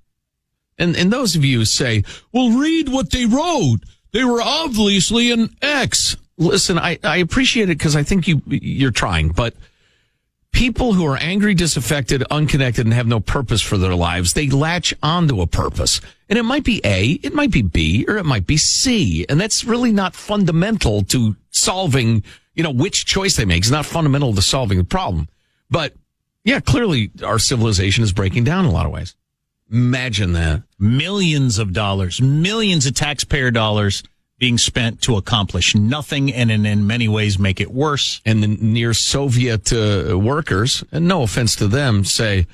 And 0.78 0.96
and 0.96 1.12
those 1.12 1.36
of 1.36 1.44
you 1.44 1.58
who 1.58 1.64
say, 1.64 2.02
"Well, 2.32 2.58
read 2.58 2.88
what 2.88 3.10
they 3.10 3.26
wrote. 3.26 3.80
They 4.12 4.24
were 4.24 4.40
obviously 4.42 5.30
an 5.30 5.54
X." 5.60 6.16
Listen, 6.38 6.78
I, 6.78 6.98
I 7.04 7.18
appreciate 7.18 7.64
it 7.64 7.78
because 7.78 7.94
I 7.94 8.02
think 8.02 8.26
you 8.26 8.40
you're 8.46 8.90
trying, 8.90 9.28
but 9.28 9.54
people 10.52 10.92
who 10.92 11.04
are 11.06 11.16
angry, 11.16 11.54
disaffected, 11.54 12.22
unconnected, 12.30 12.86
and 12.86 12.94
have 12.94 13.06
no 13.06 13.20
purpose 13.20 13.60
for 13.60 13.76
their 13.76 13.94
lives, 13.94 14.34
they 14.34 14.48
latch 14.48 14.94
onto 15.02 15.40
a 15.40 15.46
purpose. 15.46 16.00
And 16.28 16.38
it 16.38 16.44
might 16.44 16.64
be 16.64 16.80
A, 16.84 17.12
it 17.22 17.34
might 17.34 17.50
be 17.50 17.62
B, 17.62 18.04
or 18.06 18.16
it 18.16 18.24
might 18.24 18.46
be 18.46 18.56
C. 18.56 19.26
And 19.28 19.40
that's 19.40 19.64
really 19.64 19.92
not 19.92 20.14
fundamental 20.14 21.02
to 21.04 21.36
solving, 21.50 22.22
you 22.54 22.62
know, 22.62 22.70
which 22.70 23.06
choice 23.06 23.36
they 23.36 23.44
make. 23.44 23.58
It's 23.58 23.70
not 23.70 23.86
fundamental 23.86 24.34
to 24.34 24.42
solving 24.42 24.78
the 24.78 24.84
problem. 24.84 25.28
But 25.70 25.94
yeah, 26.44 26.60
clearly 26.60 27.10
our 27.24 27.38
civilization 27.38 28.04
is 28.04 28.12
breaking 28.12 28.44
down 28.44 28.64
in 28.64 28.70
a 28.70 28.74
lot 28.74 28.86
of 28.86 28.92
ways. 28.92 29.14
Imagine 29.70 30.32
that. 30.34 30.62
Millions 30.78 31.58
of 31.58 31.72
dollars, 31.72 32.20
millions 32.20 32.86
of 32.86 32.94
taxpayer 32.94 33.50
dollars 33.50 34.02
being 34.42 34.58
spent 34.58 35.00
to 35.00 35.16
accomplish 35.16 35.76
nothing 35.76 36.32
and 36.34 36.50
in, 36.50 36.66
in 36.66 36.84
many 36.84 37.06
ways 37.06 37.38
make 37.38 37.60
it 37.60 37.70
worse. 37.70 38.20
And 38.26 38.42
the 38.42 38.48
near 38.48 38.92
Soviet 38.92 39.72
uh, 39.72 40.18
workers, 40.18 40.82
and 40.90 41.06
no 41.06 41.22
offense 41.22 41.54
to 41.56 41.68
them, 41.68 42.04
say, 42.04 42.48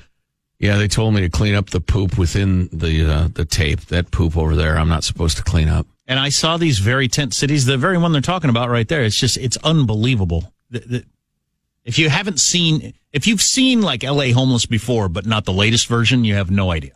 yeah, 0.59 0.77
they 0.77 0.87
told 0.87 1.15
me 1.15 1.21
to 1.21 1.29
clean 1.29 1.55
up 1.55 1.71
the 1.71 1.81
poop 1.81 2.15
within 2.15 2.69
the 2.71 3.11
uh, 3.11 3.27
the 3.33 3.43
tape. 3.43 3.81
That 3.87 4.11
poop 4.11 4.37
over 4.37 4.55
there, 4.55 4.77
I'm 4.77 4.87
not 4.87 5.03
supposed 5.03 5.37
to 5.37 5.43
clean 5.43 5.67
up. 5.67 5.87
And 6.07 6.19
I 6.19 6.29
saw 6.29 6.57
these 6.57 6.77
very 6.77 7.07
tent 7.07 7.33
cities, 7.33 7.65
the 7.65 7.75
very 7.75 7.97
one 7.97 8.11
they're 8.11 8.21
talking 8.21 8.51
about 8.51 8.69
right 8.69 8.87
there. 8.87 9.01
It's 9.03 9.15
just, 9.19 9.37
it's 9.37 9.57
unbelievable. 9.63 10.53
The- 10.69 10.79
the- 10.79 11.05
if 11.85 11.97
you 11.97 12.09
haven't 12.09 12.39
seen, 12.39 12.93
if 13.13 13.25
you've 13.25 13.41
seen 13.41 13.81
like 13.81 14.03
LA 14.03 14.31
homeless 14.31 14.67
before, 14.67 15.09
but 15.09 15.25
not 15.25 15.45
the 15.45 15.53
latest 15.53 15.87
version, 15.87 16.23
you 16.23 16.35
have 16.35 16.51
no 16.51 16.69
idea. 16.69 16.91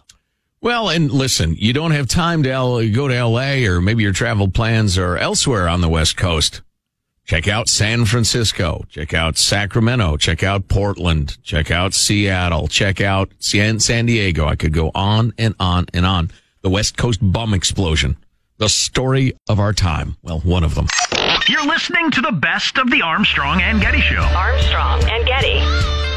Well, 0.64 0.88
and 0.88 1.12
listen, 1.12 1.56
you 1.58 1.74
don't 1.74 1.92
have 1.92 2.08
time 2.08 2.44
to 2.44 2.50
L- 2.50 2.88
go 2.90 3.10
to 3.10 3.26
LA 3.26 3.66
or 3.70 3.82
maybe 3.82 4.02
your 4.02 4.14
travel 4.14 4.48
plans 4.48 4.98
are 4.98 5.18
elsewhere 5.18 5.68
on 5.68 5.82
the 5.82 5.90
West 5.90 6.16
Coast. 6.16 6.62
Check 7.26 7.50
out 7.50 7.68
San 7.68 8.06
Francisco. 8.06 8.86
Check 8.88 9.14
out 9.14 9.38
Sacramento. 9.38 10.16
Check 10.16 10.42
out 10.42 10.70
Portland. 10.70 11.38
Check 11.44 11.70
out 11.70 11.94
Seattle. 11.94 12.70
Check 12.70 13.02
out 13.02 13.30
San, 13.40 13.82
San 13.82 14.06
Diego. 14.06 14.48
I 14.48 14.56
could 14.56 14.72
go 14.72 14.90
on 14.96 15.34
and 15.38 15.54
on 15.60 15.88
and 15.94 16.06
on. 16.06 16.32
The 16.62 16.70
West 16.70 16.96
Coast 16.96 17.20
bum 17.22 17.54
explosion. 17.54 18.16
The 18.58 18.70
story 18.70 19.34
of 19.50 19.60
our 19.60 19.74
time. 19.74 20.16
Well, 20.22 20.40
one 20.40 20.64
of 20.64 20.76
them. 20.76 20.88
You're 21.50 21.66
listening 21.66 22.10
to 22.12 22.22
the 22.22 22.32
best 22.32 22.78
of 22.78 22.90
the 22.90 23.02
Armstrong 23.02 23.62
and 23.62 23.82
Getty 23.82 24.00
Show. 24.00 24.22
Armstrong 24.22 25.04
and 25.04 25.26
Getty. 25.28 26.13